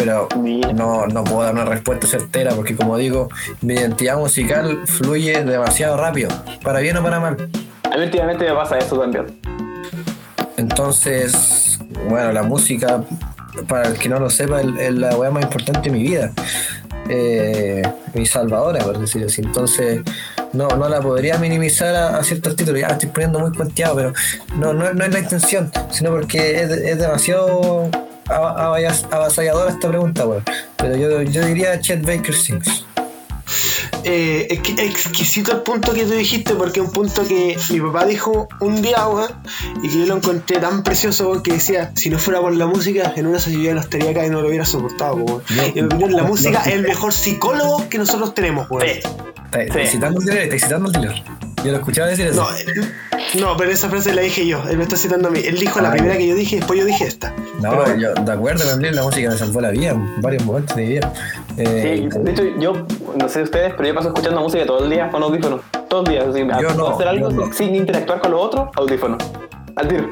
[0.00, 0.28] Pero
[0.74, 3.28] no, no puedo dar una respuesta certera porque como digo,
[3.60, 6.30] mi identidad musical fluye demasiado rápido,
[6.62, 7.36] para bien o para mal.
[7.84, 9.26] A mí últimamente me pasa eso también.
[10.56, 11.78] Entonces,
[12.08, 13.04] bueno, la música,
[13.68, 16.32] para el que no lo sepa, es la weá más importante de mi vida.
[17.10, 17.82] Eh,
[18.14, 19.42] mi salvadora, por decirlo así.
[19.42, 20.00] Entonces,
[20.54, 22.80] no, no la podría minimizar a, a ciertos títulos.
[22.80, 24.12] Ya estoy poniendo muy cuenteado, pero
[24.56, 27.90] no, no, no es la intención, sino porque es, es demasiado
[28.30, 30.44] avasalladora esta pregunta, weón.
[30.76, 32.84] Pero yo, yo diría Chet Baker Sings.
[34.04, 37.80] Eh, es que exquisito el punto que tú dijiste, porque es un punto que mi
[37.80, 39.30] papá dijo un día, weón,
[39.82, 42.66] y que yo lo encontré tan precioso, weón, que decía, si no fuera por la
[42.66, 45.42] música, en una sociedad no estaría acá y no lo hubiera soportado, weón.
[45.74, 48.86] Y en mi opinión, la música es el mejor psicólogo que nosotros tenemos, weón.
[48.88, 49.86] Está, está Sí.
[49.92, 51.22] citando el dealer, está citando el dealer.
[51.64, 52.42] Yo lo escuchaba decir eso.
[52.42, 52.64] No, eh,
[53.38, 55.40] no, pero esa frase la dije yo, él me está citando a mí.
[55.44, 57.34] Él dijo la Ah, primera que yo dije, después yo dije esta.
[57.60, 60.74] No, Pero yo de acuerdo él, la música me salvó la vida en varios momentos
[60.76, 61.12] de mi vida.
[61.56, 64.90] Eh, Sí, de hecho, yo, no sé ustedes, pero yo paso escuchando música todo el
[64.90, 65.60] día con audífonos.
[65.88, 66.54] Todos los días.
[66.54, 67.52] Así, Yo no, hacer algo yo no.
[67.52, 69.18] sin interactuar con los otros, audífonos.
[69.80, 70.08] Al tiro.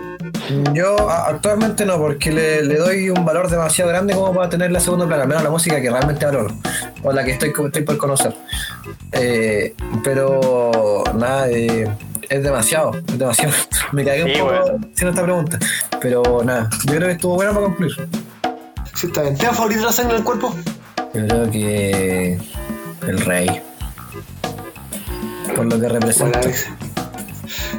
[0.73, 4.81] Yo actualmente no, porque le, le doy un valor demasiado grande como para tenerla a
[4.81, 6.55] segundo plano, al menos la música que realmente valoro,
[7.03, 8.35] o la que estoy, estoy por conocer.
[9.13, 11.87] Eh, pero nada, eh,
[12.31, 13.53] es demasiado, es demasiado.
[13.93, 14.89] Me cagué un poco bueno.
[14.95, 15.59] haciendo esta pregunta,
[16.01, 18.09] pero nada, yo creo que estuvo buena para concluir.
[18.95, 19.37] Sí, está bien.
[19.37, 20.55] ¿Tema favorito la sangre en el cuerpo?
[21.13, 22.39] Yo creo que
[23.07, 23.61] el rey,
[25.55, 26.41] por lo que representa.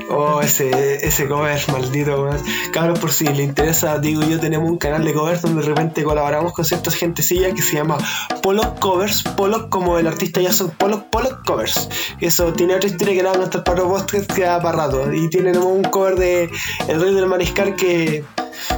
[0.09, 2.37] Oh, ese, ese cover, maldito, weón.
[2.71, 6.03] Cabros, por si le interesa, digo yo, tenemos un canal de covers donde de repente
[6.03, 7.97] colaboramos con ciertas gentecillas que se llama
[8.41, 9.23] Pollock Covers.
[9.23, 11.89] Pollock, como el artista Jason Pollock, Pollock Covers.
[12.19, 14.77] Eso tiene otra historia que la vamos a estar para los podcast que da para
[14.85, 15.13] rato.
[15.13, 16.49] Y tienen un cover de
[16.87, 18.23] El Rey del Mariscal que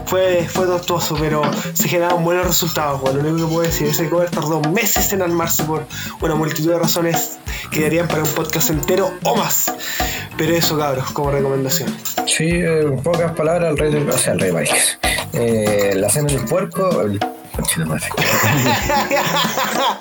[0.06, 1.42] fue, fue tortuoso, pero
[1.74, 3.02] se generaron buenos resultados.
[3.02, 5.86] Bueno, lo único que puedo decir, ese cover tardó meses en armarse por
[6.22, 7.40] una multitud de razones
[7.72, 9.74] que darían para un podcast entero o más.
[10.38, 11.96] Pero eso, cabros, como recomendación.
[12.26, 14.10] Sí, eh, en pocas palabras, el rey del.
[14.10, 15.00] O sea, el rey Valles.
[15.34, 17.02] Eh, la cena del puerco.
[17.02, 17.20] El.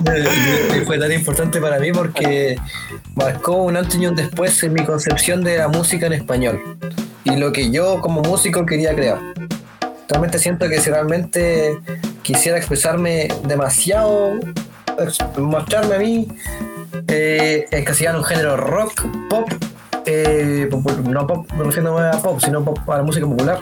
[0.06, 2.56] Eh, fue tan importante para mí porque
[3.14, 6.78] marcó un antes y un después en mi concepción de la música en español
[7.24, 9.18] y lo que yo como músico quería crear.
[10.10, 11.78] Realmente siento que si realmente
[12.22, 14.32] quisiera expresarme demasiado,
[15.38, 16.28] mostrarme a mí,
[17.08, 19.48] eh, encasillar un género rock, pop,
[20.06, 20.68] eh,
[21.04, 23.60] no pop, me refiero a pop, sino pop a la música popular,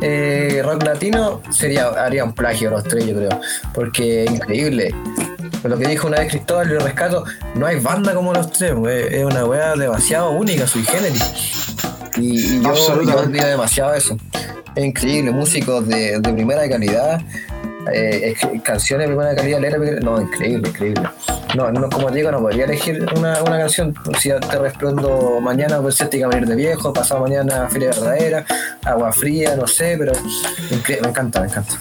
[0.00, 3.40] eh, rock latino, sería, haría un plagio los tres, yo creo,
[3.72, 4.94] porque es increíble.
[5.62, 9.16] Lo que dijo una vez Cristóbal, lo rescato, no hay banda como los tres, we-
[9.20, 11.22] es una weá demasiado única, sui generis.
[12.16, 13.16] Y, y yo, yo
[13.46, 14.16] demasiado eso.
[14.74, 17.20] Es increíble, músicos de, de primera calidad,
[17.92, 21.08] eh, es- canciones de primera calidad, letra, no, increíble, increíble.
[21.54, 23.94] No, no, como te digo, no podría elegir una, una canción.
[24.20, 28.44] Si te respondo mañana, pues te iba a venir de viejo, pasado mañana, Feria Verdadera,
[28.84, 30.12] Agua Fría, no sé, pero
[31.02, 31.74] me encanta, me encanta.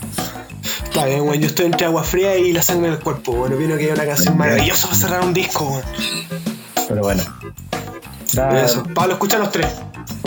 [0.83, 1.39] Está bien, weón.
[1.39, 3.31] Yo estoy entre agua fría y la sangre del cuerpo.
[3.33, 5.83] Bueno, vino que hay una canción maravillosa para cerrar un disco, weón.
[6.87, 7.23] Pero bueno.
[8.33, 8.83] Da, Eso.
[8.93, 9.67] Pablo, escucha los tres.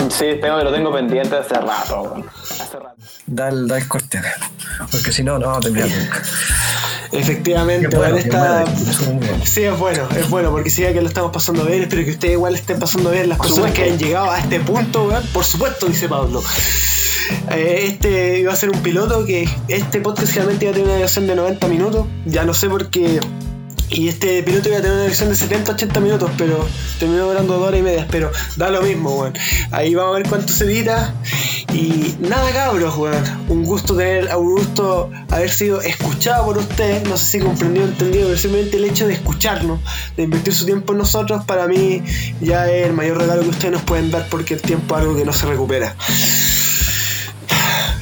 [0.09, 2.25] Sí, tengo, lo tengo pendiente hace rato, weón.
[2.51, 2.95] Hace rato.
[3.25, 4.21] da el, da el corte.
[4.91, 6.21] Porque si no, no vamos a terminar nunca.
[7.11, 8.63] Efectivamente, bueno, esta.
[8.63, 9.45] bueno.
[9.45, 11.83] Sí, es bueno, es bueno, porque sí que lo estamos pasando bien.
[11.83, 13.29] Espero que ustedes igual estén pasando bien.
[13.29, 15.23] Las personas que hayan llegado a este punto, weón.
[15.33, 16.43] Por supuesto, dice Pablo.
[17.51, 20.99] Eh, este iba a ser un piloto que este podcast realmente iba a tener una
[20.99, 22.07] versión de 90 minutos.
[22.25, 23.19] Ya no sé por qué.
[23.89, 26.67] Y este piloto iba a tener una versión de 70-80 minutos, pero
[26.99, 28.07] terminó durando dos horas y media.
[28.11, 29.33] Pero da lo mismo, weón.
[29.71, 31.15] Ahí vamos a ver cuánto se edita.
[31.73, 33.23] Y nada, cabros, weón.
[33.47, 37.07] Un gusto tener, un gusto haber sido escuchado por ustedes.
[37.07, 39.79] No sé si comprendido o entendido, pero simplemente el hecho de escucharnos,
[40.17, 42.03] de invertir su tiempo en nosotros, para mí
[42.41, 45.15] ya es el mayor regalo que ustedes nos pueden dar porque el tiempo es algo
[45.15, 45.95] que no se recupera.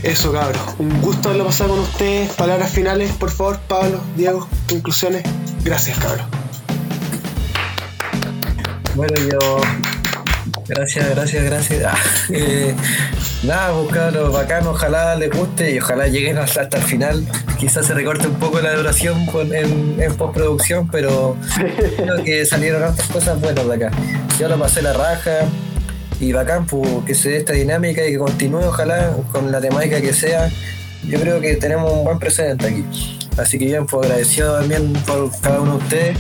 [0.06, 0.62] Eso, cabros.
[0.78, 2.32] Un gusto haberlo pasado con ustedes.
[2.34, 5.24] Palabras finales, por favor, Pablo, Diego, conclusiones.
[5.64, 6.28] Gracias, cabros.
[8.94, 9.62] Bueno, yo.
[10.68, 11.84] Gracias, gracias, gracias.
[11.86, 11.98] Ah,
[12.30, 12.76] eh,
[13.42, 17.26] nada, buscarlo bacán, ojalá les guste y ojalá lleguen hasta, el final.
[17.58, 21.36] Quizás se recorte un poco la duración en, en postproducción, pero
[21.98, 23.92] creo que salieron hartas cosas buenas de acá.
[24.40, 25.50] Yo lo pasé la raja
[26.20, 26.68] y bacán
[27.06, 30.50] que se dé esta dinámica y que continúe, ojalá, con la temática que sea.
[31.04, 32.84] Yo creo que tenemos un buen precedente aquí.
[33.38, 36.18] Así que bien, pues agradecido también por cada uno de ustedes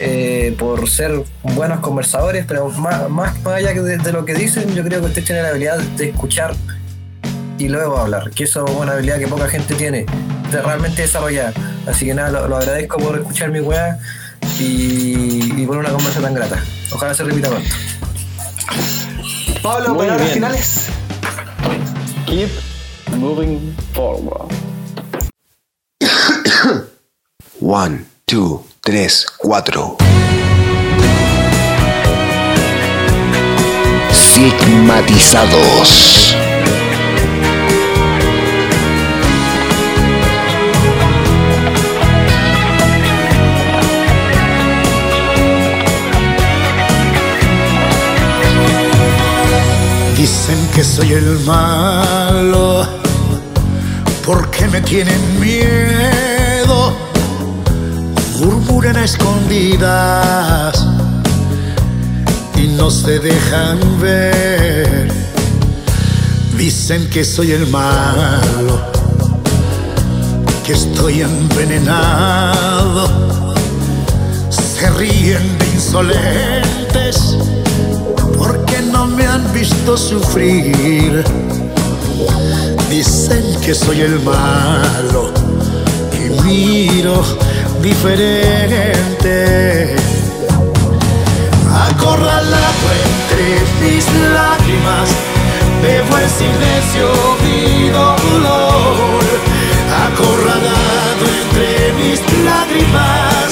[0.00, 4.74] eh, por ser buenos conversadores, pero más, más, más allá de, de lo que dicen,
[4.74, 6.54] yo creo que ustedes tienen la habilidad de escuchar
[7.58, 10.06] y luego hablar, que eso es una habilidad que poca gente tiene,
[10.52, 11.52] de realmente desarrollar.
[11.86, 13.98] Así que nada, lo, lo agradezco por escuchar mi weá
[14.60, 16.62] y, y por una conversa tan grata.
[16.92, 17.68] Ojalá se repita pronto.
[19.68, 20.34] Pablo, Muy palabras bien.
[20.34, 20.86] finales.
[22.24, 22.48] Keep
[23.18, 24.50] moving forward.
[27.60, 29.98] One, two, tres, cuatro.
[34.10, 36.34] Sigmatizados.
[50.18, 52.84] Dicen que soy el malo
[54.26, 56.92] porque me tienen miedo.
[58.40, 60.84] Murmuran a escondidas
[62.56, 65.08] y no se dejan ver.
[66.56, 68.80] Dicen que soy el malo,
[70.66, 73.08] que estoy envenenado.
[74.50, 77.36] Se ríen de insolentes
[78.36, 78.67] porque
[79.58, 81.24] visto sufrir.
[82.88, 85.32] Dicen que soy el malo
[86.12, 87.24] y miro
[87.82, 89.34] diferente.
[91.88, 93.46] Acorralado entre
[93.82, 94.04] mis
[94.36, 95.08] lágrimas,
[95.82, 97.06] bebo en silencio
[97.44, 99.24] mi dolor.
[100.06, 103.48] Acorralado entre mis lágrimas,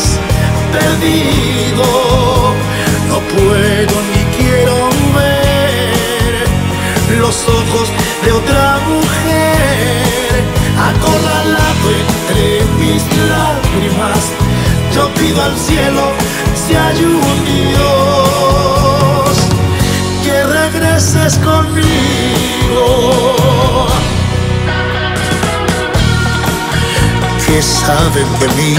[0.73, 1.89] perdido.
[3.09, 5.06] No puedo ni quiero
[7.26, 7.88] los ojos
[8.24, 10.44] de otra mujer.
[10.90, 12.44] Acorralado entre
[12.78, 14.22] mis lágrimas,
[14.94, 16.05] yo pido al cielo
[16.55, 19.34] si hay un Dios
[20.22, 22.86] que regreses conmigo.
[27.44, 28.72] que saben de mí.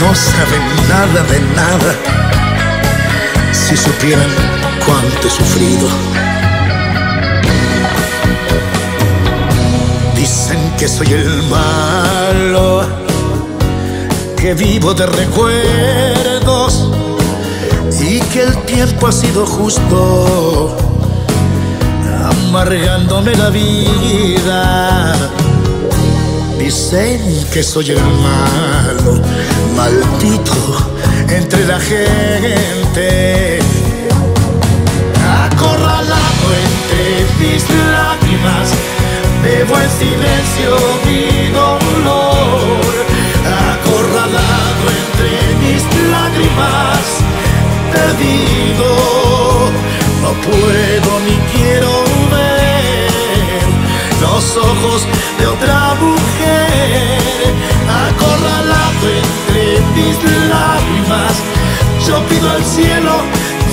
[0.00, 1.92] No saben nada de nada.
[3.52, 4.30] Si supieran
[4.84, 6.25] cuánto he sufrido.
[10.16, 12.82] Dicen que soy el malo,
[14.36, 16.90] que vivo de recuerdos
[18.00, 20.76] y que el tiempo ha sido justo,
[22.24, 25.14] amargándome la vida.
[26.58, 27.20] Dicen
[27.52, 29.20] que soy el malo,
[29.76, 30.54] maldito
[31.28, 33.58] entre la gente,
[35.44, 38.68] acorralado entre mis lágrimas,
[39.46, 40.70] bebo en silencio
[41.06, 41.22] mi
[41.60, 42.92] dolor,
[43.70, 45.82] acorralado entre mis
[46.14, 47.02] lágrimas,
[47.94, 48.90] perdido,
[50.22, 51.92] no puedo ni quiero
[52.34, 53.62] ver
[54.20, 55.06] los ojos
[55.38, 57.48] de otra mujer,
[58.08, 60.16] acorralado entre mis
[60.54, 61.34] lágrimas,
[62.06, 63.14] yo pido al cielo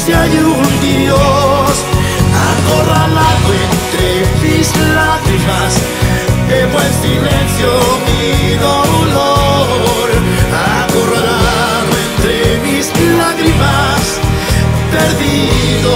[0.06, 1.93] si hay un Dios,
[2.52, 4.08] acorralado entre
[4.42, 5.74] mis lágrimas,
[6.50, 6.70] en
[7.02, 7.72] silencio
[8.08, 10.08] mi dolor,
[10.80, 12.86] acorralado entre mis
[13.18, 14.02] lágrimas,
[14.92, 15.96] perdido,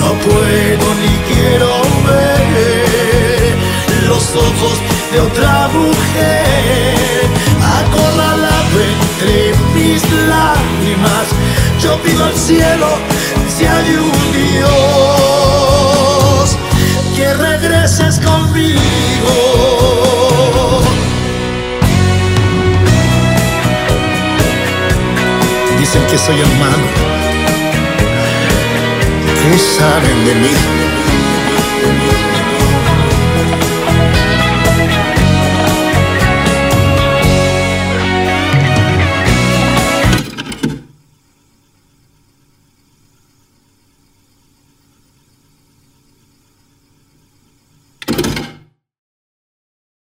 [0.00, 1.70] no puedo ni quiero
[2.06, 3.56] ver
[4.08, 4.76] los ojos
[5.12, 7.22] de otra mujer,
[7.80, 11.26] acorralado entre mis lágrimas,
[11.80, 12.86] yo pido al cielo
[13.48, 14.68] si hay un Dios
[17.14, 18.80] que regreses conmigo.
[25.78, 26.86] Dicen que soy el malo,
[29.42, 31.05] que saben de mí.